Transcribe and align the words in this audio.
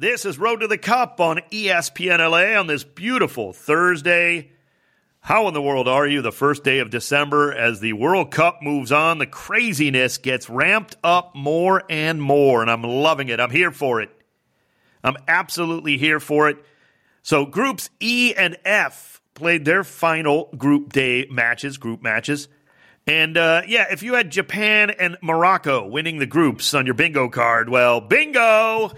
This 0.00 0.24
is 0.24 0.38
Road 0.38 0.60
to 0.60 0.68
the 0.68 0.78
Cup 0.78 1.18
on 1.18 1.40
ESPN 1.50 2.20
LA 2.20 2.56
on 2.56 2.68
this 2.68 2.84
beautiful 2.84 3.52
Thursday. 3.52 4.52
How 5.18 5.48
in 5.48 5.54
the 5.54 5.60
world 5.60 5.88
are 5.88 6.06
you? 6.06 6.22
The 6.22 6.30
first 6.30 6.62
day 6.62 6.78
of 6.78 6.88
December 6.88 7.52
as 7.52 7.80
the 7.80 7.94
World 7.94 8.30
Cup 8.30 8.62
moves 8.62 8.92
on, 8.92 9.18
the 9.18 9.26
craziness 9.26 10.18
gets 10.18 10.48
ramped 10.48 10.94
up 11.02 11.34
more 11.34 11.82
and 11.90 12.22
more, 12.22 12.62
and 12.62 12.70
I'm 12.70 12.84
loving 12.84 13.28
it. 13.28 13.40
I'm 13.40 13.50
here 13.50 13.72
for 13.72 14.00
it. 14.00 14.10
I'm 15.02 15.16
absolutely 15.26 15.98
here 15.98 16.20
for 16.20 16.48
it. 16.48 16.58
So, 17.24 17.44
groups 17.44 17.90
E 17.98 18.32
and 18.36 18.56
F 18.64 19.20
played 19.34 19.64
their 19.64 19.82
final 19.82 20.48
group 20.56 20.92
day 20.92 21.26
matches, 21.28 21.76
group 21.76 22.02
matches. 22.02 22.46
And 23.08 23.36
uh, 23.36 23.62
yeah, 23.66 23.86
if 23.90 24.04
you 24.04 24.14
had 24.14 24.30
Japan 24.30 24.90
and 24.90 25.16
Morocco 25.22 25.88
winning 25.88 26.20
the 26.20 26.26
groups 26.26 26.72
on 26.72 26.86
your 26.86 26.94
bingo 26.94 27.28
card, 27.28 27.68
well, 27.68 28.00
bingo! 28.00 28.92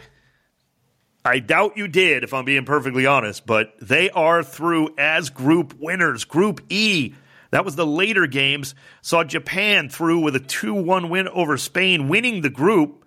I 1.25 1.39
doubt 1.39 1.77
you 1.77 1.87
did, 1.87 2.25
if 2.25 2.33
I'm 2.33 2.47
being 2.47 2.65
perfectly 2.65 3.05
honest, 3.05 3.45
but 3.45 3.75
they 3.81 4.09
are 4.11 4.43
through 4.43 4.95
as 4.97 5.29
group 5.29 5.75
winners. 5.79 6.25
Group 6.25 6.63
E, 6.71 7.15
that 7.51 7.65
was 7.65 7.77
the 7.77 7.87
later 7.87 8.27
games, 8.27 8.75
saw 9.03 9.23
Japan 9.23 9.91
through 9.91 10.21
with 10.21 10.35
a 10.35 10.41
2 10.41 10.75
1 10.75 11.11
win 11.11 11.29
over 11.29 11.59
Spain, 11.59 12.09
winning 12.09 12.41
the 12.41 12.51
group. 12.51 13.05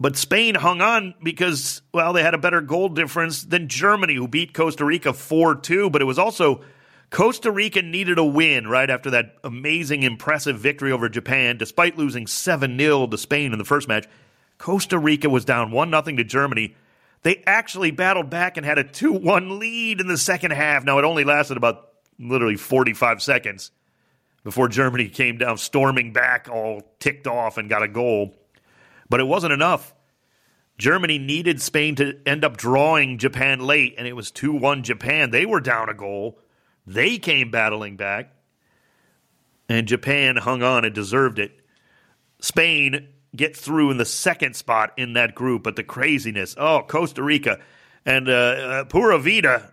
But 0.00 0.16
Spain 0.16 0.56
hung 0.56 0.80
on 0.80 1.14
because, 1.22 1.80
well, 1.94 2.12
they 2.12 2.22
had 2.22 2.34
a 2.34 2.38
better 2.38 2.60
goal 2.60 2.88
difference 2.88 3.44
than 3.44 3.68
Germany, 3.68 4.14
who 4.14 4.28
beat 4.28 4.52
Costa 4.52 4.84
Rica 4.84 5.12
4 5.12 5.54
2. 5.54 5.90
But 5.90 6.02
it 6.02 6.06
was 6.06 6.18
also 6.18 6.62
Costa 7.10 7.52
Rica 7.52 7.82
needed 7.82 8.18
a 8.18 8.24
win 8.24 8.66
right 8.66 8.90
after 8.90 9.10
that 9.10 9.36
amazing, 9.44 10.02
impressive 10.02 10.58
victory 10.58 10.90
over 10.90 11.08
Japan, 11.08 11.56
despite 11.56 11.96
losing 11.96 12.26
7 12.26 12.76
0 12.76 13.06
to 13.06 13.16
Spain 13.16 13.52
in 13.52 13.58
the 13.58 13.64
first 13.64 13.86
match. 13.86 14.06
Costa 14.58 14.98
Rica 14.98 15.30
was 15.30 15.44
down 15.44 15.70
1 15.70 15.90
0 15.90 16.02
to 16.02 16.24
Germany. 16.24 16.74
They 17.22 17.42
actually 17.46 17.90
battled 17.90 18.30
back 18.30 18.56
and 18.56 18.64
had 18.64 18.78
a 18.78 18.84
2 18.84 19.12
1 19.12 19.58
lead 19.58 20.00
in 20.00 20.06
the 20.06 20.18
second 20.18 20.52
half. 20.52 20.84
Now, 20.84 20.98
it 20.98 21.04
only 21.04 21.24
lasted 21.24 21.56
about 21.56 21.88
literally 22.18 22.56
45 22.56 23.22
seconds 23.22 23.70
before 24.44 24.68
Germany 24.68 25.08
came 25.08 25.38
down 25.38 25.58
storming 25.58 26.12
back, 26.12 26.48
all 26.48 26.82
ticked 27.00 27.26
off, 27.26 27.58
and 27.58 27.68
got 27.68 27.82
a 27.82 27.88
goal. 27.88 28.34
But 29.08 29.20
it 29.20 29.26
wasn't 29.26 29.52
enough. 29.52 29.92
Germany 30.78 31.18
needed 31.18 31.60
Spain 31.60 31.94
to 31.96 32.18
end 32.26 32.44
up 32.44 32.56
drawing 32.56 33.18
Japan 33.18 33.60
late, 33.60 33.94
and 33.98 34.06
it 34.06 34.14
was 34.14 34.30
2 34.30 34.52
1 34.52 34.82
Japan. 34.82 35.30
They 35.30 35.46
were 35.46 35.60
down 35.60 35.88
a 35.88 35.94
goal. 35.94 36.38
They 36.86 37.18
came 37.18 37.50
battling 37.50 37.96
back, 37.96 38.32
and 39.68 39.88
Japan 39.88 40.36
hung 40.36 40.62
on 40.62 40.84
and 40.84 40.94
deserved 40.94 41.38
it. 41.38 41.60
Spain 42.40 43.08
get 43.36 43.56
through 43.56 43.90
in 43.90 43.96
the 43.96 44.04
second 44.04 44.56
spot 44.56 44.92
in 44.96 45.12
that 45.14 45.34
group, 45.34 45.62
but 45.62 45.76
the 45.76 45.84
craziness. 45.84 46.54
Oh, 46.58 46.82
Costa 46.86 47.22
Rica 47.22 47.60
and 48.06 48.28
uh, 48.28 48.32
uh, 48.32 48.84
Pura 48.84 49.18
Vida 49.18 49.72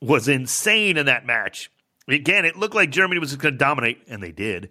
was 0.00 0.28
insane 0.28 0.96
in 0.96 1.06
that 1.06 1.26
match. 1.26 1.70
Again, 2.08 2.44
it 2.44 2.56
looked 2.56 2.74
like 2.74 2.90
Germany 2.90 3.20
was 3.20 3.36
going 3.36 3.54
to 3.54 3.58
dominate, 3.58 4.02
and 4.08 4.22
they 4.22 4.32
did. 4.32 4.70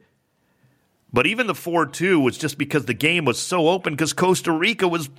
But 1.12 1.28
even 1.28 1.48
the 1.48 1.56
4 1.56 1.88
2 1.88 2.20
was 2.20 2.38
just 2.38 2.58
because 2.58 2.86
the 2.86 2.94
game 2.94 3.26
was 3.26 3.40
so 3.40 3.68
open 3.70 3.94
because 3.94 4.14
Costa 4.14 4.52
Rica 4.52 4.88
was 4.88 5.10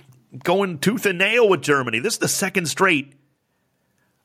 going 0.43 0.79
tooth 0.79 1.05
and 1.05 1.19
nail 1.19 1.47
with 1.47 1.61
Germany. 1.61 1.99
This 1.99 2.13
is 2.13 2.19
the 2.19 2.27
second 2.27 2.67
straight 2.67 3.13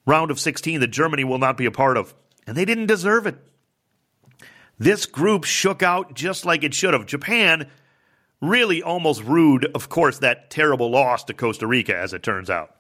round 0.06 0.30
of 0.30 0.38
16 0.38 0.80
that 0.80 0.88
Germany 0.88 1.24
will 1.24 1.38
not 1.38 1.56
be 1.56 1.66
a 1.66 1.70
part 1.70 1.96
of, 1.96 2.14
and 2.46 2.56
they 2.56 2.64
didn't 2.64 2.86
deserve 2.86 3.26
it. 3.26 3.36
This 4.78 5.06
group 5.06 5.44
shook 5.44 5.82
out 5.82 6.14
just 6.14 6.44
like 6.44 6.62
it 6.62 6.74
should 6.74 6.94
have. 6.94 7.06
Japan 7.06 7.68
really 8.48 8.82
almost 8.82 9.22
rude, 9.22 9.66
of 9.74 9.88
course, 9.88 10.18
that 10.18 10.50
terrible 10.50 10.90
loss 10.90 11.24
to 11.24 11.34
Costa 11.34 11.66
Rica, 11.66 11.96
as 11.96 12.12
it 12.12 12.22
turns 12.22 12.50
out. 12.50 12.76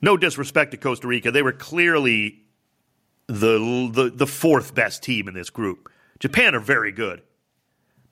No 0.00 0.16
disrespect 0.16 0.72
to 0.72 0.76
Costa 0.76 1.06
Rica. 1.06 1.30
They 1.30 1.42
were 1.42 1.52
clearly 1.52 2.44
the, 3.26 3.90
the, 3.92 4.12
the 4.14 4.26
fourth 4.26 4.74
best 4.74 5.02
team 5.02 5.28
in 5.28 5.34
this 5.34 5.50
group. 5.50 5.90
Japan 6.18 6.54
are 6.54 6.60
very 6.60 6.92
good, 6.92 7.22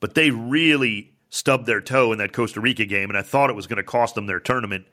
but 0.01 0.15
they 0.15 0.31
really 0.31 1.13
stubbed 1.31 1.67
their 1.67 1.81
toe 1.81 2.13
in 2.13 2.19
that 2.19 2.33
Costa 2.33 2.61
Rica 2.61 2.85
game, 2.85 3.11
and 3.11 3.19
I 3.19 3.23
thought 3.23 3.51
it 3.51 3.57
was 3.57 3.67
going 3.67 3.77
to 3.79 3.83
cost 3.83 4.15
them 4.15 4.27
their 4.27 4.41
tournament. 4.41 4.87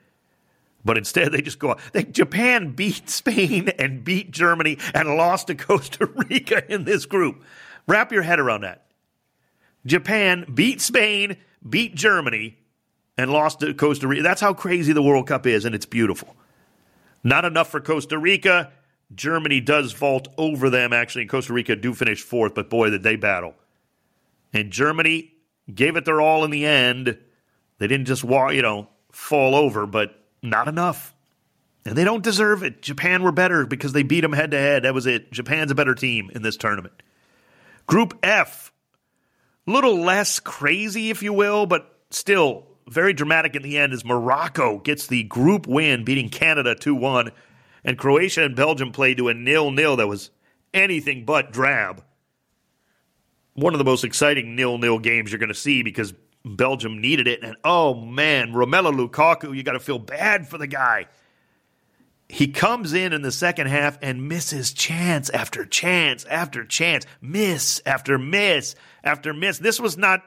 But 0.84 0.98
instead, 0.98 1.30
they 1.30 1.42
just 1.42 1.58
go. 1.58 1.76
They, 1.92 2.02
Japan 2.02 2.72
beat 2.72 3.08
Spain 3.08 3.68
and 3.78 4.02
beat 4.02 4.32
Germany 4.32 4.78
and 4.94 5.16
lost 5.16 5.46
to 5.46 5.54
Costa 5.54 6.06
Rica 6.28 6.70
in 6.72 6.84
this 6.84 7.06
group. 7.06 7.42
Wrap 7.86 8.10
your 8.10 8.22
head 8.22 8.40
around 8.40 8.62
that. 8.62 8.86
Japan 9.86 10.46
beat 10.52 10.80
Spain, 10.80 11.36
beat 11.68 11.94
Germany, 11.94 12.58
and 13.16 13.30
lost 13.30 13.60
to 13.60 13.74
Costa 13.74 14.08
Rica. 14.08 14.22
That's 14.22 14.40
how 14.40 14.54
crazy 14.54 14.92
the 14.92 15.02
World 15.02 15.26
Cup 15.26 15.46
is, 15.46 15.64
and 15.64 15.74
it's 15.74 15.86
beautiful. 15.86 16.36
Not 17.24 17.44
enough 17.44 17.70
for 17.70 17.80
Costa 17.80 18.18
Rica. 18.18 18.72
Germany 19.14 19.60
does 19.60 19.92
vault 19.92 20.28
over 20.38 20.70
them, 20.70 20.92
actually. 20.92 21.26
Costa 21.26 21.52
Rica 21.52 21.76
do 21.76 21.94
finish 21.94 22.22
fourth, 22.22 22.54
but 22.54 22.70
boy, 22.70 22.90
did 22.90 23.02
they 23.02 23.16
battle. 23.16 23.54
And 24.52 24.70
Germany 24.70 25.32
gave 25.72 25.96
it 25.96 26.04
their 26.04 26.20
all 26.20 26.44
in 26.44 26.50
the 26.50 26.66
end. 26.66 27.18
They 27.78 27.86
didn't 27.86 28.06
just 28.06 28.24
walk, 28.24 28.54
you 28.54 28.62
know, 28.62 28.88
fall 29.10 29.54
over, 29.54 29.86
but 29.86 30.24
not 30.42 30.68
enough. 30.68 31.14
And 31.84 31.96
they 31.96 32.04
don't 32.04 32.22
deserve 32.22 32.62
it. 32.62 32.80
Japan 32.80 33.22
were 33.22 33.32
better 33.32 33.66
because 33.66 33.92
they 33.92 34.02
beat 34.02 34.20
them 34.20 34.32
head 34.32 34.52
to 34.52 34.58
head. 34.58 34.84
That 34.84 34.94
was 34.94 35.06
it. 35.06 35.32
Japan's 35.32 35.70
a 35.70 35.74
better 35.74 35.94
team 35.94 36.30
in 36.34 36.42
this 36.42 36.56
tournament. 36.56 36.94
Group 37.86 38.18
F, 38.22 38.71
little 39.66 40.00
less 40.00 40.40
crazy, 40.40 41.10
if 41.10 41.22
you 41.22 41.32
will, 41.32 41.66
but 41.66 41.98
still 42.10 42.66
very 42.88 43.12
dramatic 43.12 43.54
in 43.56 43.62
the 43.62 43.78
end 43.78 43.92
as 43.92 44.04
Morocco 44.04 44.78
gets 44.78 45.06
the 45.06 45.22
group 45.24 45.66
win, 45.66 46.04
beating 46.04 46.28
Canada 46.28 46.74
2 46.74 46.94
1. 46.94 47.30
And 47.84 47.98
Croatia 47.98 48.44
and 48.44 48.54
Belgium 48.54 48.92
played 48.92 49.16
to 49.16 49.28
a 49.28 49.34
nil 49.34 49.70
nil 49.70 49.96
that 49.96 50.08
was 50.08 50.30
anything 50.72 51.24
but 51.24 51.52
drab. 51.52 52.04
One 53.54 53.74
of 53.74 53.78
the 53.78 53.84
most 53.84 54.04
exciting 54.04 54.56
nil 54.56 54.78
nil 54.78 54.98
games 54.98 55.30
you're 55.30 55.38
going 55.38 55.48
to 55.48 55.54
see 55.54 55.82
because 55.82 56.14
Belgium 56.44 57.00
needed 57.00 57.26
it. 57.26 57.42
And 57.42 57.56
oh 57.64 57.94
man, 57.94 58.52
Romelu 58.52 59.08
Lukaku, 59.08 59.54
you 59.56 59.62
got 59.62 59.72
to 59.72 59.80
feel 59.80 59.98
bad 59.98 60.48
for 60.48 60.58
the 60.58 60.66
guy. 60.66 61.06
He 62.28 62.48
comes 62.48 62.94
in 62.94 63.12
in 63.12 63.20
the 63.20 63.32
second 63.32 63.66
half 63.66 63.98
and 64.00 64.26
misses 64.28 64.72
chance 64.72 65.28
after 65.30 65.66
chance 65.66 66.24
after 66.24 66.64
chance, 66.64 67.04
miss 67.20 67.82
after 67.84 68.18
miss 68.18 68.74
after 69.04 69.32
miss. 69.32 69.58
This 69.58 69.80
was 69.80 69.96
not 69.96 70.22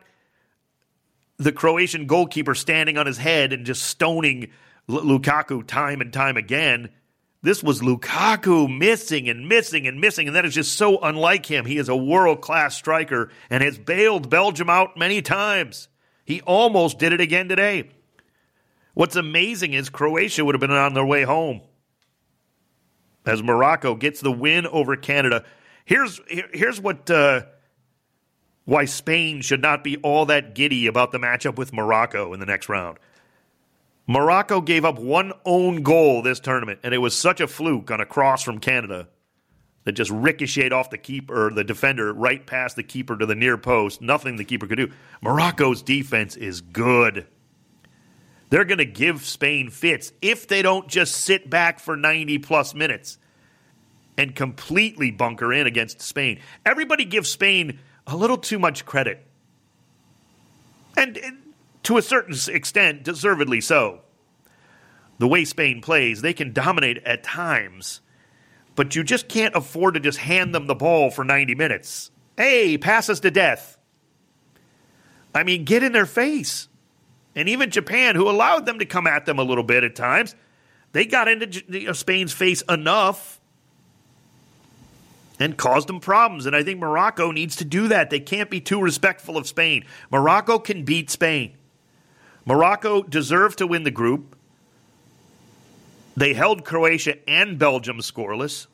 the 1.38 1.52
Croatian 1.52 2.06
goalkeeper 2.08 2.56
standing 2.56 2.97
on 2.97 3.06
his 3.06 3.18
head 3.18 3.53
and 3.53 3.66
just 3.66 3.84
stoning 3.84 4.50
L- 4.90 5.02
Lukaku 5.02 5.66
time 5.66 6.02
and 6.02 6.12
time 6.12 6.38
again. 6.38 6.90
This 7.41 7.62
was 7.62 7.81
Lukaku 7.81 8.75
missing 8.75 9.30
and 9.30 9.47
missing 9.47 9.88
and 9.88 10.02
missing, 10.02 10.28
and 10.28 10.36
that 10.36 10.46
is 10.46 10.56
just 10.56 10.74
so 10.74 11.00
unlike 11.00 11.46
him. 11.46 11.66
He 11.66 11.78
is 11.78 11.90
a 11.90 11.96
world 11.96 12.41
class 12.41 12.75
striker 12.75 13.30
and 13.50 13.62
has 13.62 13.78
bailed 13.78 14.30
Belgium 14.30 14.69
out 14.69 14.97
many 14.97 15.22
times. 15.22 15.88
He 16.25 16.42
almost 16.42 16.97
did 16.97 17.13
it 17.13 17.22
again 17.22 17.47
today. 17.47 17.90
What's 18.96 19.16
amazing 19.16 19.74
is 19.74 19.90
Croatia 19.90 20.44
would 20.44 20.56
have 20.56 20.62
been 20.62 20.72
on 20.72 20.94
their 20.94 21.06
way 21.06 21.24
home 21.24 21.62
as 23.25 23.44
Morocco 23.44 23.96
gets 23.96 24.22
the 24.22 24.31
win 24.31 24.66
over 24.66 24.96
Canada. 24.96 25.44
Here's 25.84 26.19
here, 26.28 26.50
here's 26.53 26.80
what 26.80 27.09
uh, 27.12 27.42
why 28.66 28.86
Spain 28.86 29.42
should 29.42 29.62
not 29.62 29.84
be 29.84 29.98
all 29.98 30.26
that 30.26 30.56
giddy 30.56 30.88
about 30.88 31.12
the 31.12 31.20
matchup 31.20 31.56
with 31.56 31.72
Morocco 31.72 32.34
in 32.34 32.40
the 32.40 32.46
next 32.46 32.68
round. 32.68 32.98
Morocco 34.08 34.62
gave 34.62 34.86
up 34.86 35.00
one 35.00 35.34
own 35.46 35.81
goal 35.81 36.22
this 36.22 36.40
tournament, 36.40 36.80
and 36.84 36.94
it 36.94 37.00
was 37.00 37.16
such 37.16 37.40
a 37.40 37.48
fluke 37.48 37.90
on 37.90 38.02
a 38.02 38.06
cross 38.06 38.44
from 38.44 38.59
Canada 38.59 39.08
that 39.84 39.94
just 39.94 40.12
ricocheted 40.12 40.74
off 40.74 40.90
the 40.90 40.98
keeper, 40.98 41.52
the 41.52 41.64
defender, 41.64 42.12
right 42.14 42.46
past 42.46 42.75
the 42.75 42.84
keeper 42.84 43.16
to 43.18 43.25
the 43.25 43.36
near 43.36 43.58
post. 43.58 44.02
Nothing 44.02 44.36
the 44.36 44.44
keeper 44.44 44.68
could 44.68 44.78
do. 44.78 44.92
Morocco's 45.22 45.81
defense 45.81 46.36
is 46.36 46.62
good. 46.62 47.28
They're 48.50 48.66
going 48.66 48.80
to 48.80 48.86
give 48.86 49.25
Spain 49.25 49.70
fits 49.70 50.12
if 50.22 50.48
they 50.48 50.62
don't 50.62 50.88
just 50.88 51.16
sit 51.16 51.50
back 51.50 51.80
for 51.80 51.95
90 51.95 52.39
plus 52.39 52.74
minutes 52.74 53.18
and 54.18 54.36
completely 54.36 55.12
bunker 55.12 55.51
in 55.51 55.68
against 55.68 56.01
Spain. 56.01 56.39
Everybody 56.66 57.06
gives 57.06 57.30
Spain 57.30 57.80
a 58.07 58.16
little 58.16 58.38
too 58.38 58.60
much 58.60 58.86
credit. 58.86 59.25
And, 60.98 61.19
to 61.84 61.98
a 61.98 62.02
certain 62.02 62.36
extent, 62.54 63.04
deservedly 63.04 63.62
so. 63.62 64.02
The 65.18 65.28
way 65.28 65.46
Spain 65.46 65.81
plays, 65.81 66.22
they 66.22 66.34
can 66.34 66.52
dominate 66.52 66.98
at 67.06 67.24
times, 67.24 68.02
but 68.75 68.96
you 68.96 69.04
just 69.04 69.28
can't 69.28 69.56
afford 69.56 69.94
to 69.94 70.00
just 70.00 70.18
hand 70.18 70.54
them 70.54 70.68
the 70.68 70.75
ball 70.75 71.10
for 71.10 71.24
90 71.24 71.56
minutes. 71.56 72.12
Hey, 72.38 72.78
pass 72.78 73.10
us 73.10 73.22
to 73.22 73.31
death. 73.31 73.78
I 75.34 75.44
mean, 75.44 75.63
get 75.63 75.84
in 75.84 75.92
their 75.92 76.06
face. 76.06 76.68
And 77.36 77.48
even 77.50 77.69
Japan, 77.69 78.16
who 78.16 78.30
allowed 78.30 78.66
them 78.66 78.80
to 78.80 78.86
come 78.86 79.08
at 79.08 79.25
them 79.25 79.40
a 79.40 79.44
little 79.44 79.63
bit 79.63 79.84
at 79.84 79.96
times, 79.96 80.36
they 80.92 81.06
got 81.06 81.28
into 81.28 81.90
uh, 81.90 81.94
Spain's 81.94 82.34
face 82.34 82.62
enough 82.63 83.40
and 85.40 85.58
caused 85.58 85.88
them 85.88 86.00
problems. 86.00 86.46
And 86.46 86.56
I 86.56 86.64
think 86.64 86.80
Morocco 86.80 87.32
needs 87.32 87.56
to 87.58 87.66
do 87.66 87.88
that. 87.90 88.10
They 88.10 88.20
can't 88.20 88.50
be 88.50 88.62
too 88.62 88.82
respectful 88.82 89.38
of 89.38 89.48
Spain. 89.48 89.86
Morocco 90.12 90.60
can 90.60 90.84
beat 90.84 91.10
Spain. 91.10 91.56
Morocco 92.46 93.02
deserved 93.02 93.58
to 93.58 93.68
win 93.68 93.84
the 93.84 93.92
group. 93.92 94.36
They 96.16 96.34
held 96.34 96.64
Croatia 96.64 97.18
and 97.28 97.60
Belgium 97.60 97.98
scoreless. 97.98 98.68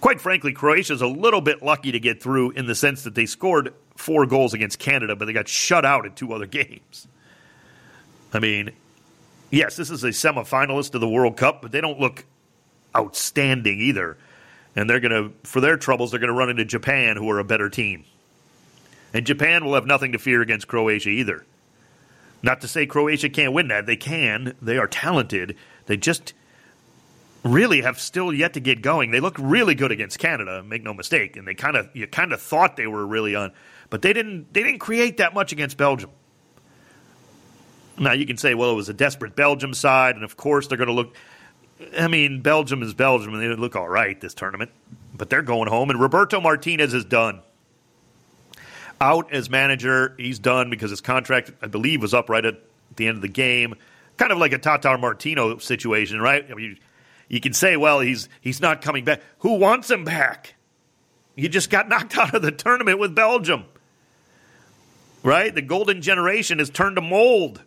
Quite 0.00 0.20
frankly, 0.20 0.52
Croatia's 0.52 1.02
a 1.02 1.06
little 1.06 1.40
bit 1.40 1.62
lucky 1.62 1.92
to 1.92 2.00
get 2.00 2.22
through 2.22 2.52
in 2.52 2.66
the 2.66 2.74
sense 2.74 3.04
that 3.04 3.14
they 3.14 3.26
scored 3.26 3.74
four 3.96 4.26
goals 4.26 4.54
against 4.54 4.78
Canada, 4.78 5.14
but 5.14 5.26
they 5.26 5.32
got 5.32 5.48
shut 5.48 5.84
out 5.84 6.06
in 6.06 6.12
two 6.12 6.32
other 6.32 6.46
games. 6.46 7.06
I 8.32 8.38
mean, 8.38 8.70
yes, 9.50 9.76
this 9.76 9.90
is 9.90 10.02
a 10.04 10.08
semifinalist 10.08 10.94
of 10.94 11.00
the 11.00 11.08
World 11.08 11.36
Cup, 11.36 11.60
but 11.62 11.70
they 11.70 11.80
don't 11.80 12.00
look 12.00 12.24
outstanding 12.96 13.78
either. 13.80 14.16
And 14.76 14.88
they're 14.88 15.00
going 15.00 15.12
to, 15.12 15.32
for 15.48 15.60
their 15.60 15.76
troubles, 15.76 16.10
they're 16.10 16.20
going 16.20 16.28
to 16.28 16.34
run 16.34 16.50
into 16.50 16.64
Japan, 16.64 17.16
who 17.16 17.28
are 17.30 17.38
a 17.38 17.44
better 17.44 17.68
team. 17.68 18.04
And 19.12 19.26
Japan 19.26 19.64
will 19.64 19.74
have 19.74 19.86
nothing 19.86 20.12
to 20.12 20.18
fear 20.18 20.40
against 20.42 20.68
Croatia 20.68 21.10
either. 21.10 21.44
Not 22.42 22.60
to 22.60 22.68
say 22.68 22.86
Croatia 22.86 23.28
can't 23.28 23.52
win 23.52 23.68
that. 23.68 23.86
They 23.86 23.96
can. 23.96 24.54
They 24.62 24.78
are 24.78 24.86
talented. 24.86 25.56
They 25.86 25.96
just 25.96 26.32
really 27.42 27.82
have 27.82 27.98
still 27.98 28.32
yet 28.32 28.54
to 28.54 28.60
get 28.60 28.82
going. 28.82 29.10
They 29.10 29.20
look 29.20 29.36
really 29.38 29.74
good 29.74 29.92
against 29.92 30.18
Canada, 30.18 30.62
make 30.62 30.82
no 30.82 30.94
mistake, 30.94 31.36
and 31.36 31.46
they 31.46 31.54
kind 31.54 31.76
of 31.76 31.88
you 31.94 32.06
kind 32.06 32.32
of 32.32 32.40
thought 32.40 32.76
they 32.76 32.86
were 32.86 33.06
really 33.06 33.34
on, 33.34 33.52
but 33.88 34.02
they 34.02 34.12
didn't 34.12 34.52
they 34.52 34.62
didn't 34.62 34.78
create 34.78 35.18
that 35.18 35.34
much 35.34 35.52
against 35.52 35.76
Belgium. 35.76 36.10
Now 37.98 38.12
you 38.12 38.26
can 38.26 38.36
say, 38.36 38.54
well, 38.54 38.70
it 38.70 38.74
was 38.74 38.88
a 38.88 38.94
desperate 38.94 39.36
Belgium 39.36 39.74
side, 39.74 40.14
and 40.16 40.24
of 40.24 40.36
course 40.36 40.66
they're 40.66 40.78
going 40.78 40.88
to 40.88 40.94
look. 40.94 41.14
I 41.98 42.08
mean, 42.08 42.40
Belgium 42.40 42.82
is 42.82 42.94
Belgium, 42.94 43.34
and 43.34 43.42
they 43.42 43.54
look 43.54 43.76
all 43.76 43.88
right 43.88 44.20
this 44.20 44.34
tournament, 44.34 44.70
but 45.14 45.30
they're 45.30 45.42
going 45.42 45.68
home, 45.68 45.90
and 45.90 46.00
Roberto 46.00 46.40
Martinez 46.40 46.94
is 46.94 47.04
done 47.04 47.40
out 49.00 49.32
as 49.32 49.48
manager. 49.48 50.14
He's 50.18 50.38
done 50.38 50.70
because 50.70 50.90
his 50.90 51.00
contract, 51.00 51.50
I 51.62 51.66
believe, 51.66 52.02
was 52.02 52.14
up 52.14 52.28
right 52.28 52.44
at 52.44 52.60
the 52.96 53.06
end 53.06 53.16
of 53.16 53.22
the 53.22 53.28
game. 53.28 53.74
Kind 54.16 54.32
of 54.32 54.38
like 54.38 54.52
a 54.52 54.58
Tata 54.58 54.98
Martino 54.98 55.58
situation, 55.58 56.20
right? 56.20 56.44
I 56.50 56.54
mean, 56.54 56.78
you 57.28 57.40
can 57.40 57.52
say, 57.52 57.76
well, 57.76 58.00
he's 58.00 58.28
he's 58.40 58.60
not 58.60 58.82
coming 58.82 59.04
back. 59.04 59.22
Who 59.38 59.54
wants 59.54 59.90
him 59.90 60.04
back? 60.04 60.54
You 61.34 61.48
just 61.48 61.70
got 61.70 61.88
knocked 61.88 62.18
out 62.18 62.34
of 62.34 62.42
the 62.42 62.52
tournament 62.52 62.98
with 62.98 63.14
Belgium, 63.14 63.64
right? 65.22 65.54
The 65.54 65.62
golden 65.62 66.02
generation 66.02 66.58
has 66.58 66.68
turned 66.68 66.96
to 66.96 67.02
mold. 67.02 67.62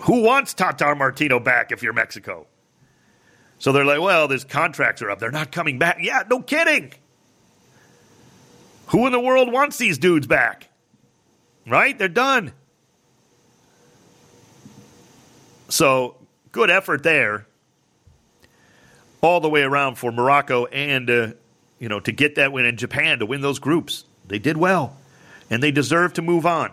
Who 0.00 0.22
wants 0.22 0.54
Tata 0.54 0.94
Martino 0.94 1.40
back 1.40 1.72
if 1.72 1.82
you're 1.82 1.92
Mexico? 1.92 2.46
So 3.58 3.72
they're 3.72 3.84
like, 3.84 4.00
well, 4.00 4.28
his 4.28 4.44
contracts 4.44 5.02
are 5.02 5.10
up. 5.10 5.18
They're 5.18 5.30
not 5.30 5.50
coming 5.50 5.78
back. 5.78 5.98
Yeah, 6.00 6.22
no 6.30 6.40
kidding. 6.40 6.92
Who 8.88 9.06
in 9.06 9.12
the 9.12 9.20
world 9.20 9.52
wants 9.52 9.76
these 9.76 9.98
dudes 9.98 10.26
back? 10.26 10.68
Right? 11.66 11.98
They're 11.98 12.08
done. 12.08 12.52
So, 15.68 16.16
good 16.52 16.70
effort 16.70 17.02
there. 17.02 17.46
All 19.20 19.40
the 19.40 19.48
way 19.48 19.62
around 19.62 19.96
for 19.96 20.12
Morocco 20.12 20.66
and, 20.66 21.10
uh, 21.10 21.28
you 21.78 21.88
know, 21.88 22.00
to 22.00 22.12
get 22.12 22.36
that 22.36 22.52
win 22.52 22.64
in 22.64 22.76
Japan, 22.76 23.18
to 23.18 23.26
win 23.26 23.40
those 23.40 23.58
groups. 23.58 24.04
They 24.26 24.38
did 24.38 24.56
well, 24.56 24.96
and 25.50 25.62
they 25.62 25.72
deserve 25.72 26.14
to 26.14 26.22
move 26.22 26.46
on. 26.46 26.70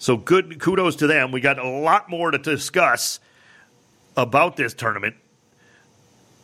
So, 0.00 0.16
good 0.16 0.58
kudos 0.58 0.96
to 0.96 1.06
them. 1.06 1.30
We 1.30 1.42
got 1.42 1.58
a 1.58 1.68
lot 1.68 2.08
more 2.08 2.30
to 2.30 2.38
discuss 2.38 3.20
about 4.16 4.56
this 4.56 4.72
tournament. 4.72 5.14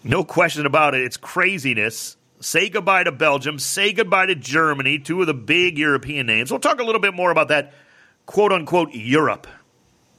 No 0.04 0.24
question 0.24 0.66
about 0.66 0.94
it. 0.94 1.00
It's 1.00 1.16
craziness. 1.16 2.18
Say 2.38 2.68
goodbye 2.68 3.04
to 3.04 3.12
Belgium. 3.12 3.58
Say 3.58 3.94
goodbye 3.94 4.26
to 4.26 4.34
Germany, 4.34 4.98
two 4.98 5.22
of 5.22 5.26
the 5.26 5.32
big 5.32 5.78
European 5.78 6.26
names. 6.26 6.50
We'll 6.50 6.60
talk 6.60 6.80
a 6.80 6.84
little 6.84 7.00
bit 7.00 7.14
more 7.14 7.30
about 7.30 7.48
that 7.48 7.72
quote 8.26 8.52
unquote 8.52 8.92
Europe 8.92 9.46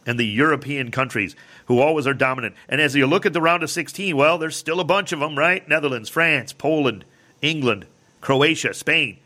and 0.08 0.20
the 0.20 0.26
European 0.26 0.90
countries 0.90 1.36
who 1.68 1.80
always 1.80 2.08
are 2.08 2.16
dominant. 2.16 2.56
And 2.68 2.82
as 2.82 2.96
you 2.96 3.06
look 3.06 3.28
at 3.28 3.34
the 3.34 3.42
round 3.42 3.62
of 3.62 3.70
16, 3.70 4.18
well, 4.18 4.40
there's 4.40 4.56
still 4.56 4.80
a 4.80 4.84
bunch 4.84 5.12
of 5.12 5.20
them, 5.20 5.38
right? 5.38 5.68
Netherlands, 5.70 6.10
France, 6.10 6.54
Poland, 6.54 7.06
England, 7.44 7.86
Croatia, 8.20 8.74
Spain. 8.74 9.20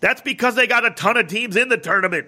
That's 0.00 0.20
because 0.20 0.56
they 0.56 0.66
got 0.66 0.84
a 0.84 0.90
ton 0.90 1.16
of 1.16 1.28
teams 1.28 1.54
in 1.54 1.68
the 1.68 1.76
tournament. 1.76 2.26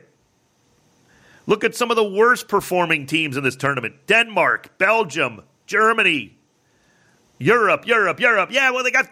Look 1.46 1.64
at 1.64 1.74
some 1.74 1.90
of 1.90 1.96
the 1.96 2.04
worst 2.04 2.48
performing 2.48 3.06
teams 3.06 3.36
in 3.36 3.44
this 3.44 3.56
tournament 3.56 4.06
Denmark, 4.06 4.78
Belgium, 4.78 5.42
Germany, 5.66 6.36
Europe, 7.38 7.86
Europe, 7.86 8.20
Europe. 8.20 8.50
Yeah, 8.50 8.70
well, 8.70 8.84
they 8.84 8.90
got 8.90 9.08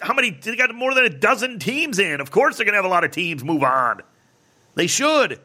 how 0.00 0.14
many? 0.14 0.30
They 0.30 0.56
got 0.56 0.74
more 0.74 0.94
than 0.94 1.04
a 1.04 1.10
dozen 1.10 1.58
teams 1.58 1.98
in. 1.98 2.20
Of 2.20 2.30
course, 2.30 2.56
they're 2.56 2.64
going 2.64 2.74
to 2.74 2.78
have 2.78 2.84
a 2.84 2.88
lot 2.88 3.04
of 3.04 3.10
teams 3.10 3.44
move 3.44 3.62
on. 3.62 4.02
They 4.74 4.86
should. 4.86 5.40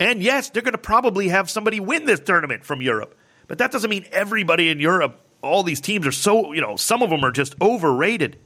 And 0.00 0.22
yes, 0.22 0.50
they're 0.50 0.62
going 0.62 0.72
to 0.72 0.78
probably 0.78 1.28
have 1.28 1.50
somebody 1.50 1.80
win 1.80 2.04
this 2.04 2.20
tournament 2.20 2.64
from 2.64 2.80
Europe. 2.80 3.16
But 3.48 3.58
that 3.58 3.72
doesn't 3.72 3.90
mean 3.90 4.06
everybody 4.12 4.68
in 4.68 4.78
Europe, 4.78 5.20
all 5.42 5.62
these 5.62 5.80
teams 5.80 6.06
are 6.06 6.12
so, 6.12 6.52
you 6.52 6.60
know, 6.60 6.76
some 6.76 7.02
of 7.02 7.10
them 7.10 7.24
are 7.24 7.32
just 7.32 7.54
overrated. 7.60 8.38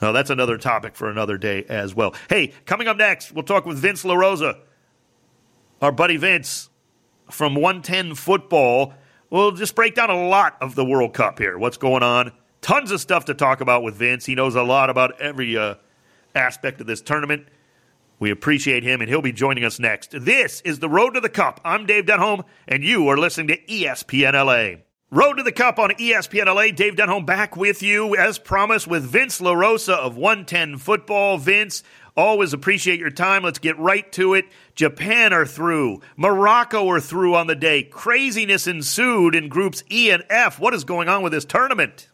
Now, 0.00 0.12
that's 0.12 0.30
another 0.30 0.58
topic 0.58 0.94
for 0.94 1.10
another 1.10 1.38
day 1.38 1.64
as 1.68 1.94
well. 1.94 2.14
Hey, 2.28 2.52
coming 2.66 2.86
up 2.86 2.96
next, 2.96 3.32
we'll 3.32 3.42
talk 3.42 3.66
with 3.66 3.78
Vince 3.78 4.04
LaRosa, 4.04 4.58
our 5.80 5.92
buddy 5.92 6.16
Vince 6.16 6.70
from 7.30 7.54
110 7.54 8.14
Football. 8.14 8.94
We'll 9.30 9.52
just 9.52 9.74
break 9.74 9.94
down 9.94 10.10
a 10.10 10.28
lot 10.28 10.56
of 10.60 10.74
the 10.74 10.84
World 10.84 11.14
Cup 11.14 11.38
here. 11.38 11.58
What's 11.58 11.76
going 11.76 12.02
on? 12.02 12.32
Tons 12.60 12.90
of 12.90 13.00
stuff 13.00 13.26
to 13.26 13.34
talk 13.34 13.60
about 13.60 13.82
with 13.82 13.94
Vince. 13.94 14.26
He 14.26 14.34
knows 14.34 14.54
a 14.54 14.62
lot 14.62 14.90
about 14.90 15.20
every 15.20 15.56
uh, 15.56 15.76
aspect 16.34 16.80
of 16.80 16.86
this 16.86 17.00
tournament. 17.00 17.46
We 18.18 18.30
appreciate 18.30 18.82
him, 18.82 19.00
and 19.00 19.08
he'll 19.08 19.22
be 19.22 19.32
joining 19.32 19.64
us 19.64 19.78
next. 19.78 20.10
This 20.12 20.60
is 20.62 20.80
the 20.80 20.88
Road 20.88 21.10
to 21.10 21.20
the 21.20 21.28
Cup. 21.28 21.60
I'm 21.64 21.86
Dave 21.86 22.06
Denholm, 22.06 22.44
and 22.66 22.82
you 22.82 23.06
are 23.08 23.16
listening 23.16 23.48
to 23.48 23.64
ESPN 23.66 24.32
LA. 24.32 24.82
Road 25.10 25.34
to 25.34 25.42
the 25.42 25.52
Cup 25.52 25.78
on 25.78 25.90
ESPN 25.90 26.52
LA. 26.52 26.72
Dave 26.72 26.96
Denholm 26.96 27.24
back 27.24 27.56
with 27.56 27.82
you, 27.82 28.16
as 28.16 28.38
promised, 28.38 28.88
with 28.88 29.04
Vince 29.04 29.40
LaRosa 29.40 29.94
of 29.94 30.16
110 30.16 30.78
Football. 30.78 31.38
Vince, 31.38 31.84
always 32.18 32.52
appreciate 32.52 32.98
your 32.98 33.10
time. 33.10 33.44
Let's 33.44 33.60
get 33.60 33.78
right 33.78 34.10
to 34.12 34.34
it. 34.34 34.46
Japan 34.74 35.32
are 35.32 35.46
through. 35.46 36.02
Morocco 36.16 36.88
are 36.90 37.00
through 37.00 37.36
on 37.36 37.46
the 37.46 37.54
day. 37.54 37.84
Craziness 37.84 38.66
ensued 38.66 39.34
in 39.34 39.48
groups 39.48 39.84
E 39.90 40.10
and 40.10 40.24
F. 40.28 40.58
What 40.58 40.74
is 40.74 40.84
going 40.84 41.08
on 41.08 41.22
with 41.22 41.32
this 41.32 41.44
tournament? 41.44 42.08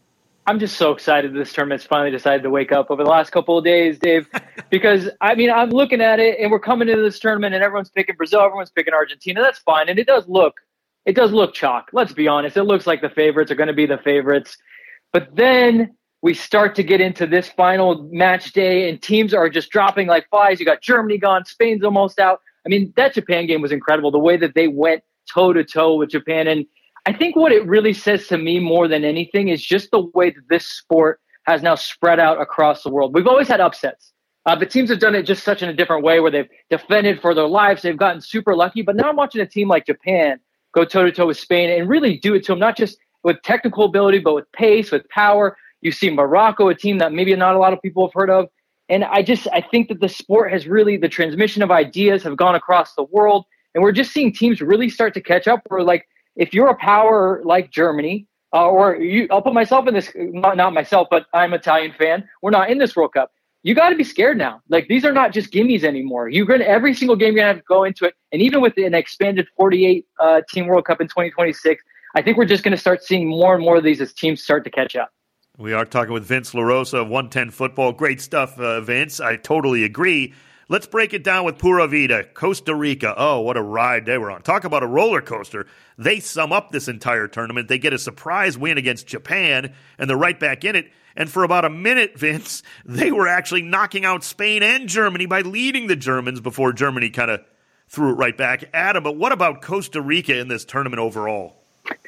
I'm 0.46 0.58
just 0.58 0.76
so 0.76 0.92
excited 0.92 1.32
this 1.32 1.54
tournament's 1.54 1.86
finally 1.86 2.10
decided 2.10 2.42
to 2.42 2.50
wake 2.50 2.70
up 2.70 2.90
over 2.90 3.02
the 3.02 3.08
last 3.08 3.30
couple 3.30 3.56
of 3.56 3.64
days, 3.64 3.98
Dave. 3.98 4.28
because 4.70 5.08
I 5.22 5.34
mean, 5.34 5.50
I'm 5.50 5.70
looking 5.70 6.02
at 6.02 6.20
it, 6.20 6.38
and 6.38 6.50
we're 6.50 6.60
coming 6.60 6.88
into 6.90 7.02
this 7.02 7.18
tournament, 7.18 7.54
and 7.54 7.64
everyone's 7.64 7.88
picking 7.88 8.14
Brazil, 8.14 8.42
everyone's 8.42 8.70
picking 8.70 8.92
Argentina. 8.92 9.40
That's 9.40 9.60
fine, 9.60 9.88
and 9.88 9.98
it 9.98 10.06
does 10.06 10.28
look, 10.28 10.60
it 11.06 11.16
does 11.16 11.32
look 11.32 11.54
chalk. 11.54 11.88
Let's 11.94 12.12
be 12.12 12.28
honest, 12.28 12.58
it 12.58 12.64
looks 12.64 12.86
like 12.86 13.00
the 13.00 13.08
favorites 13.08 13.50
are 13.50 13.54
going 13.54 13.68
to 13.68 13.72
be 13.72 13.86
the 13.86 13.98
favorites. 13.98 14.58
But 15.14 15.34
then 15.34 15.96
we 16.24 16.32
start 16.32 16.74
to 16.74 16.82
get 16.82 17.02
into 17.02 17.26
this 17.26 17.50
final 17.50 18.08
match 18.10 18.54
day, 18.54 18.88
and 18.88 19.02
teams 19.02 19.34
are 19.34 19.50
just 19.50 19.68
dropping 19.68 20.06
like 20.06 20.26
flies. 20.30 20.58
You 20.58 20.64
got 20.64 20.80
Germany 20.80 21.18
gone, 21.18 21.44
Spain's 21.44 21.84
almost 21.84 22.18
out. 22.18 22.40
I 22.64 22.70
mean, 22.70 22.94
that 22.96 23.12
Japan 23.12 23.46
game 23.46 23.60
was 23.60 23.72
incredible. 23.72 24.10
The 24.10 24.18
way 24.18 24.38
that 24.38 24.54
they 24.54 24.66
went 24.66 25.02
toe 25.30 25.52
to 25.52 25.62
toe 25.62 25.96
with 25.96 26.08
Japan, 26.08 26.48
and 26.48 26.64
I 27.04 27.12
think 27.12 27.36
what 27.36 27.52
it 27.52 27.66
really 27.66 27.92
says 27.92 28.26
to 28.28 28.38
me 28.38 28.58
more 28.58 28.88
than 28.88 29.04
anything 29.04 29.48
is 29.48 29.62
just 29.62 29.90
the 29.90 30.00
way 30.14 30.30
that 30.30 30.48
this 30.48 30.64
sport 30.64 31.20
has 31.42 31.60
now 31.60 31.74
spread 31.74 32.18
out 32.18 32.40
across 32.40 32.82
the 32.82 32.88
world. 32.88 33.12
We've 33.12 33.26
always 33.26 33.48
had 33.48 33.60
upsets, 33.60 34.14
uh, 34.46 34.56
but 34.56 34.70
teams 34.70 34.88
have 34.88 35.00
done 35.00 35.14
it 35.14 35.24
just 35.24 35.44
such 35.44 35.62
in 35.62 35.68
a 35.68 35.74
different 35.74 36.04
way 36.04 36.20
where 36.20 36.30
they've 36.30 36.48
defended 36.70 37.20
for 37.20 37.34
their 37.34 37.48
lives. 37.48 37.82
They've 37.82 37.98
gotten 37.98 38.22
super 38.22 38.56
lucky. 38.56 38.80
But 38.80 38.96
now 38.96 39.10
I'm 39.10 39.16
watching 39.16 39.42
a 39.42 39.46
team 39.46 39.68
like 39.68 39.84
Japan 39.84 40.40
go 40.72 40.86
toe 40.86 41.04
to 41.04 41.12
toe 41.12 41.26
with 41.26 41.36
Spain 41.36 41.68
and 41.68 41.86
really 41.86 42.16
do 42.16 42.32
it 42.32 42.46
to 42.46 42.52
them, 42.52 42.60
not 42.60 42.78
just 42.78 42.96
with 43.24 43.42
technical 43.42 43.84
ability, 43.84 44.20
but 44.20 44.34
with 44.34 44.50
pace, 44.52 44.90
with 44.90 45.06
power. 45.10 45.58
You 45.84 45.92
see 45.92 46.10
Morocco, 46.10 46.68
a 46.68 46.74
team 46.74 46.98
that 46.98 47.12
maybe 47.12 47.36
not 47.36 47.54
a 47.54 47.58
lot 47.58 47.74
of 47.74 47.80
people 47.82 48.06
have 48.06 48.14
heard 48.14 48.30
of. 48.30 48.48
And 48.88 49.04
I 49.04 49.22
just 49.22 49.46
I 49.52 49.60
think 49.60 49.88
that 49.88 50.00
the 50.00 50.08
sport 50.08 50.50
has 50.50 50.66
really 50.66 50.96
the 50.96 51.08
transmission 51.08 51.62
of 51.62 51.70
ideas 51.70 52.22
have 52.22 52.36
gone 52.36 52.54
across 52.54 52.94
the 52.94 53.04
world, 53.04 53.44
and 53.74 53.82
we're 53.84 53.92
just 53.92 54.12
seeing 54.12 54.32
teams 54.32 54.60
really 54.60 54.88
start 54.88 55.14
to 55.14 55.20
catch 55.20 55.46
up. 55.46 55.60
Where 55.68 55.82
like 55.82 56.08
if 56.36 56.52
you're 56.52 56.68
a 56.68 56.76
power 56.76 57.42
like 57.44 57.70
Germany, 57.70 58.26
uh, 58.54 58.66
or 58.66 58.96
you, 58.96 59.28
I'll 59.30 59.42
put 59.42 59.52
myself 59.52 59.86
in 59.86 59.94
this, 59.94 60.10
not, 60.16 60.72
myself, 60.72 61.08
but 61.10 61.26
I'm 61.34 61.52
an 61.52 61.60
Italian 61.60 61.92
fan. 61.98 62.28
We're 62.42 62.50
not 62.50 62.70
in 62.70 62.78
this 62.78 62.96
World 62.96 63.12
Cup. 63.12 63.32
You 63.62 63.74
got 63.74 63.90
to 63.90 63.96
be 63.96 64.04
scared 64.04 64.36
now. 64.36 64.60
Like 64.68 64.88
these 64.88 65.04
are 65.04 65.12
not 65.12 65.32
just 65.32 65.50
gimmies 65.50 65.84
anymore. 65.84 66.28
You're 66.28 66.46
to 66.60 66.68
every 66.68 66.94
single 66.94 67.16
game 67.16 67.36
you're 67.36 67.44
to 67.44 67.48
have 67.48 67.56
to 67.56 67.62
go 67.68 67.84
into 67.84 68.04
it, 68.06 68.14
and 68.32 68.40
even 68.40 68.62
with 68.62 68.74
an 68.78 68.94
expanded 68.94 69.48
48 69.56 70.06
uh, 70.18 70.40
team 70.50 70.66
World 70.66 70.86
Cup 70.86 71.00
in 71.00 71.08
2026, 71.08 71.82
I 72.14 72.22
think 72.22 72.38
we're 72.38 72.44
just 72.46 72.64
to 72.72 72.80
start 72.80 73.02
seeing 73.02 73.28
more 73.28 73.54
and 73.54 73.62
more 73.62 73.76
of 73.76 73.84
these 73.84 74.00
as 74.00 74.12
teams 74.12 74.42
start 74.42 74.64
to 74.64 74.70
catch 74.70 74.96
up. 74.96 75.10
We 75.56 75.72
are 75.72 75.84
talking 75.84 76.12
with 76.12 76.24
Vince 76.24 76.50
LaRosa 76.52 77.02
of 77.02 77.08
110 77.08 77.50
Football. 77.50 77.92
Great 77.92 78.20
stuff, 78.20 78.58
uh, 78.58 78.80
Vince. 78.80 79.20
I 79.20 79.36
totally 79.36 79.84
agree. 79.84 80.34
Let's 80.68 80.88
break 80.88 81.14
it 81.14 81.22
down 81.22 81.44
with 81.44 81.58
Pura 81.58 81.86
Vida, 81.86 82.24
Costa 82.24 82.74
Rica. 82.74 83.14
Oh, 83.16 83.40
what 83.40 83.56
a 83.56 83.62
ride 83.62 84.04
they 84.04 84.18
were 84.18 84.32
on. 84.32 84.42
Talk 84.42 84.64
about 84.64 84.82
a 84.82 84.88
roller 84.88 85.20
coaster. 85.20 85.68
They 85.96 86.18
sum 86.18 86.50
up 86.50 86.72
this 86.72 86.88
entire 86.88 87.28
tournament. 87.28 87.68
They 87.68 87.78
get 87.78 87.92
a 87.92 88.00
surprise 88.00 88.58
win 88.58 88.78
against 88.78 89.06
Japan, 89.06 89.72
and 89.96 90.10
they're 90.10 90.16
right 90.16 90.40
back 90.40 90.64
in 90.64 90.74
it. 90.74 90.90
And 91.14 91.30
for 91.30 91.44
about 91.44 91.64
a 91.64 91.70
minute, 91.70 92.18
Vince, 92.18 92.64
they 92.84 93.12
were 93.12 93.28
actually 93.28 93.62
knocking 93.62 94.04
out 94.04 94.24
Spain 94.24 94.64
and 94.64 94.88
Germany 94.88 95.26
by 95.26 95.42
leading 95.42 95.86
the 95.86 95.94
Germans 95.94 96.40
before 96.40 96.72
Germany 96.72 97.10
kind 97.10 97.30
of 97.30 97.44
threw 97.86 98.10
it 98.10 98.14
right 98.14 98.36
back 98.36 98.64
at 98.74 98.96
him. 98.96 99.04
But 99.04 99.16
what 99.16 99.30
about 99.30 99.62
Costa 99.62 100.02
Rica 100.02 100.36
in 100.36 100.48
this 100.48 100.64
tournament 100.64 100.98
overall? 100.98 101.63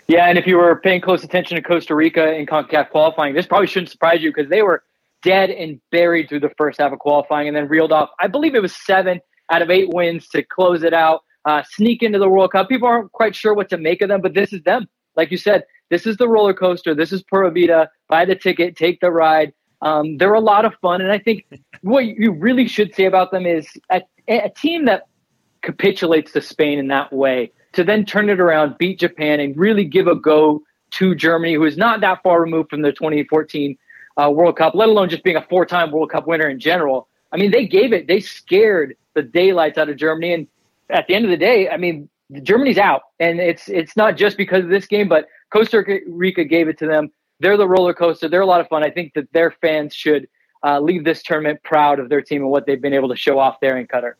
Yeah, 0.09 0.29
and 0.29 0.39
if 0.39 0.47
you 0.47 0.57
were 0.57 0.77
paying 0.77 1.01
close 1.01 1.25
attention 1.25 1.57
to 1.57 1.63
Costa 1.63 1.95
Rica 1.95 2.33
in 2.33 2.47
CONCACAF 2.47 2.91
qualifying, 2.91 3.35
this 3.35 3.47
probably 3.47 3.67
shouldn't 3.67 3.91
surprise 3.91 4.23
you 4.23 4.31
because 4.33 4.49
they 4.49 4.63
were 4.63 4.85
dead 5.23 5.51
and 5.51 5.81
buried 5.91 6.29
through 6.29 6.41
the 6.41 6.53
first 6.57 6.79
half 6.79 6.93
of 6.93 7.01
qualifying 7.01 7.49
and 7.49 7.57
then 7.57 7.67
reeled 7.67 7.91
off, 7.91 8.11
I 8.21 8.29
believe 8.29 8.55
it 8.55 8.63
was 8.63 8.75
seven 8.75 9.21
out 9.51 9.63
of 9.63 9.71
eight 9.71 9.89
wins 9.93 10.29
to 10.29 10.45
close 10.45 10.85
it 10.85 10.95
out, 10.95 11.23
uh, 11.45 11.63
sneak 11.69 12.03
into 12.03 12.21
the 12.21 12.29
World 12.29 12.53
Cup. 12.53 12.69
People 12.69 12.87
aren't 12.87 13.11
quite 13.11 13.35
sure 13.35 13.53
what 13.53 13.69
to 13.71 13.79
make 13.79 14.01
of 14.01 14.09
them, 14.09 14.21
but 14.21 14.35
this 14.35 14.53
is 14.53 14.63
them. 14.63 14.87
Like 15.17 15.33
you 15.33 15.37
said, 15.37 15.65
this 15.91 16.07
is 16.07 16.17
the 16.17 16.29
roller 16.29 16.55
coaster. 16.55 16.95
This 16.95 17.13
is 17.13 17.23
Pura 17.25 17.51
Vida. 17.51 17.89
Buy 18.09 18.25
the 18.25 18.37
ticket, 18.37 18.77
take 18.77 19.01
the 19.01 19.11
ride. 19.11 19.53
Um, 19.83 20.17
they're 20.19 20.35
a 20.35 20.41
lot 20.41 20.65
of 20.65 20.75
fun. 20.81 21.01
And 21.01 21.11
I 21.11 21.19
think 21.19 21.45
what 21.83 22.07
you 22.07 22.33
really 22.33 22.69
should 22.69 22.95
say 22.95 23.05
about 23.05 23.33
them 23.33 23.47
is 23.47 23.67
a, 23.91 24.03
a 24.29 24.51
team 24.51 24.85
that 24.85 25.09
capitulates 25.63 26.33
to 26.33 26.41
Spain 26.41 26.79
in 26.79 26.89
that 26.89 27.13
way 27.13 27.51
to 27.77 27.85
then 27.85 28.05
turn 28.05 28.29
it 28.29 28.41
around, 28.41 28.77
beat 28.79 28.99
Japan, 28.99 29.39
and 29.39 29.57
really 29.57 29.85
give 29.85 30.07
a 30.07 30.15
go 30.15 30.63
to 30.93 31.15
Germany, 31.15 31.55
who 31.55 31.65
is 31.65 31.77
not 31.77 32.01
that 32.01 32.23
far 32.23 32.41
removed 32.41 32.71
from 32.71 32.83
the 32.83 32.93
2014 32.93 33.77
uh, 34.17 34.31
World 34.31 34.57
Cup, 34.57 34.75
let 34.75 34.89
alone 34.89 35.09
just 35.09 35.23
being 35.23 35.37
a 35.37 35.43
four 35.43 35.67
time 35.67 35.91
World 35.91 36.11
Cup 36.11 36.27
winner 36.27 36.49
in 36.49 36.59
general. 36.59 37.09
I 37.33 37.37
mean, 37.37 37.51
they 37.51 37.67
gave 37.67 37.93
it, 37.93 38.07
they 38.07 38.21
scared 38.21 38.97
the 39.15 39.23
daylights 39.23 39.77
out 39.79 39.89
of 39.91 39.97
Germany. 39.97 40.33
And 40.33 40.47
at 40.89 41.07
the 41.07 41.15
end 41.15 41.27
of 41.27 41.31
the 41.31 41.37
day, 41.37 41.69
I 41.69 41.77
mean, 41.77 42.09
Germany's 42.43 42.79
out. 42.79 43.03
And 43.21 43.41
it's 43.41 43.69
it's 43.69 43.97
not 43.97 44.17
just 44.17 44.37
because 44.37 44.65
of 44.65 44.71
this 44.71 44.87
game, 44.87 45.09
but 45.09 45.29
Costa 45.51 45.85
Rica 46.07 46.45
gave 46.45 46.69
it 46.69 46.79
to 46.79 46.87
them. 46.87 47.11
They're 47.41 47.59
the 47.59 47.69
roller 47.69 47.93
coaster. 47.93 48.29
They're 48.29 48.41
a 48.41 48.47
lot 48.47 48.63
of 48.63 48.69
fun. 48.69 48.83
I 48.83 48.91
think 48.91 49.13
that 49.15 49.31
their 49.33 49.51
fans 49.51 49.95
should 49.95 50.29
uh, 50.65 50.81
leave 50.81 51.05
this 51.05 51.23
tournament 51.23 51.63
proud 51.63 52.01
of 52.01 52.09
their 52.09 52.23
team 52.23 52.41
and 52.41 52.51
what 52.51 52.65
they've 52.65 52.81
been 52.81 52.95
able 52.95 53.11
to 53.11 53.17
show 53.17 53.39
off 53.39 53.61
there 53.61 53.77
in 53.77 53.87
Qatar. 53.87 54.15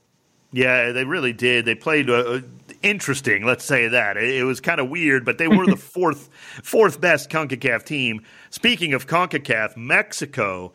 Yeah, 0.53 0.93
they 0.93 1.05
really 1.05 1.33
did. 1.33 1.65
They 1.65 1.75
played 1.75 2.11
uh, 2.11 2.41
interesting. 2.87 3.45
Let's 3.45 3.65
say 3.65 3.89
that 3.89 4.17
it, 4.17 4.37
it 4.37 4.45
was 4.45 4.61
kind 4.61 4.81
of 4.81 4.89
weird, 4.89 5.25
but 5.25 5.39
they 5.39 5.49
were 5.49 5.67
the 5.67 5.77
fourth 5.95 6.31
fourth 6.63 7.01
best 7.01 7.29
Concacaf 7.29 7.85
team. 7.85 8.23
Speaking 8.51 8.95
of 8.95 9.07
Concacaf, 9.07 9.77
Mexico 9.77 10.73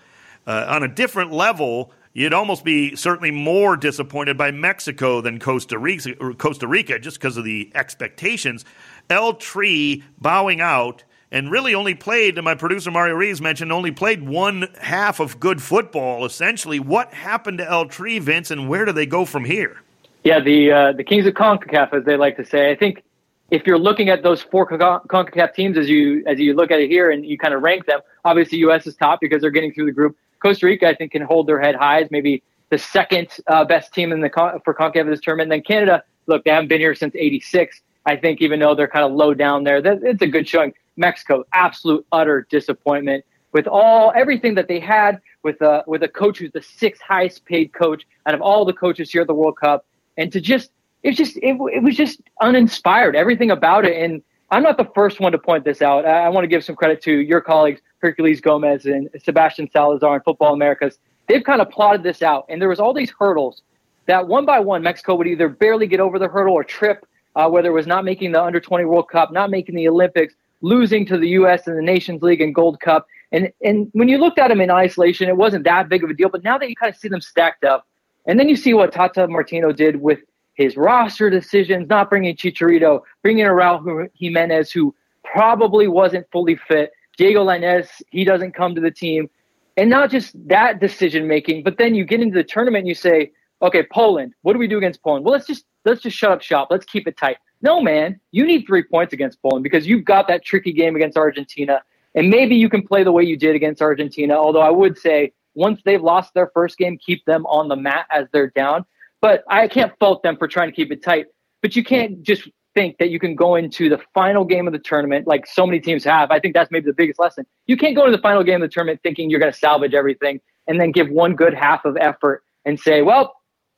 uh, 0.47 0.65
on 0.67 0.83
a 0.83 0.87
different 0.87 1.31
level. 1.31 1.91
You'd 2.13 2.33
almost 2.33 2.65
be 2.65 2.95
certainly 2.97 3.31
more 3.31 3.77
disappointed 3.77 4.37
by 4.37 4.51
Mexico 4.51 5.21
than 5.21 5.39
Costa 5.39 5.79
Rica, 5.79 6.13
Costa 6.33 6.67
Rica 6.67 6.99
just 6.99 7.17
because 7.17 7.37
of 7.37 7.45
the 7.45 7.71
expectations. 7.73 8.65
El 9.09 9.35
Tri 9.35 10.03
bowing 10.19 10.59
out 10.59 11.05
and 11.31 11.49
really 11.49 11.73
only 11.73 11.95
played, 11.95 12.37
and 12.37 12.43
my 12.43 12.55
producer 12.55 12.91
Mario 12.91 13.15
Ruiz 13.15 13.39
mentioned, 13.39 13.71
only 13.71 13.91
played 13.91 14.27
one 14.27 14.67
half 14.81 15.21
of 15.21 15.39
good 15.39 15.61
football, 15.61 16.25
essentially. 16.25 16.79
What 16.81 17.13
happened 17.13 17.59
to 17.59 17.69
El 17.69 17.85
Tri, 17.85 18.19
Vince, 18.19 18.51
and 18.51 18.67
where 18.67 18.83
do 18.83 18.91
they 18.91 19.05
go 19.05 19.23
from 19.23 19.45
here? 19.45 19.81
Yeah, 20.23 20.39
the 20.39 20.71
uh, 20.71 20.91
the 20.93 21.03
Kings 21.03 21.25
of 21.25 21.33
CONCACAF, 21.33 21.93
as 21.93 22.05
they 22.05 22.15
like 22.15 22.37
to 22.37 22.45
say. 22.45 22.69
I 22.69 22.75
think 22.75 23.03
if 23.49 23.65
you're 23.65 23.79
looking 23.79 24.09
at 24.09 24.21
those 24.21 24.41
four 24.41 24.67
CONCACAF 24.67 25.53
teams 25.53 25.77
as 25.77 25.89
you 25.89 26.23
as 26.27 26.39
you 26.39 26.53
look 26.53 26.69
at 26.71 26.79
it 26.79 26.89
here 26.89 27.09
and 27.09 27.25
you 27.25 27.37
kind 27.37 27.53
of 27.53 27.63
rank 27.63 27.87
them, 27.87 28.01
obviously 28.23 28.59
U.S. 28.59 28.85
is 28.85 28.95
top 28.95 29.19
because 29.19 29.41
they're 29.41 29.49
getting 29.49 29.73
through 29.73 29.85
the 29.85 29.91
group. 29.91 30.15
Costa 30.39 30.65
Rica, 30.65 30.87
I 30.87 30.95
think, 30.95 31.11
can 31.11 31.21
hold 31.23 31.47
their 31.47 31.59
head 31.59 31.75
high 31.75 32.01
as 32.01 32.11
maybe 32.11 32.43
the 32.69 32.77
second 32.77 33.29
uh, 33.47 33.65
best 33.65 33.93
team 33.93 34.11
in 34.11 34.21
the 34.21 34.29
for 34.63 34.73
CONCACAF 34.73 35.09
this 35.09 35.21
tournament. 35.21 35.51
And 35.51 35.59
then 35.59 35.63
Canada, 35.63 36.03
look, 36.27 36.43
they 36.43 36.51
haven't 36.51 36.69
been 36.69 36.79
here 36.79 36.93
since 36.93 37.15
'86. 37.15 37.81
I 38.05 38.15
think 38.15 38.41
even 38.41 38.59
though 38.59 38.75
they're 38.75 38.87
kind 38.87 39.05
of 39.05 39.11
low 39.13 39.33
down 39.33 39.63
there, 39.63 39.81
that, 39.81 39.99
it's 40.03 40.21
a 40.21 40.27
good 40.27 40.47
showing. 40.47 40.73
Mexico, 40.97 41.43
absolute 41.53 42.05
utter 42.11 42.45
disappointment 42.49 43.23
with 43.53 43.65
all 43.65 44.11
everything 44.15 44.55
that 44.55 44.67
they 44.67 44.79
had 44.79 45.19
with 45.43 45.61
a 45.61 45.83
with 45.87 46.03
a 46.03 46.07
coach 46.07 46.37
who's 46.37 46.51
the 46.51 46.61
sixth 46.61 47.01
highest 47.01 47.45
paid 47.45 47.73
coach 47.73 48.05
out 48.25 48.35
of 48.35 48.41
all 48.41 48.65
the 48.65 48.73
coaches 48.73 49.11
here 49.11 49.21
at 49.21 49.27
the 49.27 49.33
World 49.33 49.57
Cup, 49.57 49.85
and 50.17 50.31
to 50.31 50.41
just 50.41 50.71
it's 51.03 51.17
just 51.17 51.37
it, 51.37 51.57
it 51.73 51.83
was 51.83 51.95
just 51.95 52.21
uninspired 52.41 53.15
everything 53.15 53.51
about 53.51 53.85
it. 53.85 54.01
And 54.01 54.21
I'm 54.51 54.63
not 54.63 54.77
the 54.77 54.89
first 54.93 55.19
one 55.19 55.31
to 55.31 55.37
point 55.37 55.63
this 55.63 55.81
out. 55.81 56.05
I, 56.05 56.25
I 56.25 56.29
want 56.29 56.43
to 56.43 56.47
give 56.47 56.63
some 56.63 56.75
credit 56.75 57.01
to 57.03 57.11
your 57.11 57.41
colleagues 57.41 57.81
Herculez 58.03 58.41
Gomez 58.41 58.85
and 58.85 59.09
Sebastian 59.23 59.69
Salazar 59.71 60.15
in 60.15 60.21
Futbol 60.21 60.53
Americas. 60.53 60.97
They've 61.27 61.43
kind 61.43 61.61
of 61.61 61.69
plotted 61.69 62.03
this 62.03 62.21
out, 62.21 62.45
and 62.49 62.61
there 62.61 62.69
was 62.69 62.79
all 62.79 62.93
these 62.93 63.11
hurdles 63.17 63.61
that 64.07 64.27
one 64.27 64.45
by 64.45 64.59
one 64.59 64.81
Mexico 64.81 65.15
would 65.15 65.27
either 65.27 65.47
barely 65.47 65.87
get 65.87 65.99
over 65.99 66.19
the 66.19 66.27
hurdle 66.27 66.53
or 66.53 66.63
trip, 66.63 67.05
uh, 67.35 67.47
whether 67.47 67.69
it 67.69 67.73
was 67.73 67.87
not 67.87 68.03
making 68.03 68.31
the 68.31 68.43
Under 68.43 68.59
20 68.59 68.85
World 68.85 69.09
Cup, 69.09 69.31
not 69.31 69.49
making 69.49 69.75
the 69.75 69.87
Olympics, 69.87 70.33
losing 70.61 71.05
to 71.05 71.17
the 71.17 71.29
U.S. 71.29 71.67
in 71.67 71.75
the 71.75 71.81
Nations 71.81 72.21
League 72.21 72.41
and 72.41 72.53
Gold 72.53 72.79
Cup. 72.79 73.07
And 73.31 73.51
and 73.63 73.89
when 73.93 74.09
you 74.09 74.17
looked 74.17 74.39
at 74.39 74.49
them 74.49 74.59
in 74.59 74.69
isolation, 74.69 75.29
it 75.29 75.37
wasn't 75.37 75.63
that 75.63 75.87
big 75.87 76.03
of 76.03 76.09
a 76.09 76.13
deal. 76.13 76.29
But 76.29 76.43
now 76.43 76.57
that 76.57 76.69
you 76.69 76.75
kind 76.75 76.93
of 76.93 76.99
see 76.99 77.07
them 77.07 77.21
stacked 77.21 77.63
up, 77.63 77.87
and 78.25 78.39
then 78.39 78.49
you 78.49 78.55
see 78.55 78.73
what 78.73 78.91
Tata 78.91 79.27
Martino 79.27 79.71
did 79.71 80.01
with 80.01 80.19
his 80.53 80.77
roster 80.77 81.29
decisions, 81.29 81.87
not 81.89 82.09
bringing 82.09 82.35
Chicharito, 82.35 83.01
bringing 83.23 83.45
in 83.45 83.51
Raul 83.51 84.09
Jimenez, 84.15 84.71
who 84.71 84.93
probably 85.23 85.87
wasn't 85.87 86.27
fully 86.31 86.55
fit. 86.55 86.91
Diego 87.17 87.45
Lainez, 87.45 87.87
he 88.11 88.23
doesn't 88.23 88.53
come 88.53 88.75
to 88.75 88.81
the 88.81 88.91
team. 88.91 89.29
And 89.77 89.89
not 89.89 90.11
just 90.11 90.35
that 90.47 90.79
decision 90.79 91.27
making, 91.27 91.63
but 91.63 91.77
then 91.77 91.95
you 91.95 92.03
get 92.05 92.21
into 92.21 92.35
the 92.35 92.43
tournament 92.43 92.81
and 92.81 92.87
you 92.87 92.95
say, 92.95 93.31
okay, 93.61 93.83
Poland, 93.91 94.33
what 94.41 94.53
do 94.53 94.59
we 94.59 94.67
do 94.67 94.77
against 94.77 95.01
Poland? 95.01 95.23
Well, 95.23 95.31
let's 95.31 95.47
just 95.47 95.65
let's 95.85 96.01
just 96.01 96.17
shut 96.17 96.31
up 96.31 96.41
shop. 96.41 96.67
Let's 96.69 96.85
keep 96.85 97.07
it 97.07 97.17
tight. 97.17 97.37
No, 97.61 97.81
man, 97.81 98.19
you 98.31 98.45
need 98.45 98.65
three 98.65 98.83
points 98.83 99.13
against 99.13 99.41
Poland 99.41 99.63
because 99.63 99.87
you've 99.87 100.03
got 100.03 100.27
that 100.27 100.43
tricky 100.43 100.73
game 100.73 100.95
against 100.95 101.17
Argentina. 101.17 101.81
And 102.15 102.29
maybe 102.29 102.55
you 102.55 102.69
can 102.69 102.85
play 102.85 103.03
the 103.03 103.11
way 103.11 103.23
you 103.23 103.37
did 103.37 103.55
against 103.55 103.81
Argentina. 103.81 104.33
Although 104.33 104.61
I 104.61 104.69
would 104.69 104.97
say 104.97 105.31
once 105.53 105.81
they've 105.83 106.01
lost 106.01 106.33
their 106.33 106.51
first 106.53 106.77
game, 106.77 106.97
keep 106.97 107.25
them 107.25 107.45
on 107.45 107.67
the 107.67 107.75
mat 107.75 108.05
as 108.11 108.27
they're 108.31 108.51
down. 108.51 108.85
But 109.21 109.43
I 109.49 109.67
can't 109.67 109.93
fault 109.99 110.23
them 110.23 110.37
for 110.37 110.47
trying 110.47 110.69
to 110.69 110.75
keep 110.75 110.91
it 110.91 111.03
tight. 111.03 111.27
But 111.61 111.75
you 111.75 111.83
can't 111.83 112.23
just 112.23 112.49
think 112.73 112.97
that 112.97 113.09
you 113.09 113.19
can 113.19 113.35
go 113.35 113.55
into 113.55 113.89
the 113.89 113.99
final 114.13 114.45
game 114.45 114.65
of 114.65 114.73
the 114.73 114.79
tournament 114.79 115.27
like 115.27 115.45
so 115.45 115.65
many 115.65 115.79
teams 115.79 116.03
have. 116.03 116.31
I 116.31 116.39
think 116.39 116.53
that's 116.53 116.71
maybe 116.71 116.85
the 116.85 116.93
biggest 116.93 117.19
lesson. 117.19 117.45
You 117.67 117.77
can't 117.77 117.95
go 117.95 118.05
into 118.05 118.15
the 118.15 118.21
final 118.21 118.43
game 118.43 118.61
of 118.61 118.69
the 118.69 118.73
tournament 118.73 119.01
thinking 119.03 119.29
you're 119.29 119.39
going 119.39 119.51
to 119.51 119.57
salvage 119.57 119.93
everything 119.93 120.39
and 120.67 120.79
then 120.79 120.91
give 120.91 121.09
one 121.09 121.35
good 121.35 121.53
half 121.53 121.85
of 121.85 121.97
effort 121.97 122.43
and 122.65 122.79
say, 122.79 123.01
well, 123.01 123.35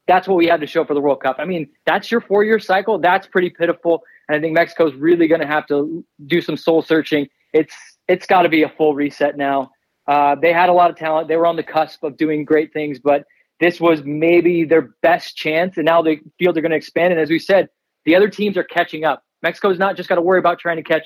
that's 0.08 0.28
what 0.28 0.36
we 0.36 0.48
had 0.48 0.62
to 0.62 0.68
show 0.68 0.84
for 0.86 0.94
the 0.94 1.00
World 1.00 1.22
Cup. 1.22 1.38
I 1.40 1.46
mean, 1.46 1.70
that's 1.86 2.12
your 2.12 2.22
four 2.22 2.44
year 2.44 2.60
cycle. 2.60 3.00
That's 3.00 3.26
pretty 3.26 3.50
pitiful. 3.50 4.04
And 4.28 4.38
I 4.38 4.42
think 4.42 4.54
Mexico's 4.54 4.94
really 4.96 5.28
going 5.28 5.42
to 5.42 5.48
have 5.48 5.66
to 5.68 6.04
do 6.28 6.42
some 6.42 6.58
soul 6.58 6.82
searching. 6.82 7.28
It's 7.54 7.74
it's 8.08 8.26
got 8.26 8.42
to 8.42 8.50
be 8.50 8.64
a 8.64 8.70
full 8.70 8.96
reset 8.96 9.38
now. 9.38 9.72
Uh, 10.08 10.36
they 10.36 10.52
had 10.52 10.70
a 10.70 10.74
lot 10.74 10.90
of 10.90 10.98
talent. 10.98 11.28
They 11.28 11.38
were 11.38 11.48
on 11.48 11.56
the 11.56 11.64
cusp 11.64 12.04
of 12.04 12.18
doing 12.18 12.44
great 12.46 12.74
things, 12.74 13.00
but 13.00 13.26
this 13.60 13.80
was 13.80 14.04
maybe 14.04 14.66
their 14.66 14.94
best 15.02 15.36
chance. 15.38 15.78
And 15.78 15.86
now 15.86 16.02
they 16.02 16.20
feel 16.38 16.54
they're 16.54 16.62
going 16.62 16.72
to 16.72 16.78
expand. 16.78 17.14
And 17.14 17.22
as 17.22 17.30
we 17.30 17.40
said, 17.40 17.70
the 18.06 18.16
other 18.16 18.30
teams 18.30 18.58
are 18.58 18.64
catching 18.64 19.06
up. 19.06 19.24
Mexico's 19.42 19.80
not 19.80 19.96
just 19.96 20.10
got 20.10 20.16
to 20.16 20.22
worry 20.22 20.40
about 20.40 20.60
trying 20.60 20.78
to 20.78 20.84
catch 20.84 21.06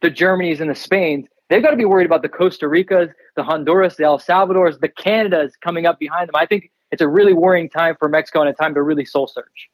the 0.00 0.10
Germanys 0.10 0.60
and 0.60 0.70
the 0.70 0.74
Spains. 0.74 1.26
They've 1.48 1.62
got 1.62 1.70
to 1.70 1.76
be 1.76 1.84
worried 1.84 2.06
about 2.06 2.22
the 2.22 2.28
Costa 2.28 2.68
Ricas, 2.68 3.10
the 3.36 3.42
Honduras, 3.42 3.96
the 3.96 4.04
El 4.04 4.18
Salvadors, 4.18 4.78
the 4.78 4.88
Canadas 4.88 5.56
coming 5.56 5.86
up 5.86 5.98
behind 5.98 6.28
them. 6.28 6.36
I 6.36 6.46
think 6.46 6.70
it's 6.90 7.02
a 7.02 7.08
really 7.08 7.32
worrying 7.32 7.68
time 7.68 7.96
for 7.98 8.08
Mexico 8.08 8.40
and 8.40 8.50
a 8.50 8.52
time 8.52 8.74
to 8.74 8.82
really 8.82 9.04
soul 9.04 9.26
search. 9.26 9.68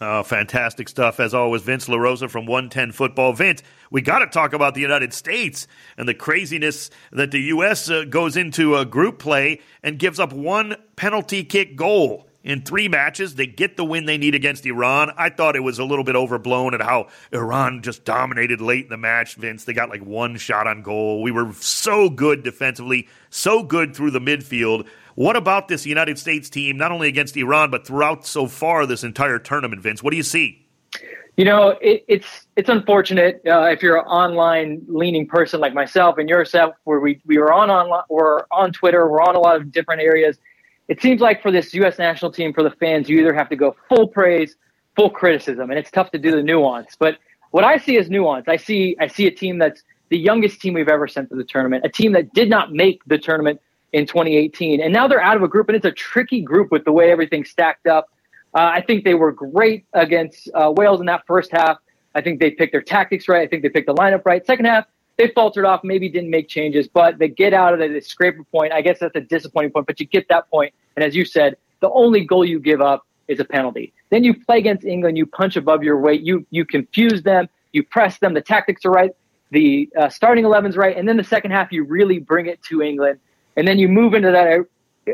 Oh, 0.00 0.22
fantastic 0.22 0.88
stuff 0.88 1.18
as 1.18 1.34
always. 1.34 1.62
Vince 1.62 1.88
LaRosa 1.88 2.30
from 2.30 2.46
110 2.46 2.92
Football. 2.92 3.32
Vince, 3.32 3.64
we 3.90 4.00
got 4.00 4.20
to 4.20 4.26
talk 4.26 4.52
about 4.52 4.74
the 4.74 4.80
United 4.80 5.12
States 5.12 5.66
and 5.96 6.08
the 6.08 6.14
craziness 6.14 6.90
that 7.10 7.32
the 7.32 7.40
U.S. 7.40 7.90
Uh, 7.90 8.04
goes 8.04 8.36
into 8.36 8.76
a 8.76 8.84
group 8.84 9.18
play 9.18 9.60
and 9.82 9.98
gives 9.98 10.20
up 10.20 10.32
one 10.32 10.76
penalty 10.94 11.42
kick 11.42 11.74
goal 11.74 12.28
in 12.44 12.62
three 12.62 12.86
matches. 12.86 13.34
They 13.34 13.46
get 13.46 13.76
the 13.76 13.84
win 13.84 14.06
they 14.06 14.18
need 14.18 14.36
against 14.36 14.64
Iran. 14.66 15.10
I 15.16 15.30
thought 15.30 15.56
it 15.56 15.64
was 15.64 15.80
a 15.80 15.84
little 15.84 16.04
bit 16.04 16.14
overblown 16.14 16.74
at 16.74 16.80
how 16.80 17.08
Iran 17.32 17.82
just 17.82 18.04
dominated 18.04 18.60
late 18.60 18.84
in 18.84 18.90
the 18.90 18.96
match, 18.96 19.34
Vince. 19.34 19.64
They 19.64 19.72
got 19.72 19.90
like 19.90 20.04
one 20.04 20.36
shot 20.36 20.68
on 20.68 20.82
goal. 20.82 21.22
We 21.22 21.32
were 21.32 21.52
so 21.54 22.08
good 22.08 22.44
defensively, 22.44 23.08
so 23.30 23.64
good 23.64 23.96
through 23.96 24.12
the 24.12 24.20
midfield. 24.20 24.86
What 25.18 25.34
about 25.34 25.66
this 25.66 25.84
United 25.84 26.16
States 26.16 26.48
team, 26.48 26.76
not 26.76 26.92
only 26.92 27.08
against 27.08 27.36
Iran, 27.36 27.72
but 27.72 27.84
throughout 27.84 28.24
so 28.24 28.46
far 28.46 28.86
this 28.86 29.02
entire 29.02 29.40
tournament, 29.40 29.82
Vince? 29.82 30.00
What 30.00 30.12
do 30.12 30.16
you 30.16 30.22
see? 30.22 30.64
You 31.36 31.44
know, 31.44 31.70
it, 31.80 32.04
it's 32.06 32.46
it's 32.54 32.68
unfortunate 32.68 33.42
uh, 33.44 33.62
if 33.62 33.82
you're 33.82 33.96
an 33.96 34.04
online 34.04 34.80
leaning 34.86 35.26
person 35.26 35.58
like 35.58 35.74
myself 35.74 36.18
and 36.18 36.28
yourself, 36.28 36.76
where 36.84 37.00
we 37.00 37.20
we 37.26 37.36
are 37.38 37.52
on 37.52 37.68
online, 37.68 38.04
we're 38.08 38.44
on 38.52 38.70
Twitter, 38.72 39.10
we're 39.10 39.20
on 39.20 39.34
a 39.34 39.40
lot 39.40 39.56
of 39.56 39.72
different 39.72 40.02
areas. 40.02 40.38
It 40.86 41.02
seems 41.02 41.20
like 41.20 41.42
for 41.42 41.50
this 41.50 41.74
U.S. 41.74 41.98
national 41.98 42.30
team, 42.30 42.52
for 42.52 42.62
the 42.62 42.70
fans, 42.70 43.08
you 43.08 43.18
either 43.18 43.34
have 43.34 43.48
to 43.48 43.56
go 43.56 43.74
full 43.88 44.06
praise, 44.06 44.54
full 44.94 45.10
criticism, 45.10 45.68
and 45.70 45.80
it's 45.80 45.90
tough 45.90 46.12
to 46.12 46.18
do 46.18 46.30
the 46.30 46.44
nuance. 46.44 46.94
But 46.96 47.18
what 47.50 47.64
I 47.64 47.78
see 47.78 47.96
is 47.96 48.08
nuance. 48.08 48.46
I 48.46 48.56
see 48.56 48.94
I 49.00 49.08
see 49.08 49.26
a 49.26 49.32
team 49.32 49.58
that's 49.58 49.82
the 50.10 50.18
youngest 50.18 50.60
team 50.60 50.74
we've 50.74 50.88
ever 50.88 51.08
sent 51.08 51.28
to 51.30 51.34
the 51.34 51.42
tournament, 51.42 51.84
a 51.84 51.88
team 51.88 52.12
that 52.12 52.32
did 52.34 52.48
not 52.48 52.72
make 52.72 53.04
the 53.08 53.18
tournament 53.18 53.60
in 53.92 54.06
2018. 54.06 54.80
And 54.80 54.92
now 54.92 55.08
they're 55.08 55.22
out 55.22 55.36
of 55.36 55.42
a 55.42 55.48
group, 55.48 55.68
and 55.68 55.76
it's 55.76 55.86
a 55.86 55.92
tricky 55.92 56.40
group 56.40 56.70
with 56.70 56.84
the 56.84 56.92
way 56.92 57.10
everything's 57.10 57.50
stacked 57.50 57.86
up. 57.86 58.10
Uh, 58.54 58.70
I 58.74 58.80
think 58.80 59.04
they 59.04 59.14
were 59.14 59.32
great 59.32 59.84
against 59.92 60.48
uh, 60.54 60.72
Wales 60.74 61.00
in 61.00 61.06
that 61.06 61.26
first 61.26 61.50
half. 61.52 61.78
I 62.14 62.20
think 62.20 62.40
they 62.40 62.50
picked 62.50 62.72
their 62.72 62.82
tactics 62.82 63.28
right. 63.28 63.42
I 63.42 63.46
think 63.46 63.62
they 63.62 63.68
picked 63.68 63.86
the 63.86 63.94
lineup 63.94 64.22
right. 64.24 64.44
Second 64.44 64.64
half, 64.64 64.86
they 65.16 65.28
faltered 65.28 65.64
off, 65.64 65.82
maybe 65.84 66.08
didn't 66.08 66.30
make 66.30 66.48
changes, 66.48 66.88
but 66.88 67.18
they 67.18 67.28
get 67.28 67.52
out 67.52 67.74
of 67.74 67.80
it, 67.80 67.92
they 67.92 68.00
scrape 68.00 68.38
a 68.38 68.44
point. 68.44 68.72
I 68.72 68.80
guess 68.80 69.00
that's 69.00 69.16
a 69.16 69.20
disappointing 69.20 69.72
point, 69.72 69.86
but 69.86 70.00
you 70.00 70.06
get 70.06 70.28
that 70.28 70.48
point. 70.48 70.72
And 70.96 71.04
as 71.04 71.14
you 71.14 71.24
said, 71.24 71.56
the 71.80 71.90
only 71.90 72.24
goal 72.24 72.44
you 72.44 72.58
give 72.60 72.80
up 72.80 73.06
is 73.26 73.40
a 73.40 73.44
penalty. 73.44 73.92
Then 74.10 74.24
you 74.24 74.34
play 74.34 74.58
against 74.58 74.84
England, 74.86 75.18
you 75.18 75.26
punch 75.26 75.56
above 75.56 75.82
your 75.82 76.00
weight, 76.00 76.22
you 76.22 76.46
you 76.50 76.64
confuse 76.64 77.22
them, 77.22 77.48
you 77.72 77.82
press 77.82 78.18
them, 78.18 78.34
the 78.34 78.40
tactics 78.40 78.84
are 78.84 78.90
right, 78.90 79.10
the 79.50 79.88
uh, 79.98 80.08
starting 80.08 80.44
11's 80.44 80.76
right, 80.76 80.96
and 80.96 81.08
then 81.08 81.16
the 81.16 81.24
second 81.24 81.50
half 81.50 81.70
you 81.72 81.84
really 81.84 82.18
bring 82.18 82.46
it 82.46 82.62
to 82.64 82.82
England, 82.82 83.20
and 83.58 83.66
then 83.66 83.78
you 83.78 83.88
move 83.88 84.14
into 84.14 84.30
that 84.30 84.64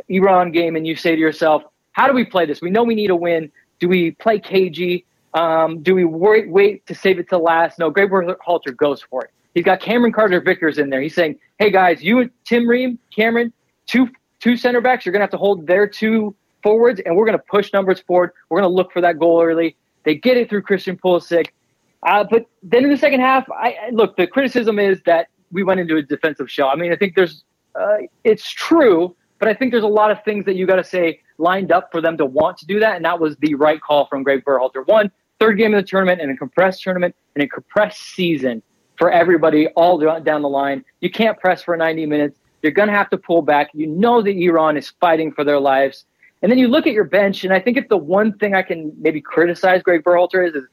Iran 0.08 0.52
game 0.52 0.76
and 0.76 0.86
you 0.86 0.94
say 0.94 1.16
to 1.16 1.20
yourself, 1.20 1.64
how 1.92 2.06
do 2.06 2.12
we 2.12 2.24
play 2.24 2.44
this? 2.44 2.60
We 2.60 2.70
know 2.70 2.84
we 2.84 2.94
need 2.94 3.10
a 3.10 3.16
win. 3.16 3.50
Do 3.80 3.88
we 3.88 4.10
play 4.12 4.38
cagey? 4.38 5.06
Um, 5.32 5.82
do 5.82 5.94
we 5.94 6.04
wait, 6.04 6.50
wait 6.50 6.86
to 6.86 6.94
save 6.94 7.18
it 7.18 7.28
to 7.30 7.38
last? 7.38 7.78
No, 7.78 7.90
Greg 7.90 8.10
Berhalter 8.10 8.76
goes 8.76 9.00
for 9.00 9.24
it. 9.24 9.30
He's 9.54 9.64
got 9.64 9.80
Cameron 9.80 10.12
Carter 10.12 10.40
Vickers 10.40 10.78
in 10.78 10.90
there. 10.90 11.00
He's 11.00 11.14
saying, 11.14 11.38
hey 11.58 11.70
guys, 11.70 12.02
you 12.02 12.20
and 12.20 12.30
Tim 12.44 12.68
Ream, 12.68 12.98
Cameron, 13.14 13.52
two 13.86 14.10
two 14.40 14.56
center 14.58 14.82
backs, 14.82 15.06
you're 15.06 15.12
gonna 15.12 15.22
have 15.22 15.30
to 15.30 15.38
hold 15.38 15.66
their 15.66 15.86
two 15.86 16.34
forwards, 16.62 17.00
and 17.06 17.16
we're 17.16 17.24
gonna 17.24 17.38
push 17.38 17.72
numbers 17.72 18.00
forward. 18.00 18.32
We're 18.50 18.60
gonna 18.60 18.74
look 18.74 18.92
for 18.92 19.00
that 19.00 19.18
goal 19.18 19.42
early. 19.42 19.76
They 20.02 20.16
get 20.16 20.36
it 20.36 20.50
through 20.50 20.62
Christian 20.62 20.98
Pulisic. 20.98 21.48
Uh, 22.02 22.24
but 22.24 22.46
then 22.62 22.84
in 22.84 22.90
the 22.90 22.98
second 22.98 23.20
half, 23.20 23.50
I 23.50 23.90
look. 23.92 24.16
The 24.16 24.26
criticism 24.26 24.78
is 24.78 25.00
that 25.06 25.28
we 25.50 25.62
went 25.62 25.80
into 25.80 25.96
a 25.96 26.02
defensive 26.02 26.50
shell. 26.50 26.68
I 26.68 26.74
mean, 26.74 26.92
I 26.92 26.96
think 26.96 27.14
there's, 27.14 27.44
uh, 27.75 27.99
it's 28.23 28.49
true, 28.50 29.14
but 29.38 29.49
I 29.49 29.54
think 29.54 29.73
there's 29.73 29.85
a 29.85 29.88
lot 29.88 30.11
of 30.11 30.23
things 30.25 30.45
that 30.47 30.57
you 30.57 30.66
got 30.66 30.76
to 30.76 30.85
say 30.85 31.21
lined 31.38 31.73
up 31.73 31.90
for 31.90 32.00
them 32.00 32.16
to 32.19 32.25
want 32.25 32.59
to 32.59 32.66
do 32.66 32.81
that, 32.81 32.97
and 32.97 33.04
that 33.04 33.21
was 33.21 33.37
the 33.38 33.54
right 33.54 33.81
call 33.81 34.07
from 34.07 34.23
Greg 34.23 34.45
Berhalter. 34.45 34.87
One, 34.87 35.11
third 35.40 35.59
game 35.59 35.75
of 35.75 35.83
the 35.83 35.87
tournament 35.87 36.21
and 36.21 36.31
a 36.31 36.37
compressed 36.37 36.83
tournament 36.83 37.14
and 37.35 37.45
a 37.45 37.49
compressed 37.49 38.00
season 38.00 38.62
for 38.97 39.11
everybody 39.11 39.66
all 39.69 39.99
down 40.21 40.43
the 40.43 40.49
line. 40.49 40.85
You 41.00 41.11
can't 41.11 41.38
press 41.38 41.62
for 41.62 41.76
90 41.76 42.07
minutes. 42.07 42.38
You're 42.62 42.73
going 42.73 42.88
to 42.88 42.95
have 42.95 43.11
to 43.11 43.19
pull 43.19 43.43
back. 43.43 43.71
You 43.75 43.87
know 43.87 44.23
that 44.23 44.31
Iran 44.31 44.76
is 44.76 44.93
fighting 45.00 45.33
for 45.33 45.45
their 45.45 45.59
lives. 45.59 46.04
And 46.43 46.50
then 46.50 46.59
you 46.59 46.69
look 46.69 46.87
at 46.87 46.93
your 46.93 47.04
bench, 47.04 47.45
and 47.45 47.52
I 47.52 47.61
think 47.61 47.76
if 47.76 47.88
the 47.88 47.97
one 47.97 48.38
thing 48.38 48.54
I 48.54 48.62
can 48.62 48.93
maybe 48.99 49.21
criticize 49.21 49.83
Greg 49.83 50.04
Berhalter 50.04 50.47
is, 50.47 50.54
is 50.54 50.64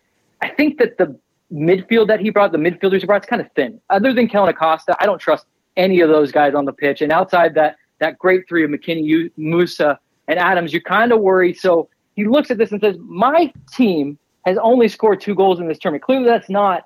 I 0.42 0.50
think 0.50 0.78
that 0.80 0.98
the 0.98 1.18
midfield 1.52 2.08
that 2.08 2.20
he 2.20 2.30
brought, 2.30 2.52
the 2.52 2.58
midfielders 2.58 3.02
he 3.02 3.06
brought, 3.06 3.24
is 3.24 3.30
kind 3.30 3.42
of 3.42 3.52
thin. 3.56 3.82
Other 3.90 4.14
than 4.14 4.28
Kellen 4.28 4.50
Acosta, 4.50 4.96
I 5.00 5.06
don't 5.06 5.20
trust 5.20 5.46
any 5.82 6.02
of 6.02 6.10
those 6.10 6.32
guys 6.32 6.54
on 6.54 6.66
the 6.66 6.74
pitch. 6.74 7.02
And 7.02 7.12
outside 7.12 7.54
that 7.56 7.76
that 8.00 8.18
great 8.18 8.48
three 8.48 8.64
of 8.64 8.72
McKennie, 8.72 9.32
Musah, 9.38 9.98
and 10.28 10.40
Adams, 10.40 10.74
you 10.74 10.82
kind 10.82 11.12
of 11.12 11.20
worry. 11.20 11.54
So 11.54 11.88
he 12.16 12.26
looks 12.26 12.50
at 12.52 12.58
this 12.58 12.72
and 12.72 12.82
says, 12.82 12.96
"My 13.00 13.52
team 13.72 14.18
has 14.46 14.58
only 14.58 14.88
scored 14.88 15.22
two 15.22 15.36
goals 15.36 15.60
in 15.60 15.68
this 15.68 15.78
tournament. 15.78 16.04
Clearly, 16.04 16.26
that's 16.26 16.50
not 16.50 16.84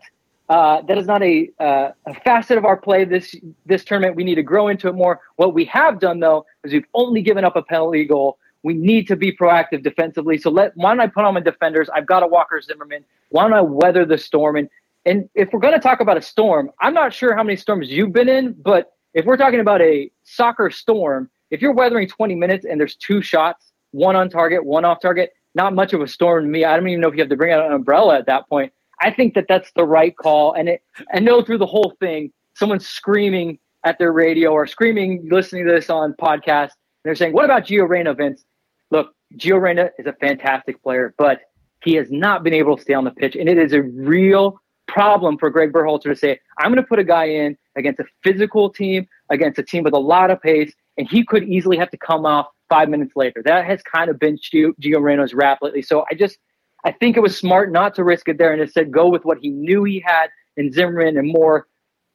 uh, 0.50 0.82
that 0.84 0.98
is 0.98 1.08
not 1.08 1.24
a, 1.24 1.50
uh, 1.60 1.90
a 2.06 2.14
facet 2.24 2.58
of 2.58 2.66
our 2.66 2.78
play 2.78 3.04
this 3.04 3.36
this 3.66 3.84
tournament. 3.84 4.16
We 4.16 4.24
need 4.24 4.36
to 4.36 4.44
grow 4.44 4.68
into 4.68 4.88
it 4.88 4.94
more. 4.94 5.22
What 5.38 5.54
we 5.54 5.66
have 5.66 6.00
done 6.00 6.20
though 6.20 6.46
is 6.64 6.72
we've 6.74 6.86
only 6.94 7.22
given 7.22 7.44
up 7.44 7.56
a 7.56 7.64
penalty 7.64 8.06
goal. 8.06 8.38
We 8.62 8.74
need 8.74 9.08
to 9.08 9.16
be 9.16 9.36
proactive 9.36 9.84
defensively. 9.84 10.38
So 10.38 10.50
let 10.50 10.76
why 10.76 10.92
don't 10.92 11.00
I 11.00 11.08
put 11.08 11.24
on 11.24 11.34
my 11.34 11.40
defenders? 11.40 11.90
I've 11.94 12.06
got 12.06 12.24
a 12.24 12.28
Walker 12.28 12.62
Zimmerman. 12.62 13.04
Why 13.30 13.44
don't 13.44 13.54
I 13.54 13.62
weather 13.62 14.06
the 14.06 14.18
storm? 14.18 14.56
And 14.56 14.70
and 15.06 15.30
if 15.36 15.50
we're 15.54 15.60
going 15.60 15.74
to 15.74 15.80
talk 15.80 16.00
about 16.00 16.18
a 16.18 16.22
storm, 16.22 16.72
I'm 16.80 16.94
not 16.94 17.14
sure 17.14 17.36
how 17.36 17.44
many 17.44 17.58
storms 17.58 17.90
you've 17.90 18.14
been 18.14 18.30
in, 18.30 18.54
but 18.54 18.94
if 19.14 19.26
we're 19.26 19.38
talking 19.38 19.60
about 19.60 19.82
a 19.82 20.12
soccer 20.24 20.70
storm, 20.70 21.30
if 21.52 21.62
you're 21.62 21.74
weathering 21.74 22.08
20 22.08 22.36
minutes 22.36 22.66
and 22.66 22.80
there's 22.80 22.96
two 22.96 23.22
shots, 23.22 23.72
one 23.92 24.16
on 24.16 24.30
target, 24.30 24.66
one 24.66 24.84
off 24.84 25.00
target, 25.02 25.32
not 25.54 25.74
much 25.74 25.94
of 25.94 26.02
a 26.02 26.08
storm 26.08 26.44
to 26.44 26.50
me. 26.50 26.66
I 26.66 26.76
don't 26.76 26.88
even 26.90 27.00
know 27.02 27.08
if 27.08 27.16
you 27.16 27.22
have 27.22 27.30
to 27.30 27.38
bring 27.38 27.54
out 27.54 27.66
an 27.66 27.72
umbrella 27.72 28.18
at 28.18 28.26
that 28.26 28.50
point. 28.50 28.74
I 29.00 29.12
think 29.12 29.36
that 29.36 29.46
that's 29.48 29.72
the 29.76 29.86
right 29.86 30.16
call. 30.16 30.54
And 30.54 30.70
it, 30.70 30.84
I 31.14 31.20
know 31.20 31.42
through 31.42 31.60
the 31.60 31.66
whole 31.66 31.94
thing, 32.00 32.32
someone's 32.56 32.88
screaming 32.88 33.60
at 33.84 34.00
their 34.00 34.12
radio 34.12 34.52
or 34.52 34.66
screaming, 34.68 35.28
listening 35.32 35.66
to 35.66 35.72
this 35.72 35.90
on 35.90 36.14
podcast. 36.14 36.72
They're 37.04 37.16
saying, 37.16 37.34
what 37.34 37.46
about 37.46 37.66
Gio 37.66 37.88
Reyna, 37.88 38.14
Vince? 38.16 38.44
Look, 38.90 39.14
Gio 39.38 39.62
Reyna 39.62 39.92
is 40.00 40.08
a 40.08 40.14
fantastic 40.14 40.82
player, 40.82 41.14
but 41.18 41.42
he 41.84 41.94
has 41.94 42.10
not 42.10 42.44
been 42.44 42.54
able 42.54 42.76
to 42.76 42.82
stay 42.82 42.94
on 42.94 43.04
the 43.04 43.12
pitch. 43.12 43.36
And 43.36 43.48
it 43.48 43.58
is 43.58 43.74
a 43.74 43.84
real 43.84 44.60
problem 44.96 45.38
for 45.38 45.50
Greg 45.50 45.74
Berhalter 45.74 46.04
to 46.04 46.16
say, 46.16 46.40
I'm 46.58 46.72
going 46.72 46.82
to 46.82 46.88
put 46.88 47.00
a 47.00 47.04
guy 47.04 47.26
in 47.26 47.58
against 47.76 48.00
a 48.00 48.06
physical 48.24 48.70
team, 48.70 49.06
against 49.30 49.60
a 49.60 49.64
team 49.64 49.84
with 49.84 49.94
a 49.94 50.00
lot 50.00 50.32
of 50.32 50.42
pace, 50.42 50.74
and 50.98 51.06
he 51.06 51.26
could 51.26 51.44
easily 51.44 51.76
have 51.76 51.92
to 51.92 51.98
come 51.98 52.26
off 52.26 52.48
five 52.70 52.88
minutes 52.88 53.12
later. 53.14 53.44
That 53.44 53.66
has 53.66 53.82
kind 53.84 54.10
of 54.10 54.18
been 54.18 54.38
Gio, 54.38 54.74
Reyna's 54.80 55.34
rap 55.34 55.60
lately. 55.62 55.82
So 55.82 56.06
I 56.10 56.16
just, 56.16 56.38
I 56.86 56.94
think 56.94 57.18
it 57.18 57.20
was 57.20 57.38
smart 57.38 57.74
not 57.74 57.94
to 57.96 58.06
risk 58.06 58.30
it 58.30 58.38
there 58.38 58.54
and 58.54 58.62
instead 58.62 58.90
go 58.90 59.10
with 59.10 59.26
what 59.26 59.38
he 59.40 59.50
knew 59.50 59.84
he 59.84 60.00
had 60.00 60.28
in 60.56 60.72
Zimmerman 60.72 61.18
and 61.18 61.28
more. 61.28 61.68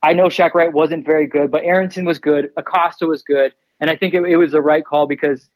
I 0.03 0.14
know 0.14 0.31
Haji 0.31 0.51
Wright 0.55 0.73
wasn't 0.73 1.05
very 1.05 1.27
good, 1.27 1.51
but 1.51 1.62
Aaronson 1.64 2.07
was 2.07 2.19
good. 2.19 2.49
Acosta 2.57 3.07
was 3.07 3.23
good. 3.23 3.53
And 3.81 3.90
I 3.90 3.97
think 3.97 4.14
it, 4.14 4.23
it 4.23 4.38
was 4.38 4.53
the 4.53 4.62
right 4.62 4.85
call 4.85 5.07
because 5.07 5.51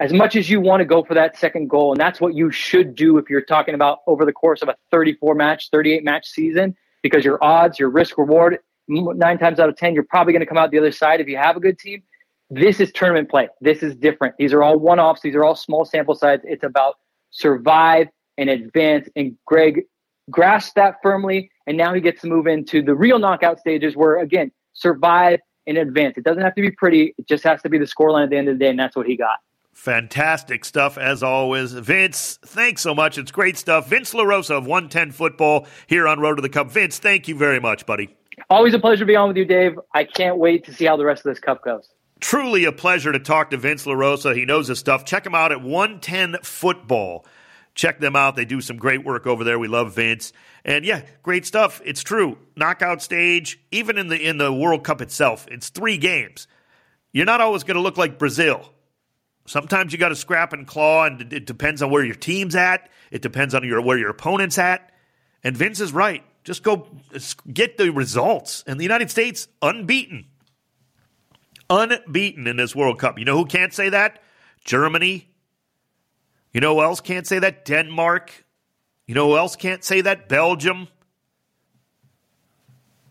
as 0.00 0.12
much 0.12 0.36
as 0.36 0.48
you 0.48 0.60
want 0.60 0.80
to 0.80 0.84
go 0.84 1.02
for 1.02 1.14
that 1.14 1.36
second 1.36 1.68
goal, 1.68 1.92
and 1.92 2.00
that's 2.00 2.20
what 2.20 2.34
you 2.34 2.50
should 2.50 2.94
do 2.94 3.18
if 3.18 3.28
you're 3.28 3.44
talking 3.44 3.74
about 3.74 3.98
over 4.06 4.24
the 4.24 4.32
course 4.32 4.62
of 4.62 4.68
a 4.68 4.76
34 4.90 5.34
match, 5.34 5.70
38 5.70 6.04
match 6.04 6.26
season, 6.28 6.76
because 7.02 7.24
your 7.24 7.42
odds, 7.42 7.78
your 7.78 7.90
risk 7.90 8.16
reward, 8.16 8.58
nine 8.88 9.38
times 9.38 9.58
out 9.58 9.68
of 9.68 9.76
10, 9.76 9.94
you're 9.94 10.04
probably 10.04 10.32
going 10.32 10.40
to 10.40 10.46
come 10.46 10.56
out 10.56 10.70
the 10.70 10.78
other 10.78 10.92
side 10.92 11.20
if 11.20 11.28
you 11.28 11.36
have 11.36 11.56
a 11.56 11.60
good 11.60 11.78
team. 11.78 12.02
This 12.50 12.80
is 12.80 12.90
tournament 12.92 13.28
play. 13.28 13.48
This 13.60 13.82
is 13.82 13.94
different. 13.94 14.36
These 14.38 14.52
are 14.52 14.62
all 14.62 14.78
one 14.78 14.98
offs. 14.98 15.20
These 15.20 15.34
are 15.34 15.44
all 15.44 15.54
small 15.54 15.84
sample 15.84 16.14
size. 16.14 16.40
It's 16.44 16.64
about 16.64 16.94
survive 17.30 18.06
and 18.38 18.48
advance. 18.48 19.08
And 19.16 19.36
Greg 19.44 19.82
grasped 20.30 20.76
that 20.76 20.96
firmly. 21.02 21.50
And 21.66 21.76
now 21.76 21.92
he 21.92 22.00
gets 22.00 22.22
to 22.22 22.26
move 22.26 22.46
into 22.46 22.80
the 22.80 22.94
real 22.94 23.18
knockout 23.18 23.60
stages 23.60 23.96
where, 23.96 24.18
again, 24.18 24.50
survive 24.72 25.40
and 25.66 25.76
advance. 25.76 26.16
It 26.16 26.24
doesn't 26.24 26.42
have 26.42 26.54
to 26.54 26.62
be 26.62 26.70
pretty. 26.70 27.14
It 27.18 27.28
just 27.28 27.44
has 27.44 27.60
to 27.62 27.68
be 27.68 27.76
the 27.76 27.84
scoreline 27.84 28.24
at 28.24 28.30
the 28.30 28.38
end 28.38 28.48
of 28.48 28.54
the 28.54 28.64
day. 28.64 28.70
And 28.70 28.78
that's 28.78 28.96
what 28.96 29.06
he 29.06 29.16
got. 29.16 29.36
Fantastic 29.78 30.64
stuff 30.64 30.98
as 30.98 31.22
always. 31.22 31.72
Vince, 31.72 32.40
thanks 32.44 32.82
so 32.82 32.96
much. 32.96 33.16
It's 33.16 33.30
great 33.30 33.56
stuff. 33.56 33.88
Vince 33.88 34.12
LaRosa 34.12 34.58
of 34.58 34.66
110 34.66 35.12
Football 35.12 35.68
here 35.86 36.08
on 36.08 36.18
Road 36.18 36.34
to 36.34 36.42
the 36.42 36.48
Cup. 36.48 36.68
Vince, 36.68 36.98
thank 36.98 37.28
you 37.28 37.36
very 37.36 37.60
much, 37.60 37.86
buddy. 37.86 38.16
Always 38.50 38.74
a 38.74 38.80
pleasure 38.80 39.04
to 39.04 39.06
be 39.06 39.14
on 39.14 39.28
with 39.28 39.36
you, 39.36 39.44
Dave. 39.44 39.78
I 39.94 40.02
can't 40.02 40.36
wait 40.36 40.64
to 40.64 40.74
see 40.74 40.84
how 40.84 40.96
the 40.96 41.04
rest 41.04 41.24
of 41.24 41.32
this 41.32 41.38
cup 41.38 41.62
goes. 41.62 41.88
Truly 42.18 42.64
a 42.64 42.72
pleasure 42.72 43.12
to 43.12 43.20
talk 43.20 43.50
to 43.50 43.56
Vince 43.56 43.86
LaRosa. 43.86 44.34
He 44.34 44.44
knows 44.44 44.66
his 44.66 44.80
stuff. 44.80 45.04
Check 45.04 45.24
him 45.24 45.36
out 45.36 45.52
at 45.52 45.62
110 45.62 46.38
Football. 46.42 47.24
Check 47.76 48.00
them 48.00 48.16
out. 48.16 48.34
They 48.34 48.44
do 48.44 48.60
some 48.60 48.78
great 48.78 49.04
work 49.04 49.28
over 49.28 49.44
there. 49.44 49.60
We 49.60 49.68
love 49.68 49.94
Vince. 49.94 50.32
And 50.64 50.84
yeah, 50.84 51.02
great 51.22 51.46
stuff. 51.46 51.80
It's 51.84 52.02
true. 52.02 52.36
Knockout 52.56 53.00
stage, 53.00 53.60
even 53.70 53.96
in 53.96 54.08
the 54.08 54.20
in 54.20 54.38
the 54.38 54.52
World 54.52 54.82
Cup 54.82 55.00
itself, 55.00 55.46
it's 55.48 55.68
three 55.68 55.98
games. 55.98 56.48
You're 57.12 57.26
not 57.26 57.40
always 57.40 57.62
going 57.62 57.76
to 57.76 57.80
look 57.80 57.96
like 57.96 58.18
Brazil 58.18 58.72
Sometimes 59.48 59.94
you 59.94 59.98
got 59.98 60.10
to 60.10 60.16
scrap 60.16 60.52
and 60.52 60.66
claw, 60.66 61.06
and 61.06 61.32
it 61.32 61.46
depends 61.46 61.80
on 61.80 61.90
where 61.90 62.04
your 62.04 62.14
team's 62.14 62.54
at. 62.54 62.90
It 63.10 63.22
depends 63.22 63.54
on 63.54 63.64
your 63.64 63.80
where 63.80 63.96
your 63.96 64.10
opponent's 64.10 64.58
at. 64.58 64.92
And 65.42 65.56
Vince 65.56 65.80
is 65.80 65.90
right. 65.90 66.22
Just 66.44 66.62
go 66.62 66.86
get 67.50 67.78
the 67.78 67.90
results. 67.90 68.62
And 68.66 68.78
the 68.78 68.84
United 68.84 69.10
States 69.10 69.48
unbeaten, 69.62 70.26
unbeaten 71.70 72.46
in 72.46 72.56
this 72.56 72.76
World 72.76 72.98
Cup. 72.98 73.18
You 73.18 73.24
know 73.24 73.38
who 73.38 73.46
can't 73.46 73.72
say 73.72 73.88
that? 73.88 74.22
Germany. 74.64 75.28
You 76.52 76.60
know 76.60 76.74
who 76.74 76.82
else 76.82 77.00
can't 77.00 77.26
say 77.26 77.38
that? 77.38 77.64
Denmark. 77.64 78.44
You 79.06 79.14
know 79.14 79.30
who 79.30 79.38
else 79.38 79.56
can't 79.56 79.82
say 79.82 80.02
that? 80.02 80.28
Belgium. 80.28 80.88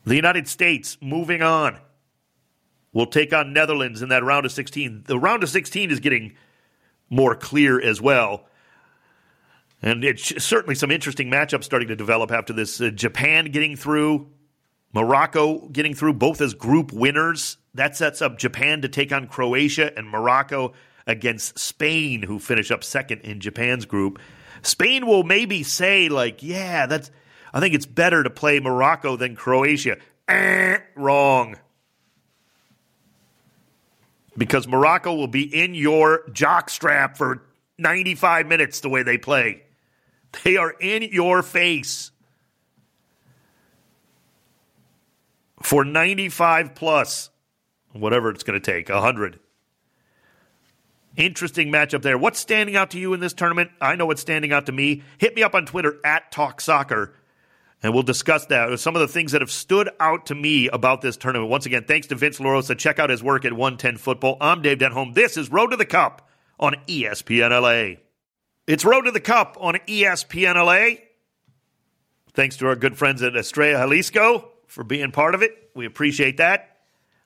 The 0.06 0.16
United 0.16 0.48
States 0.48 1.00
moving 1.02 1.42
on 1.42 1.80
will 2.98 3.06
take 3.06 3.32
on 3.32 3.54
Netherlands 3.54 4.02
in 4.02 4.10
that 4.10 4.24
round 4.24 4.44
of 4.44 4.52
16. 4.52 5.04
The 5.06 5.20
round 5.20 5.44
of 5.44 5.50
16 5.50 5.92
is 5.92 6.00
getting 6.00 6.36
more 7.12 7.36
clear 7.36 7.80
as 7.80 8.02
well. 8.02 8.48
And 9.84 10.04
it's 10.04 10.44
certainly 10.44 10.74
some 10.74 10.90
interesting 10.90 11.30
matchups 11.30 11.64
starting 11.64 11.90
to 11.90 11.96
develop 11.96 12.32
after 12.32 12.54
this. 12.54 12.82
Uh, 12.82 12.90
Japan 12.90 13.52
getting 13.52 13.76
through, 13.76 14.32
Morocco 14.96 15.68
getting 15.68 15.94
through, 15.94 16.14
both 16.14 16.42
as 16.42 16.56
group 16.56 16.92
winners. 16.92 17.58
That 17.76 17.96
sets 17.96 18.20
up 18.20 18.40
Japan 18.40 18.82
to 18.82 18.90
take 18.90 19.14
on 19.14 19.28
Croatia 19.28 19.96
and 19.96 20.10
Morocco 20.10 20.74
against 21.06 21.60
Spain, 21.60 22.24
who 22.24 22.40
finish 22.40 22.72
up 22.72 22.84
second 22.84 23.22
in 23.22 23.40
Japan's 23.40 23.86
group. 23.86 24.18
Spain 24.64 25.06
will 25.06 25.24
maybe 25.24 25.62
say, 25.62 26.10
like, 26.10 26.42
yeah, 26.42 26.88
that's. 26.88 27.12
I 27.54 27.60
think 27.60 27.76
it's 27.76 27.86
better 27.86 28.24
to 28.24 28.32
play 28.32 28.60
Morocco 28.60 29.18
than 29.18 29.36
Croatia. 29.36 29.98
Eh, 30.28 30.80
wrong 30.96 31.58
because 34.38 34.68
Morocco 34.68 35.14
will 35.16 35.28
be 35.28 35.44
in 35.44 35.74
your 35.74 36.24
jockstrap 36.30 37.18
for 37.18 37.44
95 37.78 38.48
minutes 38.48 38.80
the 38.82 38.90
way 38.90 39.04
they 39.04 39.18
play. 39.18 39.64
They 40.44 40.58
are 40.58 40.72
in 40.80 41.04
your 41.04 41.42
face 41.42 42.12
for 45.62 45.84
95 45.84 46.76
plus, 46.76 47.30
whatever 47.94 48.30
it's 48.30 48.44
going 48.44 48.60
to 48.60 48.72
take, 48.72 48.90
100. 48.90 49.40
Interesting 51.16 51.72
matchup 51.72 52.04
there. 52.04 52.18
What's 52.18 52.40
standing 52.40 52.76
out 52.76 52.92
to 52.92 53.00
you 53.00 53.14
in 53.14 53.20
this 53.20 53.34
tournament? 53.34 53.72
I 53.82 53.96
know 53.96 54.06
what's 54.06 54.22
standing 54.22 54.54
out 54.54 54.68
to 54.68 54.72
me. 54.72 55.02
Hit 55.18 55.36
me 55.36 55.42
up 55.42 55.56
on 55.56 55.66
Twitter 55.66 55.98
at 56.06 56.32
Talk 56.32 56.62
Soccer 56.62 57.16
and 57.84 57.94
we'll 57.94 58.04
discuss 58.04 58.46
that. 58.48 58.80
Some 58.80 58.96
of 58.96 59.02
the 59.02 59.08
things 59.08 59.32
that 59.34 59.42
have 59.42 59.52
stood 59.52 59.90
out 60.00 60.26
to 60.28 60.36
me 60.36 60.68
about 60.70 61.02
this 61.02 61.18
tournament. 61.18 61.50
Once 61.50 61.66
again, 61.66 61.84
thanks 61.86 62.08
to 62.08 62.16
Vince 62.16 62.40
LaRosa. 62.40 62.78
Check 62.78 63.00
out 63.00 63.10
his 63.10 63.24
work 63.24 63.46
at 63.46 63.54
110 63.54 63.98
Football. 63.98 64.38
I'm 64.42 64.62
Dave 64.62 64.80
Denholm. 64.80 65.14
This 65.14 65.38
is 65.38 65.52
Road 65.52 65.68
to 65.68 65.78
the 65.78 65.86
Cup 65.86 66.28
on 66.60 66.76
ESPN 66.88 67.50
LA. 67.50 68.02
It's 68.66 68.84
Road 68.84 69.04
to 69.04 69.12
the 69.12 69.20
Cup 69.20 69.58
on 69.60 69.76
ESPN 69.88 70.56
LA. 70.56 71.04
Thanks 72.34 72.58
to 72.58 72.68
our 72.68 72.76
good 72.76 72.98
friends 72.98 73.22
at 73.22 73.36
Estrella 73.36 73.80
Jalisco 73.80 74.50
for 74.68 74.84
being 74.84 75.12
part 75.12 75.36
of 75.36 75.42
it. 75.42 75.72
We 75.76 75.86
appreciate 75.86 76.38
that. 76.38 76.78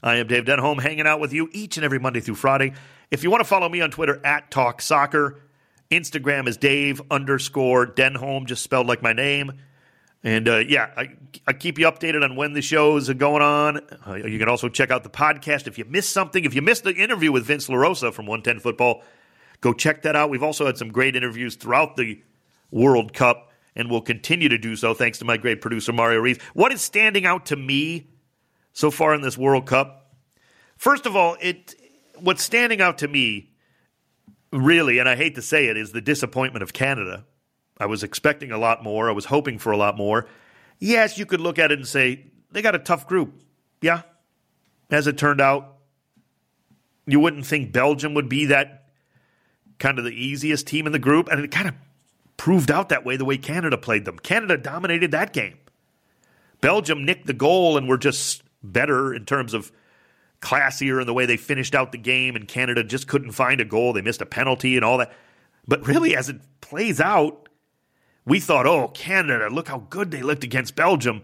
I 0.04 0.16
am 0.16 0.28
Dave 0.28 0.46
Denholm 0.46 0.82
hanging 0.82 1.08
out 1.08 1.20
with 1.20 1.32
you 1.32 1.50
each 1.52 1.78
and 1.78 1.86
every 1.86 2.00
Monday 2.00 2.20
through 2.20 2.36
Friday. 2.36 2.74
If 3.10 3.24
you 3.24 3.30
want 3.30 3.42
to 3.42 3.48
follow 3.48 3.70
me 3.70 3.82
on 3.82 3.92
Twitter 3.92 4.20
at 4.26 4.52
Talk 4.52 4.82
Soccer, 4.82 5.42
Instagram 5.90 6.48
is 6.48 6.58
Dave 6.58 7.02
underscore 7.12 7.86
Denholm, 7.86 8.46
just 8.46 8.64
spelled 8.64 8.88
like 8.88 9.02
my 9.02 9.14
name. 9.14 9.52
And 10.24 10.48
uh, 10.48 10.58
yeah, 10.58 10.92
I, 10.96 11.16
I, 11.48 11.54
keep 11.54 11.80
you 11.80 11.88
updated 11.88 12.24
on 12.24 12.36
when 12.36 12.54
the 12.54 12.62
shows 12.62 13.10
are 13.10 13.16
going 13.16 13.42
on. 13.42 13.80
Uh, 14.06 14.16
you 14.16 14.38
can 14.38 14.50
also 14.50 14.70
check 14.70 14.92
out 14.92 15.02
the 15.02 15.10
podcast 15.10 15.66
if 15.66 15.80
you 15.80 15.86
missed 15.86 16.12
something. 16.12 16.46
If 16.46 16.54
you 16.54 16.62
missed 16.62 16.84
the 16.84 16.94
interview 16.94 17.32
with 17.32 17.44
Vince 17.46 17.68
LaRosa 17.68 18.14
from 18.14 18.28
110 18.28 18.60
Football, 18.60 19.02
Go 19.62 19.74
check 19.74 20.02
that 20.02 20.16
out. 20.16 20.32
We've 20.32 20.44
also 20.44 20.66
had 20.66 20.78
some 20.78 20.92
great 20.92 21.16
interviews 21.16 21.56
throughout 21.56 21.96
the 21.96 22.22
World 22.72 23.14
Cup, 23.14 23.52
and 23.76 23.90
we'll 23.90 24.02
continue 24.02 24.50
to 24.50 24.58
do 24.58 24.76
so 24.76 24.96
thanks 24.96 25.20
to 25.20 25.26
my 25.26 25.38
great 25.38 25.62
producer, 25.62 25.94
Mario 25.94 26.20
Ruiz. 26.20 26.40
What 26.56 26.74
is 26.74 26.82
standing 26.82 27.26
out 27.26 27.46
to 27.48 27.56
me 27.56 28.10
so 28.74 28.90
far 28.90 29.14
in 29.14 29.22
this 29.22 29.38
World 29.38 29.68
Cup? 29.68 30.16
First 30.78 31.06
of 31.06 31.16
all, 31.16 31.38
it 31.40 31.76
what's 32.20 32.44
standing 32.44 32.82
out 32.82 32.98
to 33.00 33.08
me, 33.08 33.52
really, 34.52 34.98
and 34.98 35.08
I 35.08 35.16
hate 35.16 35.36
to 35.36 35.42
say 35.44 35.68
it, 35.68 35.78
is 35.78 35.92
the 35.92 36.02
disappointment 36.02 36.64
of 36.64 36.74
Canada. 36.74 37.26
I 37.82 37.88
was 37.88 38.04
expecting 38.04 38.52
a 38.52 38.60
lot 38.60 38.84
more. 38.84 39.10
I 39.10 39.12
was 39.12 39.26
hoping 39.26 39.58
for 39.58 39.72
a 39.72 39.78
lot 39.78 39.98
more. 39.98 40.28
Yes, 40.78 41.18
you 41.18 41.26
could 41.26 41.42
look 41.42 41.58
at 41.58 41.72
it 41.72 41.80
and 41.80 41.88
say 41.88 42.28
they 42.52 42.62
got 42.62 42.76
a 42.76 42.80
tough 42.80 43.08
group. 43.08 43.34
Yeah. 43.82 44.04
As 44.92 45.08
it 45.08 45.18
turned 45.18 45.42
out, 45.42 45.78
you 47.08 47.20
wouldn't 47.20 47.46
think 47.46 47.72
Belgium 47.72 48.14
would 48.14 48.30
be 48.30 48.46
that 48.46 48.90
kind 49.80 49.98
of 49.98 50.06
the 50.06 50.12
easiest 50.12 50.68
team 50.68 50.86
in 50.86 50.92
the 50.92 51.00
group, 51.00 51.28
and 51.28 51.44
it 51.44 51.50
kind 51.50 51.68
of 51.68 51.74
proved 52.38 52.70
out 52.70 52.90
that 52.90 53.04
way 53.04 53.18
the 53.18 53.26
way 53.26 53.38
Canada 53.38 53.80
played 53.80 54.06
them. 54.06 54.20
Canada 54.20 54.58
dominated 54.58 55.10
that 55.12 55.34
game. 55.34 55.58
Belgium 56.62 57.04
nicked 57.04 57.26
the 57.26 57.34
goal 57.34 57.78
and 57.78 57.90
were 57.90 57.98
just 57.98 58.44
better 58.62 59.12
in 59.12 59.26
terms 59.26 59.56
of 59.56 59.72
classier 60.40 61.02
in 61.02 61.08
the 61.08 61.14
way 61.14 61.26
they 61.26 61.38
finished 61.38 61.74
out 61.74 61.92
the 61.92 61.98
game, 61.98 62.36
and 62.36 62.48
Canada 62.48 62.84
just 62.84 63.08
couldn't 63.08 63.32
find 63.32 63.60
a 63.60 63.66
goal. 63.66 63.94
They 63.94 64.02
missed 64.02 64.22
a 64.22 64.26
penalty 64.28 64.76
and 64.76 64.86
all 64.86 65.00
that. 65.00 65.12
But 65.68 65.88
really, 65.88 66.16
as 66.16 66.30
it 66.30 66.42
plays 66.62 67.02
out, 67.02 67.41
we 68.26 68.40
thought, 68.40 68.66
oh, 68.66 68.90
Canada, 68.90 69.50
look 69.50 69.68
how 69.68 69.80
good 69.90 70.12
they 70.12 70.22
looked 70.22 70.44
against 70.44 70.76
Belgium. 70.76 71.24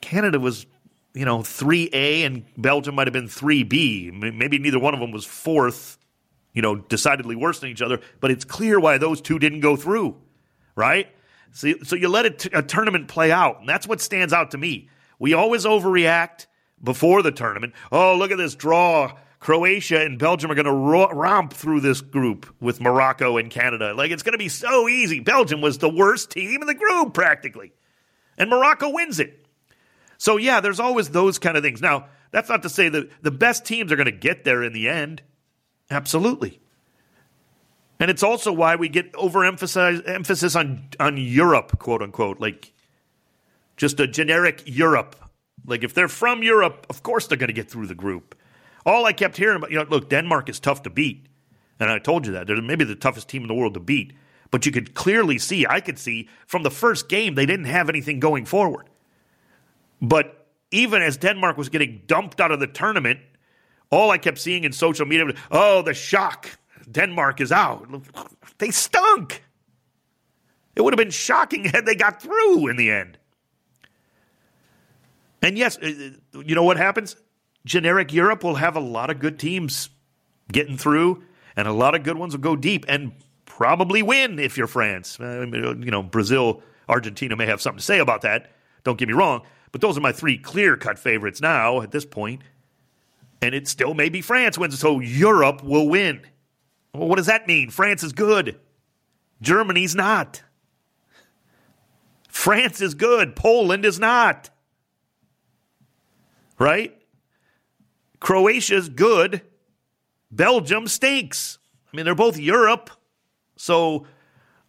Canada 0.00 0.40
was, 0.40 0.66
you 1.14 1.24
know, 1.24 1.38
3A 1.38 2.26
and 2.26 2.44
Belgium 2.56 2.94
might 2.94 3.06
have 3.06 3.14
been 3.14 3.28
3B. 3.28 4.12
Maybe 4.34 4.58
neither 4.58 4.78
one 4.78 4.94
of 4.94 5.00
them 5.00 5.12
was 5.12 5.24
fourth 5.24 5.98
you 6.58 6.62
know, 6.62 6.74
decidedly 6.74 7.36
worse 7.36 7.60
than 7.60 7.70
each 7.70 7.82
other, 7.82 8.00
but 8.20 8.32
it's 8.32 8.44
clear 8.44 8.80
why 8.80 8.98
those 8.98 9.20
two 9.20 9.38
didn't 9.38 9.60
go 9.60 9.76
through, 9.76 10.16
right? 10.74 11.08
So, 11.52 11.72
so 11.84 11.94
you 11.94 12.08
let 12.08 12.26
a, 12.26 12.30
t- 12.30 12.50
a 12.52 12.62
tournament 12.62 13.06
play 13.06 13.30
out, 13.30 13.60
and 13.60 13.68
that's 13.68 13.86
what 13.86 14.00
stands 14.00 14.32
out 14.32 14.50
to 14.50 14.58
me. 14.58 14.88
We 15.20 15.34
always 15.34 15.64
overreact 15.64 16.46
before 16.82 17.22
the 17.22 17.30
tournament. 17.30 17.74
Oh, 17.92 18.16
look 18.16 18.32
at 18.32 18.38
this 18.38 18.56
draw. 18.56 19.16
Croatia 19.40 20.00
and 20.00 20.18
Belgium 20.18 20.50
are 20.50 20.54
going 20.54 20.64
to 20.64 20.72
ro- 20.72 21.10
romp 21.10 21.52
through 21.52 21.80
this 21.80 22.00
group 22.00 22.52
with 22.60 22.80
Morocco 22.80 23.36
and 23.36 23.50
Canada. 23.50 23.94
Like, 23.94 24.10
it's 24.10 24.22
going 24.22 24.32
to 24.32 24.38
be 24.38 24.48
so 24.48 24.88
easy. 24.88 25.20
Belgium 25.20 25.60
was 25.60 25.78
the 25.78 25.88
worst 25.88 26.30
team 26.30 26.60
in 26.60 26.66
the 26.66 26.74
group, 26.74 27.14
practically. 27.14 27.72
And 28.36 28.50
Morocco 28.50 28.90
wins 28.90 29.20
it. 29.20 29.46
So, 30.16 30.36
yeah, 30.36 30.60
there's 30.60 30.80
always 30.80 31.10
those 31.10 31.38
kind 31.38 31.56
of 31.56 31.62
things. 31.62 31.80
Now, 31.80 32.06
that's 32.30 32.48
not 32.48 32.62
to 32.62 32.68
say 32.68 32.88
that 32.88 33.10
the 33.22 33.30
best 33.30 33.64
teams 33.64 33.92
are 33.92 33.96
going 33.96 34.06
to 34.06 34.12
get 34.12 34.44
there 34.44 34.62
in 34.62 34.72
the 34.72 34.88
end. 34.88 35.22
Absolutely. 35.90 36.60
And 38.00 38.10
it's 38.10 38.22
also 38.22 38.52
why 38.52 38.76
we 38.76 38.88
get 38.88 39.12
overemphasize 39.14 40.08
emphasis 40.08 40.54
on 40.54 40.88
on 41.00 41.16
Europe, 41.16 41.78
quote 41.78 42.02
unquote, 42.02 42.40
like 42.40 42.72
just 43.76 43.98
a 43.98 44.06
generic 44.06 44.62
Europe. 44.66 45.16
Like 45.66 45.82
if 45.82 45.94
they're 45.94 46.08
from 46.08 46.42
Europe, 46.42 46.86
of 46.90 47.02
course 47.02 47.26
they're 47.26 47.38
going 47.38 47.48
to 47.48 47.54
get 47.54 47.70
through 47.70 47.86
the 47.86 47.94
group. 47.94 48.36
All 48.86 49.06
I 49.06 49.12
kept 49.12 49.36
hearing 49.36 49.56
about, 49.56 49.70
you 49.70 49.78
know, 49.78 49.86
look, 49.88 50.08
Denmark 50.08 50.48
is 50.48 50.60
tough 50.60 50.82
to 50.82 50.90
beat, 50.90 51.26
and 51.80 51.90
I 51.90 51.98
told 51.98 52.26
you 52.26 52.32
that 52.32 52.46
they're 52.46 52.60
maybe 52.62 52.84
the 52.84 52.94
toughest 52.94 53.28
team 53.28 53.42
in 53.42 53.48
the 53.48 53.54
world 53.54 53.74
to 53.74 53.80
beat. 53.80 54.12
But 54.50 54.64
you 54.64 54.72
could 54.72 54.94
clearly 54.94 55.38
see, 55.38 55.66
I 55.66 55.80
could 55.80 55.98
see 55.98 56.28
from 56.46 56.62
the 56.62 56.70
first 56.70 57.08
game 57.08 57.34
they 57.34 57.46
didn't 57.46 57.66
have 57.66 57.88
anything 57.88 58.18
going 58.18 58.46
forward. 58.46 58.88
But 60.00 60.46
even 60.70 61.02
as 61.02 61.16
Denmark 61.16 61.56
was 61.56 61.68
getting 61.68 62.02
dumped 62.06 62.40
out 62.40 62.50
of 62.50 62.60
the 62.60 62.66
tournament, 62.66 63.20
all 63.90 64.10
I 64.10 64.18
kept 64.18 64.38
seeing 64.38 64.64
in 64.64 64.72
social 64.72 65.06
media 65.06 65.26
was, 65.26 65.34
oh, 65.50 65.82
the 65.82 65.94
shock. 65.94 66.58
Denmark 66.90 67.40
is 67.40 67.52
out. 67.52 67.88
They 68.58 68.72
stunk. 68.72 69.44
It 70.74 70.82
would 70.82 70.92
have 70.92 70.98
been 70.98 71.12
shocking 71.12 71.64
had 71.66 71.86
they 71.86 71.94
got 71.94 72.20
through 72.20 72.66
in 72.66 72.76
the 72.76 72.90
end. 72.90 73.18
And 75.42 75.56
yes, 75.56 75.78
uh, 75.78 76.10
uh, 76.34 76.40
you 76.40 76.56
know 76.56 76.64
what 76.64 76.76
happens? 76.76 77.14
Generic 77.64 78.12
Europe 78.12 78.42
will 78.44 78.56
have 78.56 78.76
a 78.76 78.80
lot 78.80 79.10
of 79.10 79.18
good 79.18 79.38
teams 79.38 79.90
getting 80.50 80.76
through, 80.76 81.22
and 81.56 81.68
a 81.68 81.72
lot 81.72 81.94
of 81.94 82.02
good 82.02 82.16
ones 82.16 82.34
will 82.34 82.40
go 82.42 82.56
deep 82.56 82.84
and 82.88 83.12
probably 83.44 84.02
win 84.02 84.38
if 84.38 84.56
you're 84.56 84.66
France. 84.66 85.18
Uh, 85.20 85.46
you 85.50 85.90
know, 85.90 86.02
Brazil, 86.02 86.62
Argentina 86.88 87.36
may 87.36 87.46
have 87.46 87.60
something 87.60 87.78
to 87.78 87.84
say 87.84 87.98
about 87.98 88.22
that. 88.22 88.52
Don't 88.84 88.98
get 88.98 89.08
me 89.08 89.14
wrong, 89.14 89.42
but 89.72 89.80
those 89.80 89.98
are 89.98 90.00
my 90.00 90.12
three 90.12 90.38
clear 90.38 90.76
cut 90.76 90.98
favorites 90.98 91.40
now 91.40 91.82
at 91.82 91.90
this 91.90 92.06
point. 92.06 92.42
and 93.40 93.54
it 93.54 93.68
still 93.68 93.94
may 93.94 94.08
be 94.08 94.20
France 94.20 94.58
wins, 94.58 94.78
so 94.78 95.00
Europe 95.00 95.62
will 95.62 95.88
win. 95.88 96.22
Well, 96.92 97.08
what 97.08 97.16
does 97.16 97.26
that 97.26 97.46
mean? 97.46 97.70
France 97.70 98.02
is 98.02 98.12
good. 98.12 98.58
Germany's 99.40 99.94
not. 99.94 100.42
France 102.28 102.80
is 102.80 102.94
good. 102.94 103.36
Poland 103.36 103.84
is 103.84 103.98
not. 104.00 104.50
Right? 106.58 106.97
Croatia's 108.20 108.88
good. 108.88 109.42
Belgium 110.30 110.86
stinks. 110.88 111.58
I 111.92 111.96
mean, 111.96 112.04
they're 112.04 112.14
both 112.14 112.38
Europe. 112.38 112.90
So 113.56 114.06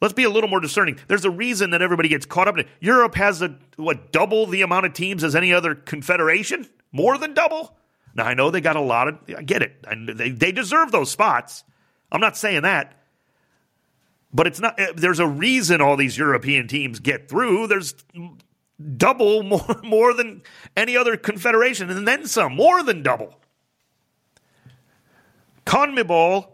let's 0.02 0.14
be 0.14 0.24
a 0.24 0.30
little 0.30 0.50
more 0.50 0.60
discerning. 0.60 1.00
There's 1.08 1.26
a 1.26 1.30
reason 1.30 1.72
that 1.72 1.82
everybody 1.82 2.10
gets 2.10 2.26
caught 2.26 2.48
up 2.48 2.56
in 2.56 2.62
it. 2.62 2.68
Europe 2.80 3.16
has 3.16 3.42
a 3.42 3.56
what 3.76 4.12
double 4.12 4.46
the 4.46 4.62
amount 4.62 4.86
of 4.86 4.94
teams 4.94 5.24
as 5.24 5.36
any 5.36 5.54
other 5.54 5.76
confederation? 5.76 6.68
More 6.92 7.18
than 7.18 7.34
double? 7.34 7.76
Now, 8.16 8.26
I 8.26 8.34
know 8.34 8.50
they 8.50 8.62
got 8.62 8.76
a 8.76 8.82
lot 8.82 9.08
of, 9.08 9.20
I 9.36 9.44
get 9.44 9.62
it. 9.62 9.86
And 9.88 10.10
they, 10.10 10.32
they 10.32 10.52
deserve 10.52 10.92
those 10.92 11.12
spots. 11.12 11.64
I'm 12.12 12.22
not 12.22 12.38
saying 12.38 12.64
that. 12.64 12.96
But 14.34 14.48
it's 14.48 14.60
not, 14.60 14.80
eh, 14.80 14.94
there's 14.96 15.20
a 15.20 15.28
reason 15.28 15.82
all 15.82 15.98
these 15.98 16.18
European 16.18 16.68
teams 16.68 17.00
get 17.00 17.30
through. 17.30 17.68
There's 17.68 17.96
double 18.98 19.44
more, 19.44 19.80
more 19.84 20.13
than 20.13 20.42
any 20.76 20.96
other 20.98 21.18
confederation, 21.18 21.89
and 21.89 22.08
then 22.08 22.26
some, 22.26 22.56
more 22.56 22.84
than 22.84 23.04
double. 23.04 23.36
CONMEBOL, 25.65 26.48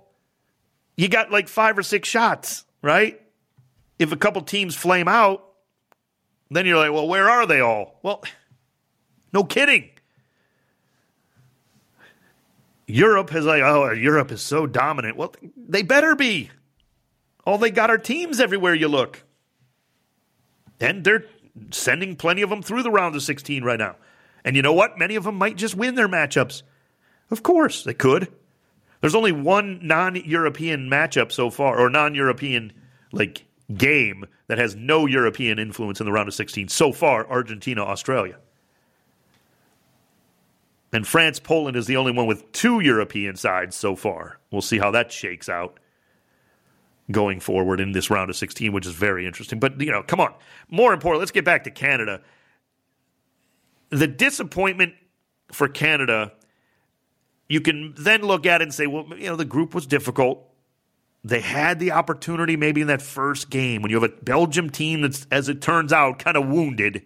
you 0.98 1.08
got 1.08 1.32
like 1.32 1.48
five 1.48 1.78
or 1.78 1.84
six 1.84 2.10
shots, 2.10 2.66
right? 2.82 3.22
If 3.98 4.12
a 4.12 4.18
couple 4.18 4.42
teams 4.42 4.76
flame 4.76 5.08
out, 5.08 5.46
then 6.52 6.66
you're 6.66 6.78
like, 6.78 6.92
well, 6.92 7.08
where 7.08 7.30
are 7.30 7.46
they 7.46 7.62
all? 7.62 8.00
Well, 8.04 8.24
no 9.34 9.44
kidding. 9.44 9.90
Europe 12.88 13.32
has 13.32 13.46
like, 13.46 13.64
oh, 13.64 13.92
Europe 13.92 14.32
is 14.32 14.42
so 14.42 14.68
dominant. 14.68 15.18
Well, 15.18 15.34
they 15.58 15.82
better 15.82 16.16
be. 16.16 16.52
All 17.46 17.58
they 17.58 17.72
got 17.72 17.90
are 17.90 17.98
teams 17.98 18.40
everywhere 18.40 18.74
you 18.74 18.88
look. 18.88 19.24
And 20.80 21.04
they're 21.04 21.26
sending 21.72 22.16
plenty 22.16 22.42
of 22.42 22.50
them 22.50 22.62
through 22.62 22.84
the 22.84 22.92
round 22.92 23.16
of 23.16 23.24
16 23.24 23.64
right 23.64 23.80
now. 23.80 23.96
And 24.44 24.56
you 24.56 24.62
know 24.62 24.74
what? 24.74 24.98
Many 24.98 25.16
of 25.16 25.24
them 25.24 25.36
might 25.36 25.58
just 25.58 25.76
win 25.76 25.96
their 25.96 26.08
matchups. 26.08 26.64
Of 27.32 27.44
course, 27.44 27.84
they 27.84 27.94
could. 27.94 28.32
There's 29.02 29.16
only 29.16 29.32
one 29.32 29.80
non 29.86 30.16
European 30.16 30.90
matchup 30.90 31.32
so 31.32 31.50
far, 31.50 31.80
or 31.80 31.90
non 31.90 32.16
European 32.16 32.74
like 33.12 33.46
game 33.76 34.26
that 34.48 34.58
has 34.58 34.76
no 34.76 35.06
European 35.06 35.58
influence 35.58 36.00
in 36.00 36.06
the 36.06 36.12
round 36.12 36.28
of 36.28 36.34
16 36.34 36.68
so 36.68 36.92
far 36.92 37.28
Argentina, 37.30 37.84
Australia. 37.84 38.38
And 40.94 41.06
France 41.06 41.40
Poland 41.40 41.76
is 41.76 41.88
the 41.88 41.98
only 41.98 42.12
one 42.12 42.26
with 42.26 42.52
two 42.52 42.80
European 42.80 43.36
sides 43.36 43.76
so 43.76 43.96
far. 43.96 44.40
We'll 44.52 44.62
see 44.62 44.78
how 44.78 44.92
that 44.92 45.12
shakes 45.12 45.50
out 45.50 45.80
going 47.12 47.40
forward 47.40 47.80
in 47.80 47.92
this 47.92 48.10
round 48.10 48.30
of 48.30 48.36
16, 48.36 48.72
which 48.72 48.86
is 48.86 48.94
very 48.94 49.26
interesting. 49.26 49.60
But, 49.60 49.80
you 49.80 49.92
know, 49.92 50.04
come 50.04 50.20
on. 50.20 50.34
More 50.70 50.94
important, 50.94 51.20
let's 51.20 51.32
get 51.32 51.46
back 51.46 51.64
to 51.66 51.72
Canada. 51.72 52.22
The 53.90 54.08
disappointment 54.08 54.94
for 55.52 55.68
Canada, 55.68 56.34
you 57.48 57.62
can 57.62 57.94
then 57.98 58.24
look 58.24 58.46
at 58.46 58.62
it 58.62 58.64
and 58.64 58.74
say, 58.74 58.88
well, 58.88 59.06
you 59.16 59.28
know, 59.28 59.36
the 59.36 59.46
group 59.46 59.76
was 59.76 59.86
difficult. 59.86 60.50
They 61.24 61.42
had 61.42 61.80
the 61.80 61.92
opportunity 61.92 62.56
maybe 62.56 62.82
in 62.82 62.88
that 62.88 63.02
first 63.02 63.50
game 63.50 63.82
when 63.82 63.92
you 63.92 64.00
have 64.00 64.12
a 64.12 64.24
Belgium 64.24 64.70
team 64.70 65.02
that's, 65.02 65.28
as 65.32 65.50
it 65.50 65.62
turns 65.62 65.94
out, 65.94 66.20
kind 66.20 66.38
of 66.38 66.48
wounded 66.48 67.04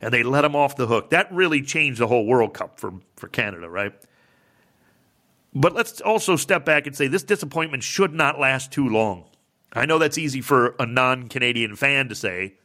and 0.00 0.12
they 0.12 0.22
let 0.22 0.42
them 0.42 0.54
off 0.54 0.76
the 0.76 0.86
hook. 0.86 1.10
That 1.10 1.32
really 1.32 1.62
changed 1.62 2.00
the 2.00 2.06
whole 2.06 2.26
World 2.26 2.54
Cup 2.54 2.78
for, 2.78 2.92
for 3.16 3.28
Canada, 3.28 3.68
right? 3.68 3.92
But 5.56 5.72
let's 5.72 6.02
also 6.02 6.36
step 6.36 6.66
back 6.66 6.86
and 6.86 6.94
say 6.94 7.08
this 7.08 7.22
disappointment 7.22 7.82
should 7.82 8.12
not 8.12 8.38
last 8.38 8.70
too 8.70 8.90
long. 8.90 9.24
I 9.72 9.86
know 9.86 9.98
that's 9.98 10.18
easy 10.18 10.42
for 10.42 10.76
a 10.78 10.84
non 10.84 11.28
Canadian 11.28 11.76
fan 11.76 12.10
to 12.10 12.14
say 12.14 12.56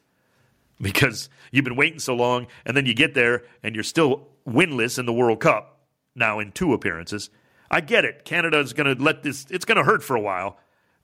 because 0.82 1.30
you've 1.52 1.64
been 1.64 1.78
waiting 1.78 2.00
so 2.00 2.14
long, 2.14 2.48
and 2.66 2.76
then 2.76 2.86
you 2.86 2.94
get 2.94 3.14
there 3.14 3.44
and 3.64 3.76
you're 3.76 3.86
still 3.86 4.28
winless 4.46 5.00
in 5.00 5.06
the 5.06 5.14
World 5.14 5.40
Cup 5.40 5.80
now 6.16 6.40
in 6.40 6.52
two 6.52 6.74
appearances. 6.74 7.30
I 7.70 7.80
get 7.80 8.04
it. 8.04 8.26
Canada 8.26 8.60
is 8.60 8.74
going 8.74 8.94
to 8.94 9.02
let 9.02 9.24
this, 9.24 9.46
it's 9.50 9.64
going 9.64 9.78
to 9.78 9.86
hurt 9.86 10.04
for 10.04 10.18
a 10.18 10.22
while. 10.22 10.58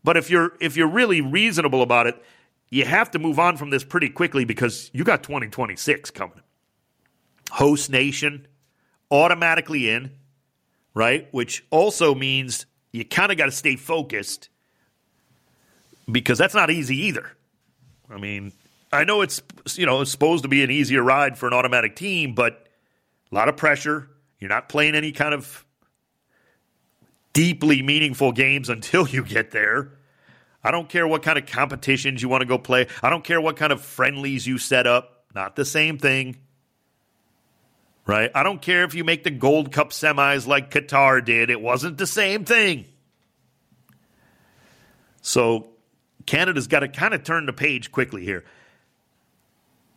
But 0.04 0.18
if 0.18 0.30
you're 0.30 0.58
if 0.60 0.76
you're 0.76 0.90
really 0.90 1.22
reasonable 1.22 1.82
about 1.82 2.06
it, 2.06 2.22
you 2.70 2.84
have 2.84 3.12
to 3.12 3.20
move 3.20 3.40
on 3.40 3.56
from 3.56 3.70
this 3.70 3.86
pretty 3.86 4.10
quickly 4.10 4.44
because 4.44 4.92
you 4.94 5.06
got 5.06 5.24
2026 5.24 6.12
coming. 6.12 6.42
Host 7.50 7.90
nation 7.90 8.46
automatically 9.10 9.90
in, 9.90 10.12
right? 10.98 11.28
Which 11.32 11.64
also 11.70 12.16
means 12.16 12.66
you 12.92 13.06
kind 13.06 13.32
of 13.32 13.38
got 13.38 13.46
to 13.46 13.52
stay 13.52 13.76
focused 13.76 14.50
because 16.12 16.40
that's 16.40 16.56
not 16.56 16.72
easy 16.72 16.98
either. 17.06 17.32
I 18.10 18.18
mean, 18.18 18.52
I 18.92 19.04
know 19.04 19.22
it's 19.22 19.42
you 19.76 19.86
know 19.86 20.02
it's 20.02 20.12
supposed 20.12 20.44
to 20.44 20.50
be 20.50 20.64
an 20.64 20.72
easier 20.72 21.04
ride 21.04 21.38
for 21.38 21.48
an 21.48 21.54
automatic 21.54 21.96
team, 21.96 22.34
but 22.34 22.68
a 23.32 23.36
lot 23.36 23.48
of 23.48 23.58
pressure. 23.58 24.10
You're 24.40 24.50
not 24.50 24.70
playing 24.70 24.96
any 24.96 25.12
kind 25.12 25.34
of 25.34 25.66
deeply 27.34 27.84
meaningful 27.84 28.32
games 28.32 28.70
until 28.78 29.08
you 29.08 29.24
get 29.24 29.52
there. 29.52 29.92
I 30.64 30.72
don't 30.72 30.90
care 30.90 31.08
what 31.08 31.22
kind 31.22 31.38
of 31.38 31.46
competitions 31.46 32.22
you 32.22 32.30
want 32.30 32.42
to 32.42 32.48
go 32.48 32.58
play. 32.58 32.88
I 33.04 33.10
don't 33.10 33.24
care 33.24 33.40
what 33.40 33.56
kind 33.56 33.72
of 33.72 33.82
friendlies 33.82 34.48
you 34.48 34.58
set 34.58 34.88
up. 34.88 35.26
Not 35.36 35.56
the 35.56 35.64
same 35.64 36.00
thing. 36.00 36.38
Right? 38.08 38.32
I 38.34 38.44
don't 38.44 38.62
care 38.62 38.86
if 38.86 38.96
you 38.96 39.04
make 39.04 39.26
the 39.26 39.32
Gold 39.32 39.74
Cup 39.74 39.90
semis 39.90 40.48
like 40.48 40.72
Qatar 40.72 41.24
did. 41.24 41.50
It 41.50 41.62
wasn't 41.62 41.98
the 41.98 42.08
same 42.08 42.46
thing. 42.46 42.86
So 45.22 45.68
Canada's 46.26 46.68
got 46.68 46.80
to 46.80 46.88
kind 46.88 47.14
of 47.14 47.24
turn 47.24 47.46
the 47.46 47.54
page 47.54 47.92
quickly 47.92 48.24
here. 48.24 48.46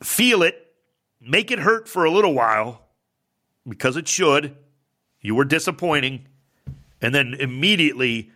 Feel 0.02 0.42
it, 0.42 0.74
make 1.20 1.52
it 1.52 1.60
hurt 1.60 1.88
for 1.88 2.04
a 2.04 2.10
little 2.10 2.34
while 2.34 2.82
because 3.68 3.96
it 3.96 4.08
should. 4.08 4.56
You 5.20 5.36
were 5.36 5.44
disappointing. 5.44 6.26
And 7.00 7.14
then 7.14 7.34
immediately 7.38 8.30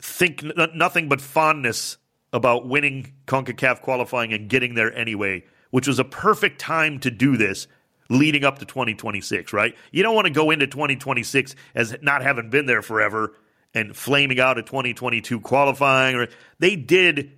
think 0.00 0.42
n- 0.42 0.70
nothing 0.74 1.08
but 1.08 1.20
fondness 1.20 1.98
about 2.32 2.66
winning 2.66 3.12
CONCACAF 3.26 3.80
qualifying 3.82 4.32
and 4.32 4.48
getting 4.48 4.74
there 4.74 4.92
anyway, 4.96 5.44
which 5.70 5.86
was 5.86 5.98
a 5.98 6.04
perfect 6.04 6.58
time 6.58 6.98
to 7.00 7.10
do 7.10 7.36
this 7.36 7.66
leading 8.08 8.44
up 8.44 8.58
to 8.58 8.64
2026, 8.64 9.52
right? 9.52 9.74
You 9.92 10.02
don't 10.02 10.14
want 10.14 10.26
to 10.26 10.32
go 10.32 10.50
into 10.50 10.66
2026 10.66 11.54
as 11.74 11.96
not 12.02 12.22
having 12.22 12.50
been 12.50 12.66
there 12.66 12.82
forever 12.82 13.34
and 13.72 13.96
flaming 13.96 14.38
out 14.38 14.58
at 14.58 14.66
2022 14.66 15.40
qualifying. 15.40 16.16
Or 16.16 16.28
they 16.58 16.76
did 16.76 17.32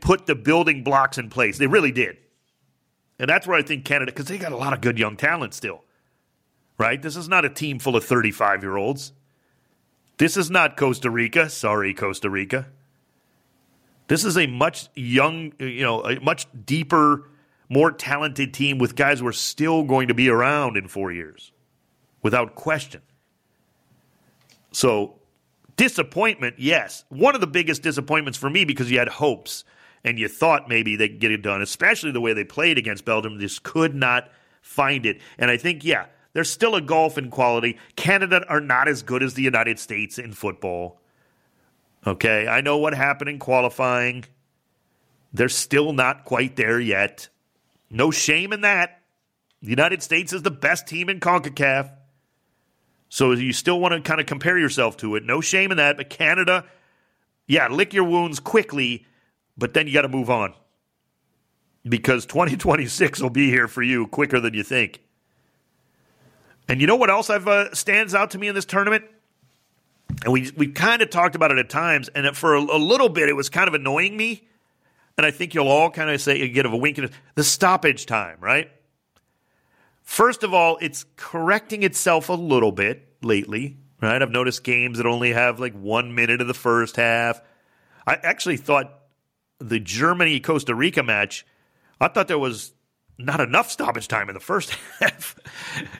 put 0.00 0.26
the 0.26 0.34
building 0.34 0.84
blocks 0.84 1.18
in 1.18 1.30
place. 1.30 1.58
They 1.58 1.66
really 1.66 1.92
did. 1.92 2.18
And 3.18 3.28
that's 3.28 3.46
where 3.46 3.58
I 3.58 3.62
think 3.62 3.84
Canada, 3.84 4.12
because 4.12 4.26
they 4.26 4.38
got 4.38 4.52
a 4.52 4.56
lot 4.56 4.72
of 4.72 4.80
good 4.80 4.98
young 4.98 5.16
talent 5.16 5.54
still, 5.54 5.84
right? 6.78 7.00
This 7.00 7.16
is 7.16 7.28
not 7.28 7.44
a 7.44 7.50
team 7.50 7.78
full 7.78 7.96
of 7.96 8.04
35 8.04 8.62
year 8.62 8.76
olds. 8.76 9.12
This 10.18 10.36
is 10.36 10.50
not 10.50 10.76
Costa 10.76 11.10
Rica. 11.10 11.48
Sorry, 11.48 11.94
Costa 11.94 12.30
Rica. 12.30 12.66
This 14.06 14.24
is 14.24 14.36
a 14.36 14.46
much 14.46 14.88
young, 14.94 15.52
you 15.58 15.82
know, 15.82 16.02
a 16.04 16.20
much 16.20 16.46
deeper, 16.64 17.28
more 17.68 17.90
talented 17.90 18.54
team 18.54 18.78
with 18.78 18.96
guys 18.96 19.20
who 19.20 19.26
are 19.26 19.32
still 19.32 19.82
going 19.84 20.08
to 20.08 20.14
be 20.14 20.28
around 20.28 20.76
in 20.76 20.88
four 20.88 21.12
years, 21.12 21.52
without 22.22 22.54
question. 22.54 23.00
So, 24.72 25.14
disappointment, 25.76 26.56
yes. 26.58 27.04
One 27.08 27.34
of 27.34 27.40
the 27.40 27.46
biggest 27.46 27.82
disappointments 27.82 28.38
for 28.38 28.50
me 28.50 28.64
because 28.64 28.90
you 28.90 28.98
had 28.98 29.08
hopes 29.08 29.64
and 30.04 30.18
you 30.18 30.28
thought 30.28 30.68
maybe 30.68 30.96
they'd 30.96 31.18
get 31.18 31.32
it 31.32 31.42
done, 31.42 31.62
especially 31.62 32.10
the 32.10 32.20
way 32.20 32.32
they 32.32 32.44
played 32.44 32.76
against 32.76 33.04
Belgium. 33.04 33.38
Just 33.38 33.62
could 33.62 33.94
not 33.94 34.30
find 34.60 35.06
it. 35.06 35.20
And 35.38 35.50
I 35.50 35.56
think, 35.56 35.84
yeah, 35.84 36.06
there's 36.32 36.50
still 36.50 36.74
a 36.74 36.80
golf 36.80 37.16
in 37.16 37.30
quality. 37.30 37.78
Canada 37.96 38.44
are 38.48 38.60
not 38.60 38.88
as 38.88 39.02
good 39.02 39.22
as 39.22 39.34
the 39.34 39.42
United 39.42 39.78
States 39.78 40.18
in 40.18 40.32
football. 40.32 41.00
Okay, 42.06 42.46
I 42.46 42.60
know 42.60 42.76
what 42.76 42.92
happened 42.94 43.30
in 43.30 43.38
qualifying. 43.38 44.24
They're 45.32 45.48
still 45.48 45.92
not 45.92 46.24
quite 46.24 46.56
there 46.56 46.78
yet. 46.78 47.28
No 47.94 48.10
shame 48.10 48.52
in 48.52 48.62
that. 48.62 49.02
The 49.62 49.70
United 49.70 50.02
States 50.02 50.32
is 50.32 50.42
the 50.42 50.50
best 50.50 50.88
team 50.88 51.08
in 51.08 51.20
CONCACAF. 51.20 51.90
So 53.08 53.30
you 53.30 53.52
still 53.52 53.78
want 53.78 53.94
to 53.94 54.00
kind 54.00 54.20
of 54.20 54.26
compare 54.26 54.58
yourself 54.58 54.96
to 54.98 55.14
it. 55.14 55.22
No 55.24 55.40
shame 55.40 55.70
in 55.70 55.76
that. 55.76 55.96
But 55.96 56.10
Canada, 56.10 56.64
yeah, 57.46 57.68
lick 57.68 57.94
your 57.94 58.02
wounds 58.02 58.40
quickly, 58.40 59.06
but 59.56 59.74
then 59.74 59.86
you 59.86 59.92
got 59.92 60.02
to 60.02 60.08
move 60.08 60.28
on. 60.28 60.54
Because 61.88 62.26
2026 62.26 63.22
will 63.22 63.30
be 63.30 63.48
here 63.48 63.68
for 63.68 63.82
you 63.82 64.08
quicker 64.08 64.40
than 64.40 64.54
you 64.54 64.64
think. 64.64 65.00
And 66.66 66.80
you 66.80 66.88
know 66.88 66.96
what 66.96 67.10
else 67.10 67.30
I've 67.30 67.46
uh, 67.46 67.72
stands 67.74 68.12
out 68.12 68.32
to 68.32 68.38
me 68.38 68.48
in 68.48 68.56
this 68.56 68.64
tournament? 68.64 69.04
And 70.24 70.32
we 70.32 70.50
we 70.56 70.68
kind 70.68 71.00
of 71.00 71.10
talked 71.10 71.36
about 71.36 71.52
it 71.52 71.58
at 71.58 71.70
times, 71.70 72.08
and 72.08 72.36
for 72.36 72.54
a, 72.54 72.60
a, 72.60 72.78
little 72.78 73.08
bit, 73.08 73.28
it 73.28 73.34
was 73.34 73.48
kind 73.50 73.68
of 73.68 73.74
annoying 73.74 74.16
me. 74.16 74.48
And 75.16 75.26
I 75.26 75.30
think 75.30 75.54
you'll 75.54 75.68
all 75.68 75.90
kind 75.90 76.10
of 76.10 76.20
say, 76.20 76.48
get 76.48 76.66
a 76.66 76.76
wink 76.76 76.98
at 76.98 77.10
the 77.34 77.44
stoppage 77.44 78.06
time, 78.06 78.38
right? 78.40 78.70
First 80.02 80.42
of 80.42 80.52
all, 80.52 80.76
it's 80.80 81.06
correcting 81.16 81.82
itself 81.82 82.28
a 82.28 82.34
little 82.34 82.72
bit 82.72 83.08
lately, 83.22 83.78
right? 84.02 84.20
I've 84.20 84.30
noticed 84.30 84.64
games 84.64 84.98
that 84.98 85.06
only 85.06 85.32
have 85.32 85.60
like 85.60 85.74
one 85.74 86.14
minute 86.14 86.40
of 86.40 86.46
the 86.46 86.54
first 86.54 86.96
half. 86.96 87.40
I 88.06 88.14
actually 88.16 88.56
thought 88.56 88.92
the 89.58 89.80
Germany 89.80 90.40
Costa 90.40 90.74
Rica 90.74 91.02
match, 91.02 91.46
I 92.00 92.08
thought 92.08 92.28
there 92.28 92.38
was 92.38 92.72
not 93.16 93.40
enough 93.40 93.70
stoppage 93.70 94.08
time 94.08 94.28
in 94.28 94.34
the 94.34 94.40
first 94.40 94.70
half. 95.00 95.36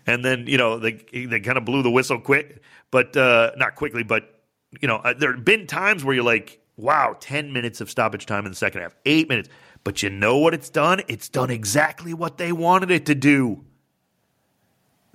and 0.07 0.25
then, 0.25 0.47
you 0.47 0.59
know, 0.59 0.79
they, 0.79 0.93
they 1.13 1.41
kind 1.41 1.57
of 1.57 1.65
blew 1.65 1.83
the 1.83 1.91
whistle 1.91 2.21
quick, 2.21 2.63
but 2.91 3.17
uh, 3.17 3.53
not 3.57 3.77
quickly, 3.77 4.03
but, 4.03 4.43
you 4.81 4.89
know, 4.89 4.97
uh, 4.97 5.15
there 5.17 5.35
have 5.35 5.45
been 5.45 5.67
times 5.67 6.05
where 6.05 6.15
you're 6.15 6.25
like, 6.25 6.61
wow, 6.77 7.17
10 7.19 7.53
minutes 7.53 7.81
of 7.81 7.91
stoppage 7.91 8.27
time 8.27 8.45
in 8.45 8.53
the 8.53 8.57
second 8.57 8.83
half, 8.83 8.95
eight 9.05 9.29
minutes. 9.29 9.49
But 9.85 10.03
you 10.03 10.11
know 10.11 10.39
what 10.39 10.55
it's 10.55 10.71
done? 10.71 11.03
It's 11.09 11.29
done 11.29 11.51
exactly 11.51 12.15
what 12.15 12.39
they 12.39 12.53
wanted 12.53 12.91
it 12.91 13.07
to 13.07 13.15
do. 13.15 13.65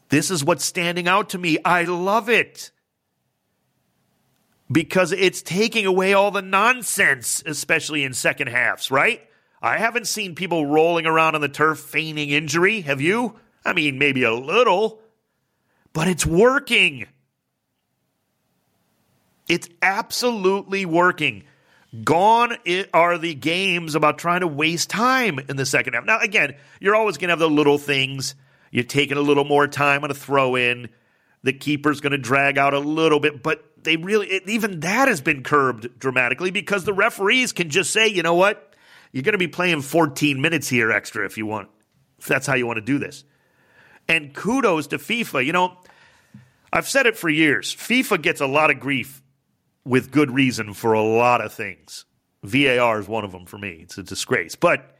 This 0.09 0.31
is 0.31 0.43
what's 0.43 0.65
standing 0.65 1.07
out 1.07 1.29
to 1.29 1.37
me. 1.37 1.57
I 1.63 1.83
love 1.83 2.29
it. 2.29 2.71
Because 4.71 5.11
it's 5.11 5.41
taking 5.41 5.85
away 5.85 6.13
all 6.13 6.29
the 6.29 6.43
nonsense, 6.43 7.41
especially 7.45 8.03
in 8.03 8.13
second 8.13 8.47
halves, 8.47 8.91
right? 8.91 9.21
I 9.61 9.77
haven't 9.77 10.07
seen 10.07 10.35
people 10.35 10.67
rolling 10.67 11.05
around 11.05 11.35
on 11.35 11.41
the 11.41 11.49
turf 11.49 11.79
feigning 11.79 12.29
injury. 12.29 12.81
Have 12.81 13.01
you? 13.01 13.35
I 13.65 13.73
mean, 13.73 13.97
maybe 13.97 14.23
a 14.23 14.33
little, 14.33 15.01
but 15.91 16.07
it's 16.07 16.25
working. 16.25 17.07
It's 19.47 19.67
absolutely 19.81 20.85
working. 20.85 21.43
Gone 22.03 22.55
are 22.93 23.17
the 23.17 23.33
games 23.33 23.95
about 23.95 24.19
trying 24.19 24.41
to 24.41 24.47
waste 24.47 24.91
time 24.91 25.39
in 25.39 25.55
the 25.55 25.65
second 25.65 25.93
half. 25.93 26.05
Now, 26.05 26.19
again, 26.19 26.55
you're 26.79 26.95
always 26.95 27.17
going 27.17 27.29
to 27.29 27.31
have 27.31 27.39
the 27.39 27.49
little 27.49 27.79
things. 27.79 28.35
You're 28.71 28.83
taking 28.83 29.17
a 29.17 29.21
little 29.21 29.43
more 29.43 29.67
time 29.67 30.03
on 30.03 30.11
a 30.11 30.13
throw 30.13 30.55
in. 30.55 30.89
The 31.41 31.53
keeper's 31.53 31.99
going 31.99 32.11
to 32.11 32.19
drag 32.19 32.59
out 32.59 32.75
a 32.75 32.79
little 32.79 33.19
bit, 33.19 33.41
but 33.41 33.63
they 33.83 33.97
really, 33.97 34.27
it, 34.27 34.47
even 34.47 34.81
that 34.81 35.07
has 35.07 35.21
been 35.21 35.41
curbed 35.41 35.97
dramatically 35.97 36.51
because 36.51 36.83
the 36.83 36.93
referees 36.93 37.53
can 37.53 37.69
just 37.69 37.91
say, 37.91 38.07
you 38.07 38.21
know 38.21 38.35
what? 38.35 38.75
You're 39.11 39.23
going 39.23 39.33
to 39.33 39.39
be 39.39 39.47
playing 39.47 39.81
14 39.81 40.39
minutes 40.39 40.67
here 40.67 40.91
extra 40.91 41.25
if 41.25 41.37
you 41.37 41.47
want, 41.47 41.69
if 42.19 42.27
that's 42.27 42.45
how 42.45 42.53
you 42.53 42.67
want 42.67 42.77
to 42.77 42.85
do 42.85 42.99
this. 42.99 43.23
And 44.07 44.33
kudos 44.35 44.87
to 44.87 44.99
FIFA. 44.99 45.43
You 45.43 45.53
know, 45.53 45.77
I've 46.71 46.87
said 46.87 47.07
it 47.07 47.17
for 47.17 47.29
years. 47.29 47.75
FIFA 47.75 48.21
gets 48.21 48.41
a 48.41 48.47
lot 48.47 48.69
of 48.69 48.79
grief 48.79 49.23
with 49.89 50.11
good 50.11 50.29
reason 50.29 50.71
for 50.75 50.93
a 50.93 51.01
lot 51.01 51.41
of 51.41 51.51
things. 51.51 52.05
VAR 52.43 52.99
is 52.99 53.07
one 53.07 53.25
of 53.25 53.31
them 53.31 53.47
for 53.47 53.57
me. 53.57 53.79
It's 53.81 53.97
a 53.97 54.03
disgrace. 54.03 54.55
But 54.55 54.95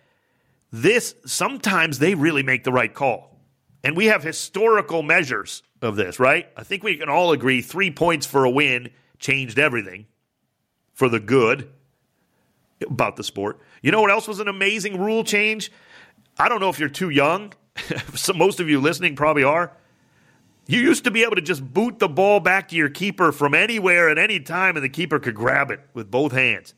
this, 0.72 1.14
sometimes 1.28 2.00
they 2.00 2.16
really 2.16 2.42
make 2.42 2.64
the 2.64 2.72
right 2.72 2.92
call. 2.92 3.40
And 3.84 3.96
we 3.96 4.08
have 4.08 4.24
historical 4.24 5.04
measures 5.04 5.62
of 5.84 5.96
this, 5.96 6.20
right? 6.20 6.50
I 6.58 6.64
think 6.64 6.84
we 6.84 6.98
can 6.98 7.08
all 7.08 7.32
agree 7.32 7.62
three 7.62 7.92
points 7.92 8.26
for 8.26 8.44
a 8.46 8.50
win 8.50 8.90
changed 9.20 9.60
everything 9.60 10.08
for 10.94 11.08
the 11.08 11.20
good 11.20 11.70
about 12.82 13.16
the 13.16 13.24
sport. 13.24 13.60
You 13.84 13.92
know 13.92 14.02
what 14.02 14.12
else 14.12 14.28
was 14.28 14.40
an 14.40 14.48
amazing 14.48 15.00
rule 15.00 15.24
change? 15.24 15.72
I 16.40 16.50
don't 16.50 16.60
know 16.60 16.70
if 16.70 16.80
you're 16.80 16.90
too 16.90 17.10
young. 17.10 17.54
so 18.16 18.34
most 18.34 18.60
of 18.60 18.68
you 18.68 18.82
listening 18.82 19.16
probably 19.16 19.44
are. 19.44 19.72
You 20.70 20.82
used 20.82 21.04
to 21.06 21.12
be 21.12 21.24
able 21.24 21.36
to 21.36 21.42
just 21.42 21.74
boot 21.74 21.98
the 21.98 22.08
ball 22.08 22.40
back 22.40 22.68
to 22.68 22.76
your 22.76 22.90
keeper 22.90 23.32
from 23.32 23.56
anywhere 23.56 24.08
at 24.08 24.20
any 24.20 24.40
time, 24.40 24.78
and 24.78 24.86
the 24.86 24.90
keeper 24.90 25.18
could 25.18 25.34
grab 25.34 25.72
it 25.72 25.80
with 25.96 26.12
both 26.12 26.32
hands. 26.32 26.76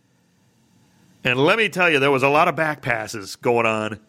And 1.26 1.38
let 1.38 1.58
me 1.58 1.68
tell 1.68 1.90
you, 1.90 2.00
there 2.00 2.10
was 2.10 2.24
a 2.24 2.30
lot 2.30 2.48
of 2.48 2.56
back 2.56 2.82
passes 2.82 3.36
going 3.36 3.66
on 3.66 4.00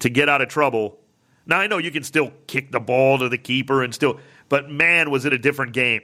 to 0.00 0.08
get 0.08 0.28
out 0.28 0.42
of 0.42 0.48
trouble. 0.48 0.98
Now, 1.46 1.60
I 1.60 1.68
know 1.68 1.78
you 1.78 1.92
can 1.92 2.02
still 2.02 2.32
kick 2.48 2.72
the 2.72 2.80
ball 2.80 3.16
to 3.18 3.28
the 3.28 3.38
keeper 3.38 3.84
and 3.84 3.94
still, 3.94 4.18
but 4.48 4.68
man, 4.68 5.08
was 5.08 5.24
it 5.24 5.32
a 5.32 5.38
different 5.38 5.72
game. 5.72 6.00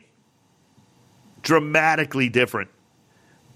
Dramatically 1.42 2.28
different 2.28 2.70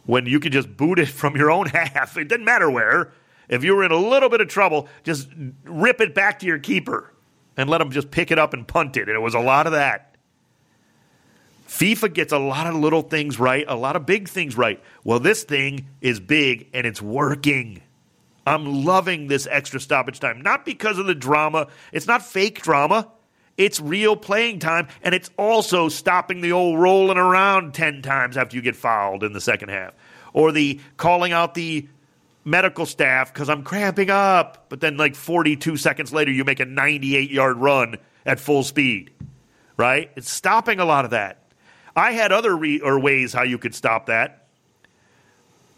when 0.06 0.26
you 0.26 0.40
could 0.40 0.52
just 0.52 0.76
boot 0.76 0.98
it 0.98 1.06
from 1.20 1.36
your 1.36 1.52
own 1.52 1.66
half. 1.66 2.16
It 2.16 2.26
didn't 2.26 2.46
matter 2.46 2.68
where. 2.68 3.12
If 3.48 3.62
you 3.62 3.76
were 3.76 3.84
in 3.84 3.92
a 3.92 3.96
little 3.96 4.28
bit 4.28 4.40
of 4.40 4.48
trouble, 4.48 4.88
just 5.04 5.28
rip 5.62 6.00
it 6.00 6.16
back 6.16 6.40
to 6.40 6.46
your 6.46 6.58
keeper 6.58 7.13
and 7.56 7.70
let 7.70 7.78
them 7.78 7.90
just 7.90 8.10
pick 8.10 8.30
it 8.30 8.38
up 8.38 8.54
and 8.54 8.66
punt 8.66 8.96
it. 8.96 9.08
And 9.08 9.16
it 9.16 9.20
was 9.20 9.34
a 9.34 9.40
lot 9.40 9.66
of 9.66 9.72
that. 9.72 10.14
FIFA 11.68 12.12
gets 12.12 12.32
a 12.32 12.38
lot 12.38 12.66
of 12.66 12.74
little 12.76 13.02
things 13.02 13.38
right, 13.38 13.64
a 13.66 13.74
lot 13.74 13.96
of 13.96 14.06
big 14.06 14.28
things 14.28 14.56
right. 14.56 14.80
Well, 15.02 15.18
this 15.18 15.42
thing 15.42 15.88
is 16.00 16.20
big 16.20 16.68
and 16.72 16.86
it's 16.86 17.02
working. 17.02 17.82
I'm 18.46 18.84
loving 18.84 19.26
this 19.26 19.48
extra 19.50 19.80
stoppage 19.80 20.20
time, 20.20 20.42
not 20.42 20.64
because 20.64 20.98
of 20.98 21.06
the 21.06 21.14
drama. 21.14 21.68
It's 21.92 22.06
not 22.06 22.24
fake 22.24 22.62
drama. 22.62 23.08
It's 23.56 23.80
real 23.80 24.16
playing 24.16 24.58
time, 24.58 24.88
and 25.02 25.14
it's 25.14 25.30
also 25.38 25.88
stopping 25.88 26.40
the 26.40 26.52
old 26.52 26.78
rolling 26.78 27.18
around 27.18 27.72
10 27.72 28.02
times 28.02 28.36
after 28.36 28.56
you 28.56 28.62
get 28.62 28.74
fouled 28.74 29.22
in 29.22 29.32
the 29.32 29.40
second 29.40 29.68
half. 29.68 29.94
Or 30.32 30.50
the 30.50 30.80
calling 30.96 31.32
out 31.32 31.54
the 31.54 31.88
medical 32.44 32.86
staff 32.86 33.32
because 33.32 33.48
I'm 33.48 33.62
cramping 33.62 34.10
up. 34.10 34.66
But 34.68 34.80
then, 34.80 34.96
like 34.96 35.14
42 35.14 35.76
seconds 35.76 36.12
later, 36.12 36.30
you 36.30 36.44
make 36.44 36.60
a 36.60 36.64
98 36.64 37.30
yard 37.30 37.56
run 37.56 37.96
at 38.26 38.40
full 38.40 38.62
speed, 38.62 39.10
right? 39.76 40.10
It's 40.16 40.30
stopping 40.30 40.80
a 40.80 40.84
lot 40.84 41.04
of 41.04 41.12
that. 41.12 41.42
I 41.96 42.12
had 42.12 42.32
other 42.32 42.56
re- 42.56 42.80
or 42.80 42.98
ways 42.98 43.32
how 43.32 43.42
you 43.42 43.58
could 43.58 43.74
stop 43.74 44.06
that. 44.06 44.48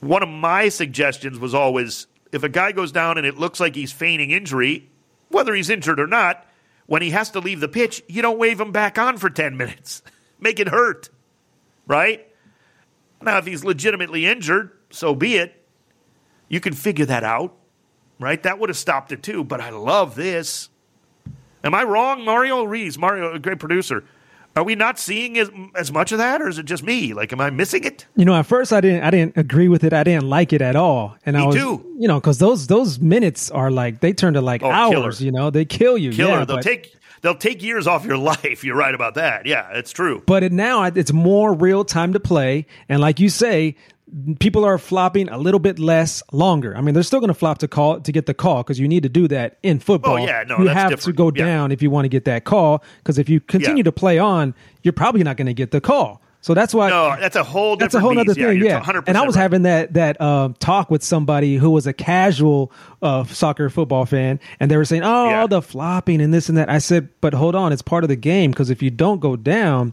One 0.01 0.23
of 0.23 0.29
my 0.29 0.69
suggestions 0.69 1.39
was 1.39 1.55
always 1.55 2.07
if 2.33 2.43
a 2.43 2.49
guy 2.49 2.73
goes 2.73 2.93
down 2.93 3.19
and 3.19 3.27
it 3.27 3.39
looks 3.39 3.61
like 3.61 3.75
he's 3.75 3.93
feigning 3.93 4.31
injury, 4.31 4.89
whether 5.29 5.55
he's 5.55 5.71
injured 5.71 6.01
or 6.01 6.07
not, 6.07 6.47
when 6.87 7.03
he 7.03 7.11
has 7.11 7.31
to 7.31 7.41
leave 7.41 7.61
the 7.61 7.69
pitch, 7.69 8.03
you 8.09 8.23
don't 8.23 8.39
wave 8.39 8.61
him 8.61 8.73
back 8.73 8.99
on 8.99 9.19
for 9.19 9.31
10 9.31 9.57
minutes. 9.59 10.03
Make 10.41 10.61
it 10.61 10.69
hurt, 10.69 11.09
right? 11.87 12.27
Now, 13.23 13.39
if 13.39 13.47
he's 13.47 13.65
legitimately 13.65 14.27
injured, 14.27 14.71
so 14.91 15.15
be 15.15 15.37
it. 15.37 15.56
You 16.49 16.61
can 16.61 16.73
figure 16.75 17.07
that 17.07 17.25
out, 17.25 17.55
right? 18.21 18.43
That 18.43 18.59
would 18.59 18.69
have 18.69 18.77
stopped 18.77 19.13
it 19.13 19.23
too, 19.23 19.43
but 19.45 19.61
I 19.61 19.71
love 19.71 20.15
this. 20.15 20.69
Am 21.65 21.75
I 21.75 21.83
wrong, 21.83 22.25
Mario 22.25 22.63
Ruiz? 22.65 22.97
Mario, 22.99 23.33
a 23.35 23.39
great 23.39 23.59
producer. 23.59 24.05
Are 24.55 24.63
we 24.65 24.75
not 24.75 24.99
seeing 24.99 25.37
as, 25.37 25.51
as 25.75 25.93
much 25.93 26.13
of 26.13 26.19
that, 26.19 26.41
or 26.41 26.49
is 26.49 26.59
it 26.59 26.65
just 26.65 26.83
me? 26.83 27.13
Like, 27.13 27.31
am 27.33 27.41
I 27.43 27.51
missing 27.51 27.85
it? 27.85 28.07
You 28.17 28.25
know, 28.25 28.35
at 28.35 28.47
first 28.47 28.73
I 28.73 28.81
didn't, 28.81 29.03
I 29.03 29.11
didn't 29.11 29.37
agree 29.37 29.69
with 29.69 29.85
it. 29.85 29.93
I 29.93 30.03
didn't 30.03 30.31
like 30.31 30.53
it 30.55 30.63
at 30.63 30.77
all, 30.77 31.15
and 31.27 31.37
me 31.37 31.43
I 31.43 31.47
was, 31.47 31.57
too. 31.57 31.95
you 31.99 32.09
know, 32.09 32.19
because 32.21 32.39
those 32.39 32.67
those 32.69 32.99
minutes 32.99 33.51
are 33.51 33.71
like 33.71 34.01
they 34.01 34.15
turn 34.15 34.33
to 34.35 34.41
like 34.41 34.63
Oh, 34.63 34.71
hours. 34.71 35.19
killer. 35.19 35.27
You 35.27 35.33
know, 35.33 35.51
they 35.51 35.67
kill 35.67 35.99
you. 35.99 36.11
Killer. 36.13 36.39
Yeah, 36.39 36.45
they'll 36.47 36.57
but, 36.57 36.63
take 36.63 36.95
they'll 37.21 37.35
take 37.37 37.63
years 37.63 37.87
off 37.87 38.07
your 38.07 38.17
life. 38.33 38.65
You're 38.65 38.77
right 38.77 38.95
about 38.95 39.15
that. 39.17 39.45
Yeah, 39.45 39.69
it's 39.73 39.93
true. 39.93 40.23
but 40.27 40.43
it, 40.43 40.53
now 40.53 40.85
it's 40.85 41.13
more 41.13 41.53
real 41.53 41.85
time 41.85 42.15
to 42.15 42.21
play, 42.21 42.65
and 42.89 43.01
like 43.01 43.19
you 43.21 43.29
say. 43.29 43.75
People 44.39 44.65
are 44.65 44.79
flopping 44.79 45.29
a 45.29 45.37
little 45.37 45.59
bit 45.59 45.81
less 45.81 46.23
longer. 46.33 46.77
I 46.77 46.81
mean, 46.81 46.95
they're 46.95 47.03
still 47.03 47.19
going 47.19 47.29
to 47.29 47.35
flop 47.35 47.59
to 47.59 47.69
call 47.69 48.01
to 48.01 48.13
get 48.13 48.27
the 48.27 48.35
call 48.35 48.63
because 48.63 48.79
you 48.79 48.87
need 48.87 49.03
to 49.03 49.09
do 49.09 49.27
that 49.29 49.59
in 49.65 49.81
football. 49.81 50.15
Oh, 50.15 50.17
yeah, 50.25 50.45
no, 50.47 50.59
you 50.59 50.65
that's 50.67 50.79
have 50.93 51.01
to 51.01 51.13
go 51.13 51.33
Yeah. 51.35 51.45
down 51.45 51.73
if 51.73 51.83
you 51.83 51.91
want 51.91 52.05
to 52.05 52.09
get 52.09 52.25
that 52.27 52.45
call. 52.45 52.85
Because 52.99 53.19
if 53.19 53.29
you 53.29 53.41
continue 53.41 53.79
Yeah. 53.79 53.85
to 53.85 53.93
play 53.93 54.19
on, 54.21 54.55
you're 54.85 54.93
probably 54.93 55.25
not 55.25 55.37
going 55.37 55.49
to 55.49 55.55
get 55.55 55.73
the 55.73 55.81
call. 55.81 56.21
So 56.43 56.55
that's 56.55 56.73
why 56.73 56.91
No, 56.91 57.17
that's 57.19 57.35
a 57.35 57.43
whole 57.43 57.77
that's 57.77 57.97
a 57.97 58.01
whole 58.01 58.17
other 58.17 58.33
thing. 58.33 58.63
Yeah, 58.63 58.79
100% 58.81 59.09
and 59.09 59.19
I 59.19 59.27
was 59.27 59.35
right. 59.35 59.43
having 59.43 59.63
that 59.63 59.95
that 59.95 60.21
um, 60.21 60.55
talk 60.61 60.93
with 60.93 61.03
somebody 61.03 61.57
who 61.57 61.71
was 61.71 61.89
a 61.89 61.93
casual 61.93 62.71
uh, 63.03 63.25
soccer 63.25 63.69
football 63.69 64.07
fan, 64.07 64.39
and 64.61 64.71
they 64.71 64.77
were 64.77 64.85
saying, 64.85 65.03
"Oh, 65.05 65.29
Yeah. 65.29 65.41
all 65.41 65.49
the 65.49 65.61
flopping 65.61 66.21
and 66.21 66.33
this 66.33 66.49
and 66.49 66.57
that." 66.57 66.71
I 66.71 66.79
said, 66.79 67.09
"But 67.21 67.35
hold 67.35 67.57
on, 67.57 67.73
it's 67.73 67.83
part 67.83 68.05
of 68.05 68.09
the 68.09 68.15
game 68.17 68.53
because 68.53 68.71
if 68.71 68.81
you 68.81 68.91
don't 68.91 69.19
go 69.21 69.35
down, 69.35 69.93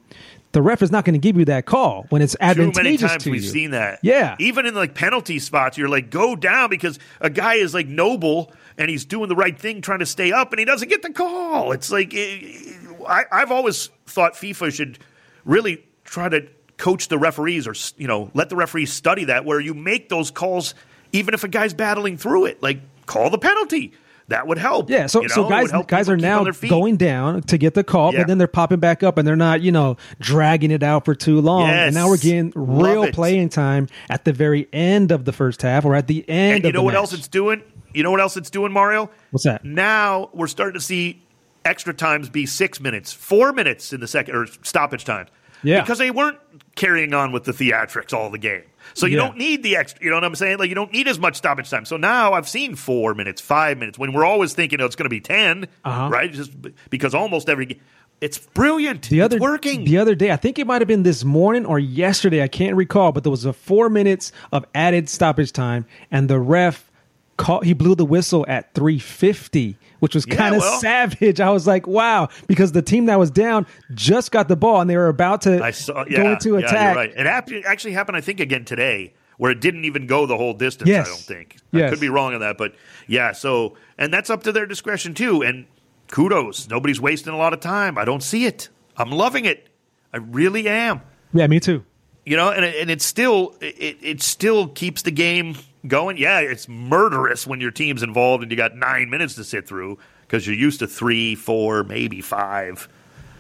the 0.54 0.62
ref 0.62 0.82
is 0.82 0.92
not 0.92 1.04
going 1.04 1.14
to 1.14 1.20
give 1.20 1.36
you 1.38 1.46
that 1.46 1.66
call 1.66 2.06
when 2.10 2.22
it's 2.22 2.36
advantageous 2.40 2.78
Too 2.78 2.84
many 2.84 2.98
times 2.98 3.24
to 3.24 3.32
we've 3.32 3.44
you." 3.44 3.50
seen 3.50 3.72
that. 3.72 4.00
Yeah. 4.02 4.36
Even 4.40 4.66
in 4.66 4.74
like 4.74 4.94
penalty 4.96 5.40
spots, 5.40 5.78
you're 5.78 5.90
like, 5.90 6.10
go 6.10 6.36
down 6.36 6.70
because 6.70 6.98
a 7.20 7.30
guy 7.30 7.56
is 7.56 7.74
like 7.74 7.88
noble 7.88 8.54
and 8.78 8.90
he's 8.90 9.04
doing 9.06 9.30
the 9.30 9.36
right 9.36 9.60
thing, 9.60 9.82
trying 9.82 10.00
to 10.00 10.06
stay 10.06 10.32
up, 10.32 10.54
and 10.54 10.60
he 10.60 10.66
doesn't 10.66 10.88
get 10.90 11.02
the 11.02 11.12
call. 11.12 11.72
It's 11.74 11.92
like 11.92 12.14
eh, 12.14 12.72
I, 13.08 13.24
I've 13.32 13.52
always 13.52 13.90
thought 14.06 14.34
FIFA 14.34 14.74
should 14.74 15.00
really 15.44 15.86
try 16.06 16.30
to 16.30 16.48
coach 16.78 17.08
the 17.08 17.18
referees, 17.18 17.68
or 17.68 17.76
you 17.98 18.08
know, 18.08 18.32
let 18.34 18.50
the 18.50 18.56
referees 18.56 18.94
study 18.94 19.26
that, 19.26 19.46
where 19.46 19.60
you 19.60 19.74
make 19.74 20.10
those 20.10 20.32
calls 20.32 20.76
even 21.12 21.34
if 21.34 21.44
a 21.44 21.48
guy's 21.48 21.74
battling 21.74 22.18
through 22.18 22.46
it. 22.46 22.62
Like, 22.62 22.80
call 23.06 23.30
the 23.30 23.38
penalty. 23.38 23.94
That 24.30 24.48
would 24.48 24.58
help. 24.58 24.90
Yeah, 24.90 25.08
so 25.08 25.22
you 25.22 25.28
know? 25.28 25.34
so 25.36 25.50
guys 25.50 25.72
guys 25.88 26.08
are 26.10 26.16
now 26.16 26.40
on 26.40 26.44
their 26.46 26.54
feet. 26.54 26.70
going 26.70 26.96
down 26.96 27.42
to 27.44 27.58
get 27.58 27.74
the 27.74 27.84
call, 27.84 28.14
Yeah. 28.14 28.20
but 28.22 28.28
then 28.28 28.38
they're 28.38 28.48
popping 28.48 28.80
back 28.80 29.04
up 29.04 29.18
and 29.18 29.28
they're 29.28 29.36
not, 29.36 29.62
you 29.62 29.72
know, 29.72 29.98
dragging 30.20 30.72
it 30.72 30.82
out 30.82 31.04
for 31.06 31.14
too 31.14 31.42
long. 31.42 31.70
And 31.70 31.94
now 31.94 32.08
we're 32.08 32.14
Yes. 32.16 32.24
getting 32.24 32.54
real 32.56 33.12
playing 33.12 33.50
time 33.50 33.88
at 34.10 34.24
the 34.24 34.32
very 34.32 34.68
end 34.72 35.12
of 35.12 35.26
the 35.26 35.34
first 35.34 35.62
half 35.62 35.84
or 35.84 35.94
at 35.96 36.08
the 36.08 36.24
end 36.30 36.56
And 36.56 36.64
you 36.64 36.72
know 36.72 36.84
what 36.84 36.94
match. 36.94 37.00
else 37.00 37.14
it's 37.14 37.28
doing? 37.28 37.62
You 37.94 38.02
know 38.04 38.12
what 38.12 38.22
else 38.22 38.38
it's 38.38 38.50
doing, 38.50 38.72
Mario? 38.72 39.10
What's 39.32 39.44
that? 39.44 39.64
Now 39.66 40.30
we're 40.34 40.48
starting 40.48 40.80
to 40.80 40.86
see 40.86 41.22
extra 41.66 41.94
times 41.94 42.30
be 42.30 42.46
six 42.46 42.80
minutes, 42.80 43.12
four 43.14 43.52
minutes 43.54 43.92
in 43.94 44.00
the 44.00 44.08
second 44.08 44.36
or 44.36 44.48
stoppage 44.64 45.04
times. 45.06 45.30
Yeah. 45.64 45.82
Because 45.82 45.98
they 45.98 46.12
weren't 46.12 46.38
carrying 46.76 47.14
on 47.14 47.32
with 47.32 47.44
the 47.44 47.52
theatrics 47.52 48.14
all 48.14 48.30
the 48.30 48.38
game. 48.38 48.64
So 48.96 49.06
you 49.06 49.18
Yeah. 49.18 49.28
don't 49.28 49.38
need 49.38 49.64
the 49.64 49.76
extra, 49.78 50.04
you 50.04 50.10
know 50.10 50.18
what 50.18 50.24
I'm 50.24 50.36
saying? 50.36 50.58
Like 50.58 50.70
you 50.70 50.76
don't 50.76 50.92
need 50.92 51.08
as 51.08 51.20
much 51.20 51.36
stoppage 51.36 51.70
time. 51.70 51.86
So 51.86 51.98
now 51.98 52.34
I've 52.34 52.50
seen 52.50 52.76
four 52.76 53.14
minutes, 53.14 53.42
five 53.42 53.78
minutes, 53.78 53.98
when 54.00 54.12
we're 54.14 54.26
always 54.26 54.54
thinking 54.54 54.82
oh, 54.82 54.86
it's 54.86 54.96
going 54.96 55.06
to 55.06 55.10
be 55.10 55.22
10, 55.22 55.68
Uh-huh. 55.86 56.10
right? 56.10 56.32
Just 56.32 56.52
because 56.90 57.14
almost 57.14 57.48
every 57.50 57.66
game. 57.68 57.80
It's 58.22 58.38
brilliant. 58.38 59.10
The 59.10 59.22
other 59.22 59.36
it's 59.38 59.42
working. 59.44 59.84
The 59.84 59.98
other 59.98 60.16
day, 60.16 60.32
I 60.32 60.38
think 60.38 60.58
it 60.58 60.66
might 60.66 60.80
have 60.82 60.88
been 60.88 61.04
this 61.04 61.24
morning 61.26 61.66
or 61.66 61.78
yesterday. 61.78 62.42
I 62.42 62.48
can't 62.48 62.76
recall, 62.76 63.12
but 63.12 63.24
there 63.24 63.32
was 63.32 63.44
a 63.44 63.52
four 63.54 63.90
minutes 63.90 64.32
of 64.54 64.66
added 64.74 65.10
stoppage 65.10 65.52
time, 65.52 65.86
and 66.10 66.30
the 66.30 66.40
ref 66.40 66.90
call, 67.38 67.62
he 67.62 67.74
blew 67.74 67.96
the 67.96 68.06
whistle 68.06 68.46
at 68.48 68.74
350, 68.74 69.78
which 70.00 70.16
was 70.16 70.26
Yeah, 70.28 70.36
kind 70.36 70.56
of 70.56 70.62
well- 70.62 70.80
savage. 70.80 71.40
I 71.40 71.50
was 71.50 71.66
like, 71.68 71.88
wow, 71.88 72.30
because 72.48 72.72
the 72.72 72.82
team 72.82 73.06
that 73.06 73.18
was 73.20 73.32
down 73.32 73.66
just 73.94 74.32
got 74.32 74.48
the 74.48 74.56
ball 74.56 74.82
and 74.82 74.90
they 74.90 74.98
were 74.98 75.08
about 75.10 75.42
to 75.44 75.64
I 75.64 75.72
saw. 75.72 76.04
go 76.04 76.10
Yeah, 76.10 76.34
into 76.34 76.58
yeah, 76.58 76.66
attack. 76.66 76.96
Right. 76.96 77.12
It 77.16 77.26
actually 77.28 77.94
happened, 77.94 78.18
I 78.18 78.22
think, 78.22 78.40
again 78.40 78.66
today, 78.66 79.14
where 79.38 79.52
it 79.52 79.60
didn't 79.62 79.86
even 79.86 80.06
go 80.08 80.26
the 80.26 80.38
whole 80.38 80.54
distance. 80.54 80.88
Yes. 80.90 81.08
I 81.08 81.10
don't 81.10 81.20
think. 81.20 81.58
I 81.74 81.90
could 81.90 82.00
be 82.00 82.10
wrong 82.10 82.34
on 82.34 82.40
that, 82.42 82.58
but 82.58 82.76
yeah. 83.08 83.32
So, 83.32 83.76
and 83.98 84.14
that's 84.14 84.30
up 84.30 84.44
to 84.44 84.52
their 84.52 84.66
discretion 84.66 85.14
too. 85.14 85.42
And 85.44 85.66
kudos, 86.10 86.70
nobody's 86.70 87.02
wasting 87.02 87.34
a 87.34 87.38
lot 87.38 87.54
of 87.54 87.60
time. 87.60 87.98
I 87.98 88.06
don't 88.06 88.22
see 88.24 88.46
it. 88.46 88.70
I'm 88.96 89.10
loving 89.12 89.46
it. 89.46 89.70
I 90.14 90.18
really 90.18 90.68
am. 90.68 91.02
Yeah, 91.34 91.48
me 91.48 91.60
too. 91.60 91.84
You 92.26 92.38
know, 92.38 92.52
and 92.52 92.64
it, 92.64 92.76
and 92.80 92.92
it 92.92 93.02
still 93.02 93.56
it, 93.60 93.98
it 94.02 94.22
still 94.22 94.68
keeps 94.68 95.02
the 95.02 95.12
game 95.12 95.56
going. 95.88 96.18
Yeah, 96.18 96.40
it's 96.40 96.68
murderous 96.68 97.46
when 97.46 97.62
your 97.62 97.72
team's 97.72 98.04
involved 98.04 98.44
and 98.44 98.52
you 98.52 98.58
got 98.58 98.76
nine 98.76 99.10
minutes 99.10 99.36
to 99.36 99.44
sit 99.44 99.68
through 99.68 99.98
because 100.22 100.48
you're 100.48 100.56
used 100.56 100.80
to 100.80 100.88
three, 100.88 101.36
four, 101.36 101.84
maybe 101.84 102.22
five. 102.22 102.88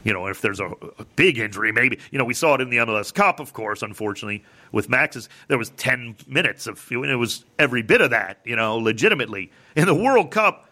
You 0.03 0.12
know, 0.12 0.27
if 0.27 0.41
there's 0.41 0.60
a, 0.60 0.67
a 0.99 1.06
big 1.15 1.38
injury, 1.38 1.71
maybe 1.71 1.99
you 2.12 2.19
know 2.19 2.25
we 2.25 2.34
saw 2.34 2.56
it 2.56 2.62
in 2.62 2.69
the 2.69 2.77
MLS 2.77 3.13
Cup, 3.13 3.39
of 3.39 3.53
course. 3.53 3.82
Unfortunately, 3.82 4.43
with 4.71 4.89
Max's, 4.89 5.29
there 5.47 5.58
was 5.58 5.69
ten 5.71 6.15
minutes 6.27 6.67
of 6.67 6.86
and 6.91 7.06
it 7.06 7.15
was 7.15 7.45
every 7.58 7.82
bit 7.82 8.01
of 8.01 8.10
that. 8.10 8.39
You 8.43 8.58
know, 8.58 8.77
legitimately 8.77 9.51
in 9.77 9.86
the 9.86 9.95
World 9.95 10.29
Cup, 10.32 10.69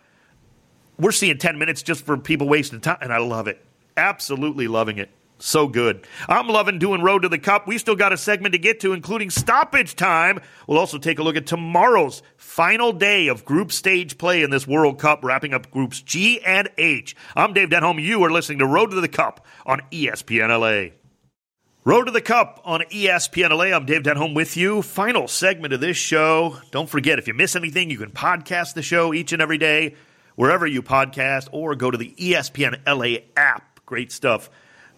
we're 1.02 1.12
seeing 1.12 1.38
10 1.38 1.58
minutes 1.58 1.82
just 1.82 2.06
for 2.06 2.18
people 2.18 2.48
wasting 2.48 2.80
time, 2.80 2.98
and 3.02 3.12
I 3.12 3.18
love 3.18 3.48
it. 3.48 3.66
Absolutely 3.98 4.68
loving 4.68 5.00
it. 5.00 5.10
So 5.42 5.68
good. 5.68 6.06
I'm 6.30 6.48
loving 6.48 6.78
doing 6.78 7.02
Road 7.02 7.24
to 7.24 7.30
the 7.30 7.40
Cup. 7.40 7.68
We 7.68 7.80
still 7.80 7.96
got 7.96 8.14
a 8.14 8.18
segment 8.18 8.54
to 8.54 8.60
get 8.60 8.80
to, 8.82 8.94
including 8.94 9.32
stoppage 9.32 9.96
time. 9.96 10.40
We'll 10.68 10.78
also 10.78 11.00
take 11.00 11.18
a 11.18 11.24
look 11.24 11.36
at 11.36 11.48
tomorrow's 11.48 12.22
final 12.38 12.94
day 12.94 13.28
of 13.28 13.44
group 13.44 13.72
stage 13.72 14.20
play 14.20 14.44
in 14.44 14.52
this 14.52 14.68
World 14.68 15.00
Cup, 15.00 15.24
wrapping 15.24 15.56
up 15.56 15.72
groups 15.72 16.00
G 16.00 16.40
and 16.42 16.70
H. 16.78 17.16
I'm 17.36 17.54
Dave 17.54 17.70
Denholm. 17.70 18.00
You 18.00 18.24
are 18.24 18.32
listening 18.32 18.60
to 18.60 18.68
Road 18.68 18.92
to 18.92 19.02
the 19.02 19.08
Cup 19.08 19.44
on 19.66 19.82
ESPN 19.92 20.50
LA. 20.50 20.94
Road 21.84 22.06
to 22.06 22.12
the 22.12 22.22
Cup 22.22 22.62
on 22.64 22.82
ESPN 22.92 23.50
LA. 23.50 23.76
I'm 23.76 23.88
Dave 23.88 24.04
Denholm 24.04 24.36
with 24.36 24.56
you. 24.56 24.84
Final 24.84 25.28
segment 25.28 25.74
of 25.74 25.82
this 25.82 25.98
show. 25.98 26.58
Don't 26.70 26.88
forget, 26.88 27.18
if 27.18 27.28
you 27.28 27.34
miss 27.34 27.56
anything, 27.56 27.90
you 27.90 27.98
can 27.98 28.12
podcast 28.12 28.76
the 28.76 28.84
show 28.84 29.12
each 29.12 29.34
and 29.34 29.42
every 29.42 29.58
day, 29.58 29.96
wherever 30.36 30.68
you 30.68 30.84
podcast, 30.84 31.50
or 31.52 31.74
go 31.74 31.90
to 31.90 31.98
the 31.98 32.14
ESPN 32.20 32.80
LA 32.86 33.26
app. 33.36 33.80
Great 33.88 34.12
stuff 34.12 34.52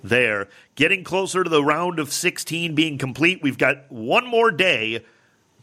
there. 0.04 0.50
Getting 0.76 1.04
closer 1.04 1.44
to 1.44 1.50
the 1.50 1.64
round 1.64 2.00
of 2.00 2.12
16 2.12 2.76
being 2.76 2.98
complete. 2.98 3.42
We've 3.42 3.58
got 3.58 3.92
one 3.92 4.28
more 4.28 4.52
day 4.52 5.04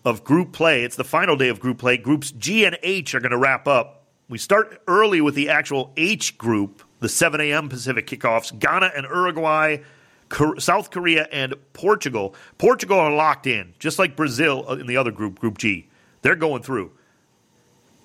of 0.04 0.24
group 0.24 0.52
play. 0.52 0.82
It's 0.84 0.96
the 0.96 1.04
final 1.04 1.36
day 1.36 1.48
of 1.48 1.60
group 1.60 1.78
play. 1.78 1.96
Groups 1.96 2.32
G 2.32 2.64
and 2.64 2.78
H 2.82 3.14
are 3.14 3.20
going 3.20 3.30
to 3.30 3.38
wrap 3.38 3.68
up. 3.68 4.06
We 4.28 4.38
start 4.38 4.80
early 4.86 5.20
with 5.20 5.34
the 5.34 5.48
actual 5.48 5.92
H 5.96 6.38
group, 6.38 6.82
the 7.00 7.08
7 7.08 7.40
a.m. 7.40 7.68
Pacific 7.68 8.06
kickoffs. 8.06 8.56
Ghana 8.56 8.92
and 8.96 9.04
Uruguay, 9.04 9.78
South 10.58 10.90
Korea 10.90 11.26
and 11.32 11.54
Portugal. 11.72 12.34
Portugal 12.56 12.98
are 12.98 13.12
locked 13.12 13.46
in, 13.46 13.74
just 13.78 13.98
like 13.98 14.16
Brazil 14.16 14.64
uh, 14.68 14.76
in 14.76 14.86
the 14.86 14.96
other 14.96 15.10
group, 15.10 15.38
Group 15.38 15.58
G. 15.58 15.88
They're 16.22 16.36
going 16.36 16.62
through. 16.62 16.92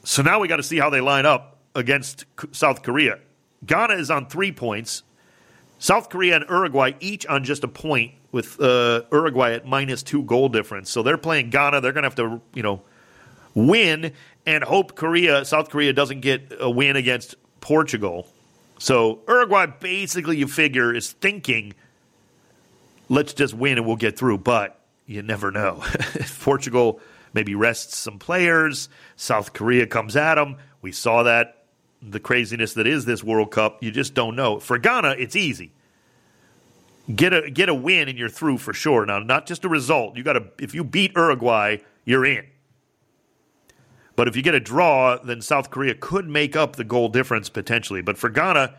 So 0.04 0.22
now 0.22 0.40
we 0.40 0.48
got 0.48 0.58
to 0.58 0.64
see 0.64 0.78
how 0.78 0.90
they 0.90 1.02
line 1.02 1.26
up 1.26 1.58
against 1.76 2.26
South 2.52 2.82
Korea. 2.82 3.20
Ghana 3.66 3.96
is 3.96 4.10
on 4.12 4.28
three 4.28 4.52
points. 4.52 5.04
South 5.80 6.10
Korea 6.10 6.38
and 6.38 6.46
Uruguay 6.50 6.94
each 7.00 7.26
on 7.26 7.44
just 7.44 7.64
a 7.64 7.68
point, 7.68 8.14
with 8.36 8.60
uh, 8.60 9.04
Uruguay 9.14 9.54
at 9.54 9.66
minus 9.66 10.04
two 10.04 10.22
goal 10.24 10.50
difference. 10.50 10.92
So 10.92 11.04
they're 11.04 11.18
playing 11.18 11.52
Ghana. 11.52 11.80
They're 11.80 11.94
going 11.94 12.04
to 12.04 12.10
have 12.10 12.16
to, 12.16 12.42
you 12.54 12.64
know, 12.64 12.82
win 13.54 14.12
and 14.46 14.62
hope 14.62 14.96
Korea, 14.96 15.46
South 15.46 15.70
Korea, 15.70 15.94
doesn't 15.94 16.20
get 16.20 16.52
a 16.60 16.70
win 16.70 16.98
against 16.98 17.36
Portugal. 17.62 18.28
So 18.78 19.22
Uruguay, 19.30 19.68
basically, 19.68 20.36
you 20.36 20.50
figure, 20.50 20.94
is 20.94 21.14
thinking, 21.14 21.76
let's 23.08 23.34
just 23.34 23.54
win 23.54 23.78
and 23.78 23.88
we'll 23.88 23.96
get 23.96 24.20
through. 24.20 24.40
But 24.40 24.82
you 25.06 25.22
never 25.22 25.50
know. 25.50 25.82
Portugal 26.42 27.00
maybe 27.34 27.56
rests 27.56 27.98
some 27.98 28.20
players. 28.20 28.90
South 29.16 29.54
Korea 29.54 29.88
comes 29.88 30.18
at 30.18 30.36
them. 30.36 30.58
We 30.82 30.92
saw 30.92 31.24
that 31.24 31.65
the 32.12 32.20
craziness 32.20 32.74
that 32.74 32.88
is 32.88 33.06
this 33.06 33.24
World 33.24 33.52
Cup. 33.52 33.84
You 33.84 33.92
just 33.92 34.14
don't 34.14 34.36
know. 34.36 34.60
For 34.60 34.78
Ghana, 34.78 35.16
it's 35.18 35.36
easy. 35.36 35.72
Get 37.14 37.34
a 37.34 37.52
get 37.52 37.70
a 37.70 37.74
win 37.74 38.10
and 38.10 38.18
you're 38.18 38.30
through 38.30 38.58
for 38.58 38.74
sure. 38.74 39.06
Now, 39.06 39.20
not 39.20 39.46
just 39.46 39.64
a 39.64 39.70
result. 39.70 40.18
You 40.18 40.24
got 40.24 40.34
to 40.34 40.46
if 40.60 40.74
you 40.74 40.84
beat 40.84 41.12
Uruguay, 41.16 41.78
you're 42.04 42.26
in. 42.26 42.46
But 44.16 44.28
if 44.28 44.36
you 44.36 44.42
get 44.42 44.56
a 44.56 44.60
draw, 44.60 45.18
then 45.18 45.42
South 45.42 45.70
Korea 45.70 45.94
could 45.94 46.28
make 46.28 46.56
up 46.56 46.78
the 46.78 46.84
goal 46.84 47.10
difference 47.10 47.50
potentially. 47.50 48.02
But 48.02 48.18
for 48.18 48.30
Ghana, 48.30 48.74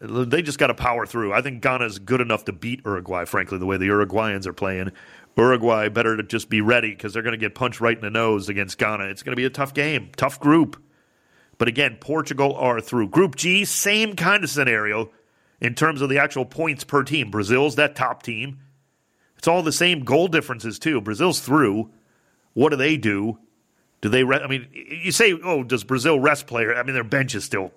they 0.00 0.42
just 0.42 0.58
got 0.58 0.68
to 0.68 0.74
power 0.74 1.06
through. 1.06 1.32
I 1.32 1.40
think 1.40 1.62
Ghana 1.62 1.84
is 1.84 1.98
good 1.98 2.20
enough 2.20 2.44
to 2.46 2.52
beat 2.52 2.80
Uruguay, 2.84 3.26
frankly, 3.26 3.58
the 3.58 3.66
way 3.66 3.76
the 3.76 3.86
Uruguayans 3.86 4.46
are 4.46 4.52
playing. 4.52 4.90
Uruguay 5.36 5.88
better 5.88 6.16
to 6.16 6.22
just 6.22 6.50
be 6.50 6.60
ready 6.60 6.90
because 6.90 7.12
they're 7.12 7.22
going 7.22 7.32
to 7.32 7.38
get 7.38 7.54
punched 7.54 7.80
right 7.80 7.96
in 7.96 8.02
the 8.02 8.10
nose 8.10 8.48
against 8.48 8.76
Ghana. 8.78 9.04
It's 9.04 9.22
going 9.22 9.32
to 9.32 9.36
be 9.36 9.44
a 9.44 9.50
tough 9.50 9.72
game, 9.72 10.10
tough 10.16 10.40
group. 10.40 10.82
But 11.60 11.68
again, 11.68 11.98
Portugal 12.00 12.54
are 12.54 12.80
through. 12.80 13.10
Group 13.10 13.36
G, 13.36 13.66
same 13.66 14.16
kind 14.16 14.42
of 14.42 14.48
scenario 14.48 15.10
in 15.60 15.74
terms 15.74 16.00
of 16.00 16.08
the 16.08 16.16
actual 16.16 16.46
points 16.46 16.84
per 16.84 17.04
team. 17.04 17.30
Brazil's 17.30 17.76
that 17.76 17.94
top 17.94 18.22
team. 18.22 18.60
It's 19.36 19.46
all 19.46 19.62
the 19.62 19.70
same 19.70 20.02
goal 20.02 20.26
differences, 20.28 20.78
too. 20.78 21.02
Brazil's 21.02 21.40
through. 21.40 21.90
What 22.54 22.70
do 22.70 22.76
they 22.76 22.96
do? 22.96 23.40
Do 24.00 24.08
they? 24.08 24.22
I 24.22 24.46
mean, 24.46 24.68
you 24.72 25.12
say, 25.12 25.34
oh, 25.34 25.62
does 25.62 25.84
Brazil 25.84 26.18
rest 26.18 26.46
player? 26.46 26.74
I 26.74 26.82
mean, 26.82 26.94
their 26.94 27.04
bench 27.04 27.34
is 27.34 27.44
still 27.44 27.72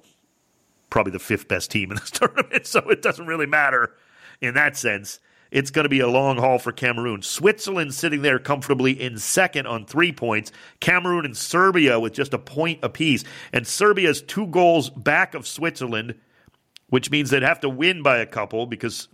probably 0.90 1.12
the 1.12 1.20
fifth 1.20 1.50
best 1.50 1.70
team 1.70 1.92
in 1.92 1.98
this 1.98 2.12
tournament, 2.12 2.66
so 2.66 2.80
it 2.90 3.02
doesn't 3.02 3.28
really 3.28 3.48
matter 3.48 3.92
in 4.40 4.54
that 4.54 4.78
sense. 4.78 5.20
It's 5.54 5.70
going 5.70 5.84
to 5.84 5.90
be 5.90 6.00
a 6.00 6.08
long 6.08 6.38
haul 6.38 6.58
for 6.58 6.72
Cameroon. 6.72 7.22
Switzerland 7.22 7.94
sitting 7.94 8.24
there 8.24 8.40
comfortably 8.40 9.00
in 9.00 9.20
second 9.20 9.68
on 9.68 9.86
three 9.86 10.12
points. 10.12 10.52
Cameroon 10.80 11.26
and 11.26 11.38
Serbia 11.38 12.00
with 12.00 12.12
just 12.12 12.34
a 12.34 12.40
point 12.40 12.80
apiece. 12.82 13.24
And 13.54 13.68
Serbia's 13.68 14.24
two 14.24 14.48
goals 14.48 14.90
back 14.90 15.36
of 15.36 15.46
Switzerland, 15.46 16.16
which 16.90 17.12
means 17.12 17.30
they'd 17.30 17.44
have 17.44 17.60
to 17.60 17.70
win 17.70 18.02
by 18.02 18.18
a 18.18 18.26
couple 18.26 18.66
because 18.66 19.10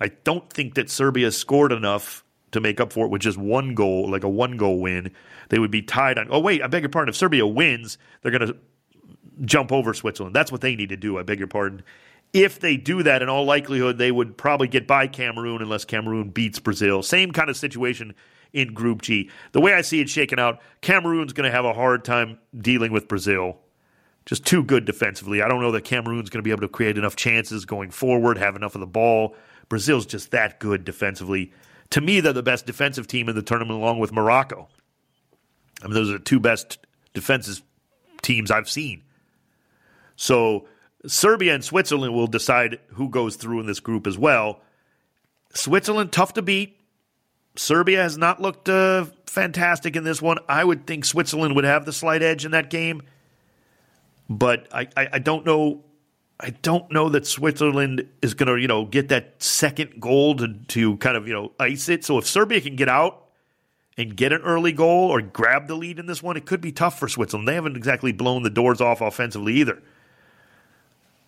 I 0.00 0.08
don't 0.08 0.50
think 0.50 0.72
that 0.76 0.88
Serbia 0.88 1.30
scored 1.30 1.70
enough 1.70 2.24
to 2.52 2.62
make 2.62 2.80
up 2.80 2.90
for 2.90 3.04
it 3.04 3.10
with 3.10 3.20
just 3.20 3.36
one 3.36 3.74
goal, 3.74 4.10
like 4.10 4.24
a 4.24 4.28
one 4.28 4.56
goal 4.56 4.80
win. 4.80 5.10
They 5.50 5.58
would 5.58 5.70
be 5.70 5.82
tied 5.82 6.16
on. 6.16 6.28
Oh, 6.30 6.40
wait, 6.40 6.62
I 6.62 6.66
beg 6.66 6.82
your 6.82 6.88
pardon. 6.88 7.10
If 7.10 7.16
Serbia 7.16 7.46
wins, 7.46 7.98
they're 8.22 8.32
going 8.32 8.48
to 8.48 8.56
jump 9.42 9.70
over 9.70 9.92
Switzerland. 9.92 10.34
That's 10.34 10.50
what 10.50 10.62
they 10.62 10.76
need 10.76 10.88
to 10.88 10.96
do. 10.96 11.18
I 11.18 11.24
beg 11.24 11.40
your 11.40 11.48
pardon. 11.48 11.82
If 12.34 12.58
they 12.58 12.76
do 12.76 13.04
that, 13.04 13.22
in 13.22 13.28
all 13.28 13.44
likelihood, 13.44 13.96
they 13.96 14.10
would 14.10 14.36
probably 14.36 14.66
get 14.66 14.88
by 14.88 15.06
Cameroon 15.06 15.62
unless 15.62 15.84
Cameroon 15.84 16.30
beats 16.30 16.58
Brazil. 16.58 17.02
Same 17.02 17.30
kind 17.30 17.48
of 17.48 17.56
situation 17.56 18.12
in 18.52 18.74
Group 18.74 19.02
G. 19.02 19.30
The 19.52 19.60
way 19.60 19.72
I 19.72 19.82
see 19.82 20.00
it 20.00 20.10
shaken 20.10 20.40
out, 20.40 20.60
Cameroon's 20.80 21.32
going 21.32 21.48
to 21.48 21.54
have 21.54 21.64
a 21.64 21.72
hard 21.72 22.04
time 22.04 22.38
dealing 22.56 22.92
with 22.92 23.06
Brazil. 23.06 23.60
Just 24.26 24.44
too 24.44 24.64
good 24.64 24.84
defensively. 24.84 25.42
I 25.42 25.48
don't 25.48 25.60
know 25.60 25.70
that 25.72 25.84
Cameroon's 25.84 26.28
going 26.28 26.40
to 26.40 26.44
be 26.44 26.50
able 26.50 26.62
to 26.62 26.68
create 26.68 26.98
enough 26.98 27.14
chances 27.14 27.64
going 27.64 27.90
forward, 27.90 28.36
have 28.36 28.56
enough 28.56 28.74
of 28.74 28.80
the 28.80 28.86
ball. 28.86 29.36
Brazil's 29.68 30.04
just 30.04 30.32
that 30.32 30.58
good 30.58 30.84
defensively. 30.84 31.52
To 31.90 32.00
me, 32.00 32.18
they're 32.18 32.32
the 32.32 32.42
best 32.42 32.66
defensive 32.66 33.06
team 33.06 33.28
in 33.28 33.36
the 33.36 33.42
tournament, 33.42 33.78
along 33.78 34.00
with 34.00 34.12
Morocco. 34.12 34.68
I 35.82 35.86
mean, 35.86 35.94
those 35.94 36.10
are 36.10 36.14
the 36.14 36.24
two 36.24 36.40
best 36.40 36.78
defensive 37.12 37.62
teams 38.22 38.50
I've 38.50 38.68
seen. 38.68 39.02
So 40.16 40.66
Serbia 41.06 41.54
and 41.54 41.64
Switzerland 41.64 42.14
will 42.14 42.26
decide 42.26 42.78
who 42.88 43.08
goes 43.08 43.36
through 43.36 43.60
in 43.60 43.66
this 43.66 43.80
group 43.80 44.06
as 44.06 44.16
well. 44.16 44.60
Switzerland, 45.52 46.12
tough 46.12 46.34
to 46.34 46.42
beat. 46.42 46.80
Serbia 47.56 48.02
has 48.02 48.18
not 48.18 48.40
looked 48.40 48.68
uh, 48.68 49.06
fantastic 49.26 49.96
in 49.96 50.04
this 50.04 50.20
one. 50.20 50.38
I 50.48 50.64
would 50.64 50.86
think 50.86 51.04
Switzerland 51.04 51.54
would 51.54 51.64
have 51.64 51.84
the 51.84 51.92
slight 51.92 52.22
edge 52.22 52.44
in 52.44 52.50
that 52.50 52.70
game, 52.70 53.02
but 54.28 54.66
I, 54.72 54.88
I, 54.96 55.08
I 55.14 55.18
don't 55.18 55.46
know. 55.46 55.84
I 56.40 56.50
don't 56.50 56.90
know 56.90 57.10
that 57.10 57.28
Switzerland 57.28 58.08
is 58.20 58.34
going 58.34 58.48
to, 58.48 58.60
you 58.60 58.66
know, 58.66 58.84
get 58.84 59.08
that 59.10 59.40
second 59.40 60.00
goal 60.00 60.34
to, 60.36 60.52
to 60.68 60.96
kind 60.96 61.16
of, 61.16 61.28
you 61.28 61.32
know, 61.32 61.52
ice 61.60 61.88
it. 61.88 62.04
So 62.04 62.18
if 62.18 62.26
Serbia 62.26 62.60
can 62.60 62.74
get 62.74 62.88
out 62.88 63.28
and 63.96 64.16
get 64.16 64.32
an 64.32 64.42
early 64.42 64.72
goal 64.72 65.10
or 65.10 65.22
grab 65.22 65.68
the 65.68 65.76
lead 65.76 66.00
in 66.00 66.06
this 66.06 66.24
one, 66.24 66.36
it 66.36 66.44
could 66.44 66.60
be 66.60 66.72
tough 66.72 66.98
for 66.98 67.08
Switzerland. 67.08 67.46
They 67.46 67.54
haven't 67.54 67.76
exactly 67.76 68.10
blown 68.10 68.42
the 68.42 68.50
doors 68.50 68.80
off 68.80 69.00
offensively 69.00 69.54
either. 69.54 69.80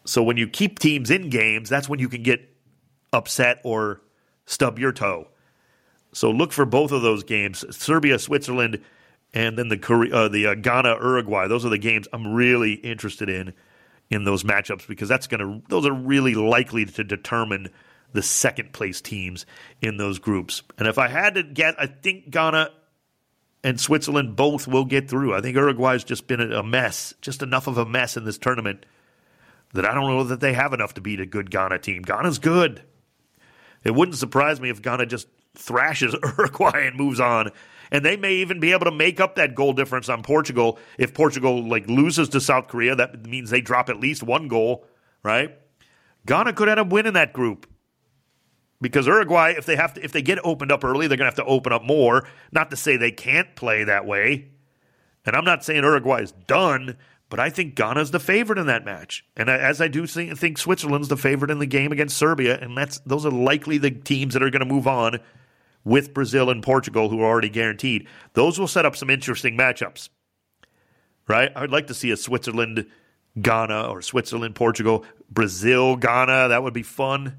So 0.06 0.22
when 0.22 0.36
you 0.36 0.48
keep 0.48 0.78
teams 0.78 1.10
in 1.10 1.30
games, 1.30 1.68
that's 1.68 1.88
when 1.88 1.98
you 1.98 2.08
can 2.08 2.22
get 2.22 2.48
upset 3.12 3.60
or 3.64 4.02
stub 4.46 4.78
your 4.78 4.92
toe. 4.92 5.28
So 6.12 6.30
look 6.30 6.52
for 6.52 6.64
both 6.64 6.92
of 6.92 7.02
those 7.02 7.24
games: 7.24 7.64
Serbia, 7.76 8.18
Switzerland, 8.18 8.80
and 9.34 9.58
then 9.58 9.68
the 9.68 10.10
uh, 10.12 10.28
the 10.28 10.46
uh, 10.46 10.54
Ghana, 10.54 10.94
Uruguay. 10.94 11.48
Those 11.48 11.64
are 11.64 11.70
the 11.70 11.78
games 11.78 12.08
I'm 12.12 12.32
really 12.32 12.74
interested 12.74 13.28
in 13.28 13.52
in 14.08 14.24
those 14.24 14.44
matchups 14.44 14.86
because 14.86 15.08
that's 15.08 15.26
going 15.26 15.40
to 15.40 15.68
those 15.68 15.86
are 15.86 15.92
really 15.92 16.34
likely 16.34 16.86
to 16.86 17.04
determine 17.04 17.68
the 18.12 18.22
second 18.22 18.72
place 18.72 19.00
teams 19.00 19.44
in 19.82 19.96
those 19.96 20.18
groups. 20.18 20.62
And 20.78 20.88
if 20.88 20.96
I 20.96 21.08
had 21.08 21.34
to 21.34 21.42
get, 21.42 21.74
I 21.78 21.86
think 21.86 22.30
Ghana 22.30 22.70
and 23.64 23.80
Switzerland 23.80 24.36
both 24.36 24.68
will 24.68 24.84
get 24.84 25.10
through. 25.10 25.34
I 25.34 25.40
think 25.40 25.56
Uruguay's 25.56 26.04
just 26.04 26.28
been 26.28 26.40
a 26.40 26.62
mess, 26.62 27.12
just 27.20 27.42
enough 27.42 27.66
of 27.66 27.76
a 27.76 27.84
mess 27.84 28.16
in 28.16 28.24
this 28.24 28.38
tournament 28.38 28.86
that 29.72 29.84
I 29.84 29.94
don't 29.94 30.08
know 30.08 30.24
that 30.24 30.40
they 30.40 30.52
have 30.52 30.72
enough 30.72 30.94
to 30.94 31.00
beat 31.00 31.20
a 31.20 31.26
good 31.26 31.50
Ghana 31.50 31.78
team. 31.80 32.02
Ghana's 32.02 32.38
good. 32.38 32.82
It 33.84 33.94
wouldn't 33.94 34.16
surprise 34.16 34.60
me 34.60 34.70
if 34.70 34.82
Ghana 34.82 35.06
just 35.06 35.28
thrashes 35.54 36.14
Uruguay 36.22 36.86
and 36.86 36.96
moves 36.96 37.20
on. 37.20 37.50
And 37.90 38.04
they 38.04 38.16
may 38.16 38.34
even 38.34 38.58
be 38.58 38.72
able 38.72 38.86
to 38.86 38.90
make 38.90 39.20
up 39.20 39.36
that 39.36 39.54
goal 39.54 39.72
difference 39.72 40.08
on 40.08 40.22
Portugal. 40.22 40.78
If 40.98 41.14
Portugal 41.14 41.62
like 41.62 41.88
loses 41.88 42.28
to 42.30 42.40
South 42.40 42.68
Korea, 42.68 42.96
that 42.96 43.26
means 43.26 43.50
they 43.50 43.60
drop 43.60 43.88
at 43.88 44.00
least 44.00 44.22
one 44.22 44.48
goal, 44.48 44.86
right? 45.22 45.56
Ghana 46.26 46.54
could 46.54 46.68
end 46.68 46.80
up 46.80 46.88
winning 46.88 47.12
that 47.12 47.32
group. 47.32 47.68
Because 48.80 49.06
Uruguay, 49.06 49.54
if 49.56 49.64
they 49.64 49.76
have 49.76 49.94
to 49.94 50.04
if 50.04 50.12
they 50.12 50.20
get 50.20 50.38
opened 50.44 50.70
up 50.70 50.84
early, 50.84 51.06
they're 51.06 51.16
gonna 51.16 51.28
have 51.30 51.36
to 51.36 51.44
open 51.44 51.72
up 51.72 51.82
more. 51.82 52.26
Not 52.52 52.70
to 52.70 52.76
say 52.76 52.96
they 52.96 53.12
can't 53.12 53.54
play 53.56 53.84
that 53.84 54.04
way. 54.04 54.50
And 55.24 55.34
I'm 55.34 55.44
not 55.44 55.64
saying 55.64 55.82
Uruguay 55.82 56.22
is 56.22 56.32
done, 56.32 56.96
but 57.28 57.40
I 57.40 57.50
think 57.50 57.74
Ghana's 57.74 58.12
the 58.12 58.20
favorite 58.20 58.58
in 58.58 58.66
that 58.66 58.84
match, 58.84 59.24
and 59.36 59.50
as 59.50 59.80
I 59.80 59.88
do 59.88 60.06
think 60.06 60.58
Switzerland's 60.58 61.08
the 61.08 61.16
favorite 61.16 61.50
in 61.50 61.58
the 61.58 61.66
game 61.66 61.92
against 61.92 62.16
Serbia, 62.16 62.58
and 62.60 62.76
that's 62.76 62.98
those 63.00 63.26
are 63.26 63.32
likely 63.32 63.78
the 63.78 63.90
teams 63.90 64.34
that 64.34 64.42
are 64.42 64.50
going 64.50 64.60
to 64.60 64.66
move 64.66 64.86
on 64.86 65.18
with 65.84 66.14
Brazil 66.14 66.50
and 66.50 66.62
Portugal, 66.62 67.08
who 67.08 67.20
are 67.20 67.26
already 67.26 67.48
guaranteed. 67.48 68.06
Those 68.34 68.58
will 68.58 68.68
set 68.68 68.86
up 68.86 68.96
some 68.96 69.10
interesting 69.10 69.56
matchups, 69.56 70.08
right? 71.28 71.50
I'd 71.54 71.70
like 71.70 71.88
to 71.88 71.94
see 71.94 72.10
a 72.10 72.16
Switzerland 72.16 72.86
Ghana 73.40 73.88
or 73.88 74.02
Switzerland 74.02 74.54
Portugal, 74.54 75.04
Brazil 75.30 75.96
Ghana. 75.96 76.48
That 76.48 76.62
would 76.62 76.74
be 76.74 76.82
fun, 76.82 77.36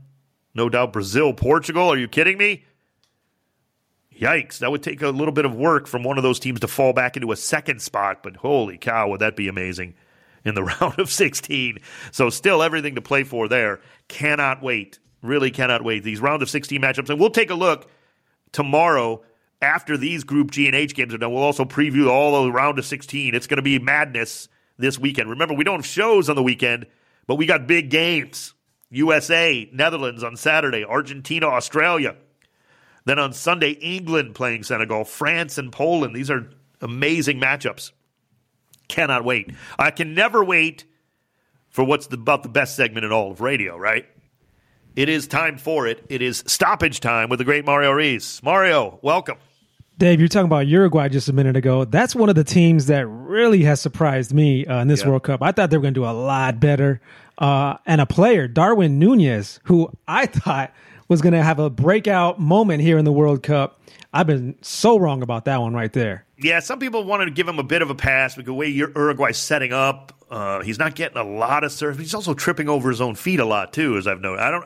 no 0.53 0.69
doubt. 0.69 0.93
Brazil 0.93 1.33
Portugal. 1.33 1.89
Are 1.89 1.97
you 1.97 2.07
kidding 2.07 2.38
me? 2.38 2.65
Yikes, 4.20 4.59
that 4.59 4.72
would 4.72 4.84
take 4.84 5.01
a 5.01 5.09
little 5.09 5.34
bit 5.34 5.45
of 5.45 5.55
work 5.55 5.88
from 5.88 6.03
one 6.03 6.18
of 6.18 6.24
those 6.24 6.39
teams 6.39 6.59
to 6.61 6.68
fall 6.68 6.93
back 6.93 7.15
into 7.15 7.32
a 7.32 7.36
second 7.36 7.82
spot, 7.82 8.24
but 8.24 8.36
holy 8.36 8.78
cow, 8.78 9.09
would 9.09 9.22
that 9.22 9.36
be 9.36 9.47
amazing 9.47 9.93
in 10.43 10.55
the 10.55 10.63
round 10.82 10.99
of 10.99 11.11
16. 11.11 11.80
So, 12.11 12.30
still 12.30 12.63
everything 12.63 12.95
to 12.95 13.01
play 13.01 13.24
for 13.24 13.47
there. 13.47 13.82
Cannot 14.07 14.63
wait. 14.63 14.99
Really 15.22 15.51
cannot 15.51 15.84
wait. 15.84 16.03
These 16.03 16.20
round 16.20 16.41
of 16.41 16.49
16 16.49 16.82
matchups. 16.82 17.09
And 17.09 17.20
we'll 17.20 17.30
take 17.30 17.49
a 17.49 17.55
look 17.55 17.89
tomorrow 18.51 19.24
after 19.61 19.97
these 19.97 20.24
Group 20.24 20.51
G 20.51 20.68
and 20.68 20.76
H 20.76 20.95
games 20.95 21.13
are 21.13 21.18
done. 21.18 21.34
We'll 21.34 21.43
also 21.43 21.65
preview 21.65 22.09
all 22.09 22.43
the 22.43 22.51
round 22.51 22.80
of 22.80 22.86
16. 22.86 23.36
It's 23.36 23.47
going 23.47 23.57
to 23.57 23.63
be 23.63 23.80
madness 23.80 24.47
this 24.78 24.99
weekend. 24.99 25.30
Remember, 25.30 25.53
we 25.53 25.63
don't 25.63 25.80
have 25.80 25.86
shows 25.86 26.30
on 26.30 26.36
the 26.36 26.43
weekend, 26.43 26.86
but 27.26 27.36
we 27.36 27.45
got 27.45 27.68
big 27.68 27.89
games. 27.89 28.53
USA, 28.89 29.70
Netherlands 29.74 30.24
on 30.24 30.38
Saturday, 30.38 30.86
Argentina, 30.86 31.47
Australia. 31.47 32.15
Then 33.08 33.20
on 33.20 33.32
Sunday, 33.32 33.72
England 33.72 34.36
playing 34.36 34.64
Senegal, 34.64 35.05
France 35.05 35.58
and 35.58 35.72
Poland. 35.72 36.14
These 36.14 36.30
are 36.30 36.49
amazing 36.82 37.39
matchups. 37.39 37.91
Cannot 38.89 39.24
wait. 39.24 39.49
I 39.80 39.91
can 39.91 40.14
never 40.14 40.43
wait 40.43 40.84
for 41.70 41.86
what's 41.86 42.08
the, 42.08 42.16
about 42.18 42.43
the 42.43 42.49
best 42.49 42.76
segment 42.76 43.05
in 43.05 43.14
all 43.14 43.32
of 43.32 43.39
radio, 43.39 43.78
right? 43.78 44.05
It 44.97 45.08
is 45.08 45.26
time 45.26 45.58
for 45.58 45.88
it. 45.88 46.05
It 46.10 46.22
is 46.22 46.43
stoppage 46.47 46.99
time 46.99 47.30
with 47.30 47.39
the 47.39 47.45
great 47.45 47.66
Mario 47.66 47.91
Ruiz. 47.91 48.41
Mario, 48.43 48.99
welcome. 49.01 49.38
Dave, 49.97 50.20
you're 50.20 50.28
talking 50.28 50.45
about 50.47 50.68
Uruguay 50.68 51.08
just 51.08 51.30
a 51.30 51.34
minute 51.34 51.55
ago. 51.55 51.86
That's 51.86 52.14
one 52.14 52.28
of 52.28 52.36
the 52.36 52.43
teams 52.43 52.88
that 52.88 53.08
really 53.08 53.64
has 53.64 53.80
surprised 53.80 54.34
me 54.34 54.66
uh, 54.66 54.82
in 54.82 54.89
this 54.89 55.01
Yeah. 55.01 55.10
World 55.10 55.24
Cup. 55.24 55.41
I 55.41 55.53
thought 55.53 55.70
they 55.70 55.78
were 55.78 55.82
going 55.82 55.93
to 55.93 55.99
do 56.01 56.05
a 56.05 56.12
lot 56.12 56.60
better. 56.60 56.99
Uh, 57.38 57.78
and 57.86 58.01
a 58.01 58.05
player, 58.05 58.49
Darwin 58.49 58.99
Nunez, 58.99 59.60
who 59.64 59.89
I 60.08 60.26
thought 60.28 60.74
was 61.08 61.22
going 61.22 61.34
to 61.34 61.43
have 61.43 61.60
a 61.60 61.70
breakout 61.70 62.39
moment 62.39 62.82
here 62.82 62.97
in 62.97 63.05
the 63.05 63.12
World 63.12 63.43
Cup. 63.43 63.80
I've 64.14 64.28
been 64.28 64.55
so 64.62 64.97
wrong 64.97 65.22
about 65.22 65.45
that 65.45 65.62
one 65.62 65.74
right 65.74 65.91
there. 65.91 66.26
Yeah, 66.38 66.60
some 66.60 66.80
people 66.80 67.03
wanted 67.03 67.26
to 67.26 67.32
give 67.32 67.47
him 67.47 67.60
a 67.60 67.64
bit 67.64 67.82
of 67.82 67.89
a 67.89 67.95
pass 67.95 68.36
because 68.36 68.47
the 68.47 68.53
way 68.53 68.68
Uruguay's 68.68 69.38
setting 69.38 69.74
up, 69.74 70.14
uh, 70.30 70.62
he's 70.62 70.80
not 70.80 70.95
getting 70.95 71.18
a 71.18 71.24
lot 71.24 71.64
of 71.64 71.72
serve. 71.72 71.97
He's 71.97 72.14
also 72.14 72.34
tripping 72.34 72.70
over 72.70 72.89
his 72.89 73.01
own 73.01 73.16
feet 73.16 73.39
a 73.39 73.45
lot 73.45 73.74
too, 73.74 73.97
as 73.97 74.08
I've 74.08 74.22
noted. 74.22 74.41
I 74.41 74.51
don't. 74.51 74.66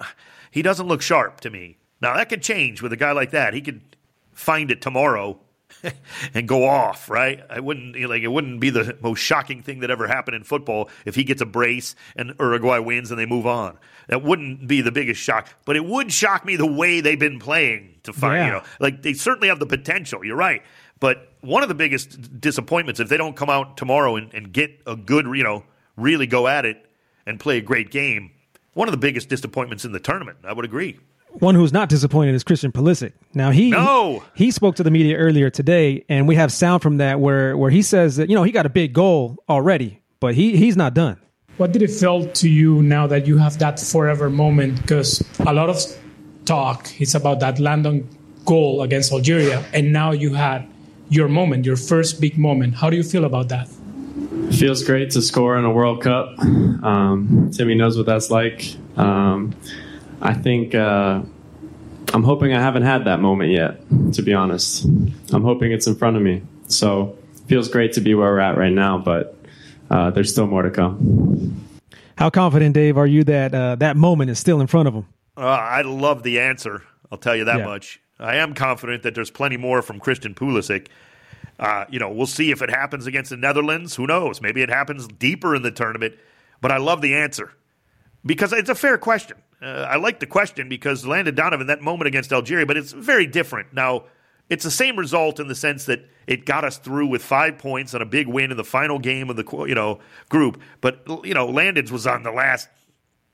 He 0.52 0.62
doesn't 0.62 0.88
look 0.88 1.02
sharp 1.02 1.40
to 1.42 1.50
me. 1.50 1.78
Now 2.02 2.16
that 2.16 2.30
could 2.30 2.42
change 2.42 2.82
with 2.82 2.92
a 2.92 2.98
guy 2.98 3.12
like 3.12 3.32
that. 3.32 3.54
He 3.54 3.62
could 3.62 3.82
find 4.34 4.70
it 4.72 4.82
tomorrow 4.82 5.40
and 6.34 6.48
go 6.48 6.68
off. 6.68 7.10
Right? 7.10 7.42
I 7.50 7.60
wouldn't 7.60 7.96
you 7.96 8.04
know, 8.04 8.10
like 8.10 8.24
it 8.24 8.28
wouldn't 8.28 8.60
be 8.60 8.70
the 8.70 8.98
most 9.02 9.20
shocking 9.20 9.62
thing 9.62 9.80
that 9.80 9.92
ever 9.92 10.08
happened 10.08 10.36
in 10.36 10.44
football 10.44 10.90
if 11.06 11.16
he 11.16 11.24
gets 11.24 11.42
a 11.42 11.46
brace 11.46 11.96
and 12.16 12.34
Uruguay 12.40 12.80
wins 12.80 13.12
and 13.12 13.20
they 13.20 13.26
move 13.26 13.48
on. 13.48 13.78
That 14.08 14.24
wouldn't 14.24 14.68
be 14.68 14.82
the 14.82 14.92
biggest 14.92 15.22
shock, 15.22 15.48
but 15.66 15.76
it 15.76 15.86
would 15.86 16.12
shock 16.12 16.46
me 16.46 16.56
the 16.56 16.72
way 16.72 17.02
they've 17.02 17.20
been 17.20 17.40
playing 17.40 17.96
to 18.04 18.14
find. 18.14 18.36
Yeah. 18.36 18.46
You 18.46 18.52
know, 18.54 18.64
like 18.80 19.02
they 19.02 19.14
certainly 19.14 19.48
have 19.48 19.60
the 19.60 19.66
potential. 19.66 20.26
You're 20.26 20.36
right. 20.36 20.64
But 21.00 21.32
one 21.42 21.64
of 21.64 21.70
the 21.70 21.76
biggest 21.76 22.40
disappointments 22.40 23.00
if 23.00 23.10
they 23.10 23.18
don't 23.18 23.36
come 23.36 23.50
out 23.50 23.78
tomorrow 23.78 24.16
and, 24.16 24.34
and 24.34 24.52
get 24.52 24.82
a 24.86 24.96
good, 24.96 25.26
you 25.26 25.44
know, 25.44 25.64
really 25.98 26.28
go 26.28 26.48
at 26.48 26.66
it 26.66 26.86
and 27.26 27.40
play 27.40 27.58
a 27.58 27.62
great 27.62 27.92
game. 27.92 28.32
One 28.74 28.88
of 28.88 28.92
the 28.92 28.98
biggest 28.98 29.28
disappointments 29.28 29.84
in 29.84 29.92
the 29.92 30.00
tournament. 30.00 30.40
I 30.44 30.54
would 30.54 30.66
agree. 30.66 31.00
One 31.40 31.56
who's 31.56 31.72
not 31.74 31.90
disappointed 31.90 32.36
is 32.36 32.44
Christian 32.44 32.72
Pulisic. 32.72 33.14
Now 33.34 33.52
he 33.52 33.72
No. 33.72 34.24
he 34.36 34.52
spoke 34.52 34.76
to 34.76 34.84
the 34.84 34.92
media 34.92 35.16
earlier 35.18 35.50
today, 35.50 36.04
and 36.10 36.28
we 36.28 36.36
have 36.36 36.52
sound 36.52 36.82
from 36.82 36.98
that 36.98 37.20
where 37.20 37.56
where 37.58 37.72
he 37.72 37.82
says 37.82 38.18
that 38.18 38.30
you 38.30 38.36
know 38.36 38.44
he 38.44 38.52
got 38.52 38.66
a 38.66 38.70
big 38.70 38.94
goal 38.94 39.38
already, 39.50 40.02
but 40.20 40.36
he 40.36 40.58
he's 40.58 40.76
not 40.76 40.94
done. 40.94 41.18
What 41.58 41.72
did 41.72 41.82
it 41.82 41.92
feel 41.92 42.26
to 42.28 42.50
you 42.50 42.82
now 42.84 43.08
that 43.08 43.28
you 43.28 43.38
have 43.38 43.58
that 43.60 43.80
forever 43.80 44.30
moment? 44.30 44.82
Because 44.82 45.24
a 45.40 45.54
lot 45.54 45.70
of 45.70 45.78
talk 46.46 46.90
is 47.00 47.16
about 47.16 47.40
that 47.40 47.60
Landon 47.60 48.08
goal 48.46 48.82
against 48.82 49.12
Algeria, 49.14 49.64
and 49.74 49.94
now 49.94 50.12
you 50.12 50.34
had 50.34 50.68
your 51.10 51.28
moment, 51.28 51.66
your 51.66 51.76
first 51.78 52.20
big 52.22 52.38
moment. 52.38 52.76
How 52.76 52.90
do 52.90 52.98
you 52.98 53.04
feel 53.04 53.26
about 53.26 53.50
that? 53.50 53.68
feels 54.52 54.84
great 54.84 55.10
to 55.12 55.22
score 55.22 55.58
in 55.58 55.64
a 55.64 55.72
World 55.72 56.02
Cup. 56.04 56.38
Um, 56.84 57.52
Timmy 57.54 57.74
knows 57.76 57.96
what 57.98 58.06
that's 58.06 58.30
like. 58.30 58.76
Um, 58.98 59.54
I 60.22 60.34
think 60.34 60.76
uh, 60.76 61.22
I'm 62.14 62.24
hoping 62.24 62.54
I 62.54 62.62
haven't 62.62 62.84
had 62.84 63.06
that 63.06 63.20
moment 63.20 63.52
yet. 63.52 63.82
To 64.14 64.22
be 64.22 64.34
honest, 64.34 64.86
I'm 64.86 65.44
hoping 65.44 65.72
it's 65.72 65.88
in 65.88 65.96
front 65.96 66.16
of 66.18 66.22
me. 66.22 66.44
So 66.68 67.18
it 67.36 67.48
feels 67.48 67.68
great 67.70 67.94
to 67.94 68.02
be 68.02 68.14
where 68.14 68.32
we're 68.32 68.40
at 68.40 68.58
right 68.58 68.72
now, 68.72 68.98
but 68.98 69.36
uh, 69.90 70.12
there's 70.12 70.32
still 70.32 70.48
more 70.48 70.62
to 70.62 70.72
come. 70.72 71.68
How 72.18 72.30
confident, 72.30 72.76
Dave, 72.76 72.98
are 72.98 73.08
you 73.08 73.24
that 73.26 73.54
uh, 73.54 73.76
that 73.76 73.98
moment 73.98 74.30
is 74.30 74.38
still 74.40 74.62
in 74.62 74.68
front 74.68 74.88
of 74.88 74.94
him? 74.94 75.08
Uh, 75.36 75.42
I 75.42 75.82
love 75.82 76.24
the 76.24 76.40
answer. 76.40 76.84
I'll 77.12 77.18
tell 77.18 77.36
you 77.36 77.46
that 77.46 77.60
Yeah. 77.60 77.66
much. 77.66 78.00
I 78.20 78.36
am 78.36 78.54
confident 78.54 79.02
that 79.04 79.16
there's 79.16 79.32
plenty 79.32 79.58
more 79.58 79.82
from 79.82 80.00
Christian 80.00 80.36
Pulisic. 80.36 80.88
Uh, 81.60 81.86
you 81.90 81.98
know, 81.98 82.10
we'll 82.12 82.28
see 82.28 82.52
if 82.52 82.62
it 82.62 82.70
happens 82.70 83.08
against 83.08 83.32
the 83.32 83.38
Netherlands. 83.38 83.96
Who 83.96 84.06
knows? 84.06 84.42
Maybe 84.42 84.62
it 84.62 84.70
happens 84.70 85.08
deeper 85.08 85.56
in 85.56 85.64
the 85.64 85.72
tournament. 85.72 86.16
But 86.60 86.72
I 86.72 86.78
love 86.78 87.02
the 87.02 87.16
answer 87.16 87.52
because 88.24 88.54
it's 88.54 88.70
a 88.70 88.76
fair 88.76 89.00
question. 89.00 89.38
Uh, 89.62 89.88
I 89.88 89.98
like 89.98 90.20
the 90.20 90.26
question 90.26 90.70
because 90.70 91.06
Landon 91.06 91.36
Donovan 91.36 91.68
that 91.68 91.82
moment 91.82 92.08
against 92.08 92.34
Algeria, 92.34 92.66
but 92.66 92.78
it's 92.78 92.92
very 92.92 93.28
different. 93.28 93.74
Now, 93.74 94.06
it's 94.50 94.64
the 94.64 94.72
same 94.72 94.98
result 94.98 95.40
in 95.40 95.48
the 95.48 95.56
sense 95.56 95.86
that 95.86 96.10
it 96.28 96.46
got 96.46 96.66
us 96.66 96.78
through 96.78 97.08
with 97.08 97.24
five 97.24 97.58
points 97.58 97.94
and 97.94 98.02
a 98.04 98.06
big 98.06 98.28
win 98.28 98.52
in 98.52 98.58
the 98.58 98.64
final 98.64 99.00
game 99.00 99.30
of 99.30 99.36
the 99.36 99.66
you 99.68 99.76
know 99.76 100.00
group. 100.30 100.62
But 100.82 101.04
you 101.24 101.34
know, 101.34 101.48
Landon's 101.48 101.92
was 101.92 102.08
on 102.08 102.24
the 102.24 102.32
last 102.32 102.68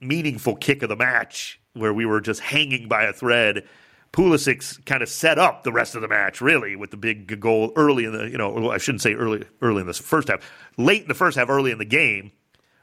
meaningful 0.00 0.56
kick 0.56 0.82
of 0.82 0.88
the 0.88 0.96
match 0.96 1.60
where 1.74 1.92
we 1.92 2.06
were 2.06 2.20
just 2.20 2.40
hanging 2.40 2.88
by 2.88 3.04
a 3.04 3.12
thread. 3.12 3.64
Pulisic's 4.12 4.78
kind 4.86 5.02
of 5.02 5.08
set 5.08 5.38
up 5.38 5.64
the 5.64 5.72
rest 5.72 5.94
of 5.94 6.02
the 6.02 6.08
match, 6.08 6.40
really, 6.40 6.76
with 6.76 6.90
the 6.90 6.96
big 6.96 7.40
goal 7.40 7.72
early 7.76 8.04
in 8.04 8.12
the, 8.12 8.24
you 8.30 8.38
know, 8.38 8.70
I 8.70 8.78
shouldn't 8.78 9.02
say 9.02 9.14
early, 9.14 9.44
early 9.60 9.82
in 9.82 9.86
the 9.86 9.92
first 9.92 10.28
half, 10.28 10.40
late 10.78 11.02
in 11.02 11.08
the 11.08 11.14
first 11.14 11.36
half, 11.36 11.50
early 11.50 11.70
in 11.70 11.78
the 11.78 11.84
game, 11.84 12.32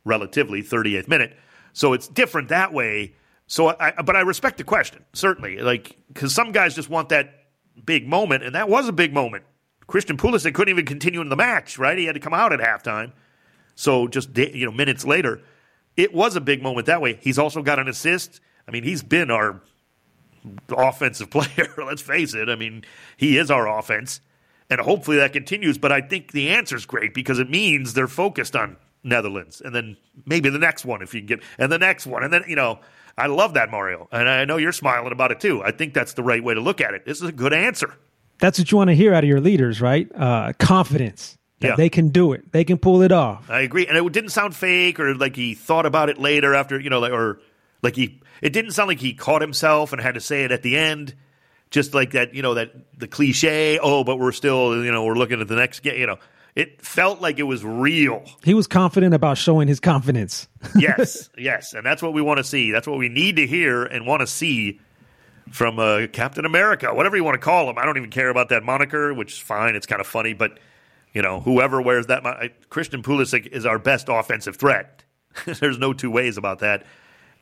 relatively, 0.03 0.61
38th 0.61 1.07
minute. 1.07 1.35
So 1.73 1.93
it's 1.93 2.07
different 2.07 2.49
that 2.49 2.73
way. 2.73 3.15
So, 3.47 3.75
I, 3.79 3.91
but 4.01 4.15
I 4.15 4.21
respect 4.21 4.57
the 4.57 4.63
question, 4.63 5.05
certainly, 5.13 5.57
like, 5.57 5.97
because 6.07 6.33
some 6.33 6.51
guys 6.51 6.73
just 6.73 6.89
want 6.89 7.09
that 7.09 7.45
big 7.85 8.07
moment, 8.07 8.43
and 8.43 8.55
that 8.55 8.69
was 8.69 8.87
a 8.87 8.93
big 8.93 9.13
moment. 9.13 9.43
Christian 9.87 10.17
Pulisic 10.17 10.53
couldn't 10.55 10.71
even 10.71 10.85
continue 10.85 11.21
in 11.21 11.29
the 11.29 11.35
match, 11.35 11.77
right? 11.77 11.97
He 11.97 12.05
had 12.05 12.15
to 12.15 12.19
come 12.19 12.33
out 12.33 12.53
at 12.53 12.59
halftime. 12.59 13.11
So 13.75 14.07
just 14.07 14.35
you 14.37 14.65
know 14.65 14.71
minutes 14.71 15.05
later, 15.05 15.41
it 15.95 16.13
was 16.13 16.35
a 16.35 16.41
big 16.41 16.63
moment 16.63 16.87
that 16.87 17.01
way. 17.01 17.19
He's 17.21 17.37
also 17.37 17.61
got 17.61 17.77
an 17.77 17.87
assist. 17.87 18.39
I 18.67 18.71
mean, 18.71 18.83
he's 18.83 19.03
been 19.03 19.29
our 19.29 19.61
offensive 20.69 21.29
player. 21.31 21.71
Let's 21.77 22.01
face 22.01 22.33
it. 22.33 22.49
I 22.49 22.55
mean, 22.55 22.83
he 23.17 23.37
is 23.37 23.51
our 23.51 23.67
offense, 23.67 24.21
and 24.69 24.79
hopefully 24.81 25.17
that 25.17 25.33
continues. 25.33 25.77
But 25.77 25.91
I 25.91 26.01
think 26.01 26.31
the 26.31 26.49
answer 26.49 26.75
is 26.75 26.85
great 26.85 27.13
because 27.13 27.37
it 27.37 27.49
means 27.49 27.93
they're 27.93 28.07
focused 28.07 28.55
on 28.55 28.77
Netherlands, 29.05 29.61
and 29.63 29.73
then 29.73 29.95
maybe 30.25 30.49
the 30.49 30.59
next 30.59 30.83
one 30.83 31.01
if 31.01 31.13
you 31.13 31.21
can 31.21 31.27
get, 31.27 31.43
and 31.57 31.71
the 31.71 31.77
next 31.79 32.05
one, 32.05 32.23
and 32.23 32.33
then 32.33 32.43
you 32.47 32.55
know. 32.55 32.79
I 33.17 33.27
love 33.27 33.53
that, 33.53 33.71
Mario. 33.71 34.09
And 34.11 34.27
I 34.27 34.43
know 34.43 34.57
you're 34.57 34.73
smiling 34.73 35.13
about 35.13 35.31
it 35.31 35.39
too. 35.39 35.63
I 35.63 35.71
think 35.71 35.93
that's 35.93 36.15
the 36.15 36.21
right 36.21 36.43
way 36.43 36.53
to 36.53 36.59
look 36.59 36.81
at 36.81 36.93
it. 36.93 37.05
This 37.05 37.21
is 37.21 37.29
a 37.29 37.31
good 37.31 37.53
answer. 37.53 37.93
That's 38.39 38.59
what 38.59 38.69
you 38.69 38.77
want 38.77 38.89
to 38.89 38.93
hear 38.93 39.13
out 39.13 39.23
of 39.23 39.29
your 39.29 39.39
leaders, 39.39 39.79
right? 39.79 40.11
Uh, 40.13 40.51
confidence 40.59 41.37
that 41.61 41.67
Yeah. 41.69 41.75
they 41.77 41.87
can 41.87 42.09
do 42.09 42.33
it, 42.33 42.51
they 42.51 42.65
can 42.65 42.77
pull 42.77 43.01
it 43.03 43.13
off. 43.13 43.49
I 43.49 43.61
agree, 43.61 43.87
and 43.87 43.95
it 43.95 44.11
didn't 44.11 44.31
sound 44.31 44.53
fake 44.53 44.99
or 44.99 45.15
like 45.15 45.37
he 45.37 45.53
thought 45.53 45.85
about 45.85 46.09
it 46.09 46.17
later 46.19 46.53
after 46.53 46.77
you 46.77 46.89
know, 46.89 46.99
like 46.99 47.13
or 47.13 47.39
like 47.81 47.95
he. 47.95 48.19
It 48.41 48.51
didn't 48.51 48.71
sound 48.71 48.89
like 48.89 48.99
he 48.99 49.13
caught 49.13 49.39
himself 49.41 49.93
and 49.93 50.01
had 50.01 50.15
to 50.15 50.19
say 50.21 50.43
it 50.43 50.51
at 50.51 50.61
the 50.61 50.75
end, 50.77 51.15
just 51.71 51.93
like 51.93 52.11
that. 52.11 52.33
You 52.33 52.41
know 52.41 52.55
that 52.55 52.73
the 52.99 53.07
cliche. 53.07 53.79
Oh, 53.81 54.03
but 54.03 54.19
we're 54.19 54.33
still 54.33 54.83
you 54.83 54.91
know 54.91 55.05
we're 55.05 55.15
looking 55.15 55.39
at 55.39 55.47
the 55.47 55.55
next 55.55 55.79
game. 55.79 55.97
You 55.97 56.07
know, 56.07 56.17
it 56.55 56.81
felt 56.81 57.21
like 57.21 57.37
it 57.37 57.43
was 57.43 57.63
real. 57.63 58.23
He 58.43 58.53
was 58.53 58.65
confident 58.65 59.13
about 59.13 59.37
showing 59.37 59.67
his 59.67 59.79
confidence. 59.79 60.47
Yes, 60.75 61.29
yes, 61.37 61.73
and 61.73 61.85
that's 61.85 62.01
what 62.01 62.13
we 62.13 62.23
want 62.23 62.39
to 62.39 62.43
see. 62.43 62.71
That's 62.71 62.87
what 62.87 62.97
we 62.97 63.07
need 63.07 63.35
to 63.35 63.45
hear 63.45 63.83
and 63.83 64.07
want 64.07 64.21
to 64.21 64.27
see 64.27 64.79
from 65.51 65.77
uh, 65.77 66.07
Captain 66.11 66.43
America, 66.43 66.91
whatever 66.91 67.15
you 67.15 67.23
want 67.23 67.35
to 67.35 67.39
call 67.39 67.69
him. 67.69 67.77
I 67.77 67.85
don't 67.85 67.97
even 67.97 68.09
care 68.09 68.29
about 68.29 68.49
that 68.49 68.63
moniker, 68.63 69.13
which 69.13 69.33
is 69.33 69.37
fine. 69.37 69.75
It's 69.75 69.85
kind 69.85 70.01
of 70.01 70.07
funny, 70.07 70.33
but 70.33 70.57
you 71.13 71.21
know, 71.21 71.39
whoever 71.39 71.81
wears 71.81 72.07
that, 72.07 72.23
mon- 72.23 72.49
Christian 72.69 73.03
Pulisic 73.03 73.45
is 73.47 73.63
our 73.65 73.77
best 73.77 74.07
offensive 74.09 74.55
threat. 74.55 75.03
There's 75.45 75.77
no 75.77 75.93
two 75.93 76.09
ways 76.09 76.35
about 76.35 76.59
that, 76.59 76.83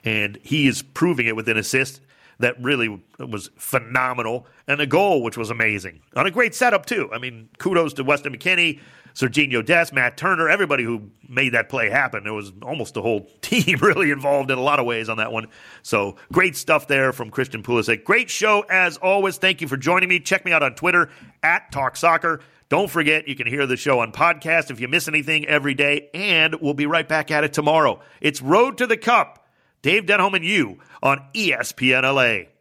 and 0.04 0.38
he 0.44 0.68
is 0.68 0.82
proving 0.82 1.26
it 1.26 1.36
with 1.36 1.48
an 1.48 1.58
assist 1.58 2.02
that 2.40 2.62
really 2.62 3.02
was 3.20 3.50
phenomenal 3.58 4.46
and 4.68 4.82
a 4.82 4.88
goal 4.88 5.24
which 5.24 5.38
was 5.38 5.50
amazing 5.50 6.02
on 6.16 6.26
a 6.26 6.32
great 6.32 6.56
setup 6.56 6.86
too. 6.86 7.10
I 7.14 7.20
mean, 7.20 7.50
kudos 7.58 7.94
to 7.94 8.04
Weston 8.04 8.36
McKennie, 8.36 8.80
Sergiño 9.14 9.64
Dest, 9.64 9.94
Matt 9.94 10.18
Turner, 10.18 10.50
everybody 10.50 10.84
who 10.84 11.10
made 11.30 11.54
that 11.54 11.70
play 11.70 11.90
happen. 11.90 12.24
There 12.24 12.34
was 12.34 12.52
almost 12.62 12.94
the 12.96 13.02
whole 13.02 13.30
team 13.42 13.78
really 13.82 14.12
involved 14.12 14.52
in 14.52 14.58
a 14.58 14.62
lot 14.62 14.80
of 14.80 14.86
ways 14.86 15.10
on 15.10 15.18
that 15.18 15.32
one. 15.32 15.48
So 15.84 16.16
great 16.32 16.56
stuff 16.56 16.88
there 16.88 17.14
from 17.14 17.30
Christian 17.30 17.64
Pulisic. 17.64 18.04
Great 18.04 18.30
show 18.30 18.62
as 18.70 18.98
always. 18.98 19.38
Thank 19.38 19.62
you 19.62 19.68
for 19.68 19.78
joining 19.78 20.10
me. 20.10 20.20
Check 20.20 20.46
me 20.46 20.52
out 20.52 20.64
on 20.64 20.76
Twitter 20.76 21.10
at 21.44 21.72
Talk 21.72 21.96
Soccer. 21.96 22.42
Don't 22.70 22.90
forget, 22.90 23.28
you 23.28 23.36
can 23.36 23.46
hear 23.46 23.68
the 23.68 23.78
show 23.78 24.00
on 24.00 24.12
podcast 24.12 24.72
if 24.72 24.80
you 24.80 24.88
miss 24.88 25.08
anything 25.08 25.46
every 25.46 25.76
day, 25.76 26.10
and 26.16 26.56
we'll 26.56 26.74
be 26.74 26.88
right 26.88 27.08
back 27.08 27.30
at 27.30 27.44
it 27.44 27.54
tomorrow. 27.54 28.00
It's 28.20 28.42
Road 28.42 28.80
to 28.80 28.88
the 28.88 28.98
Cup. 28.98 29.43
Dave 29.84 30.06
Denholm 30.06 30.34
and 30.34 30.46
you 30.46 30.80
on 31.04 31.22
ESPN 31.34 32.04
LA. 32.04 32.53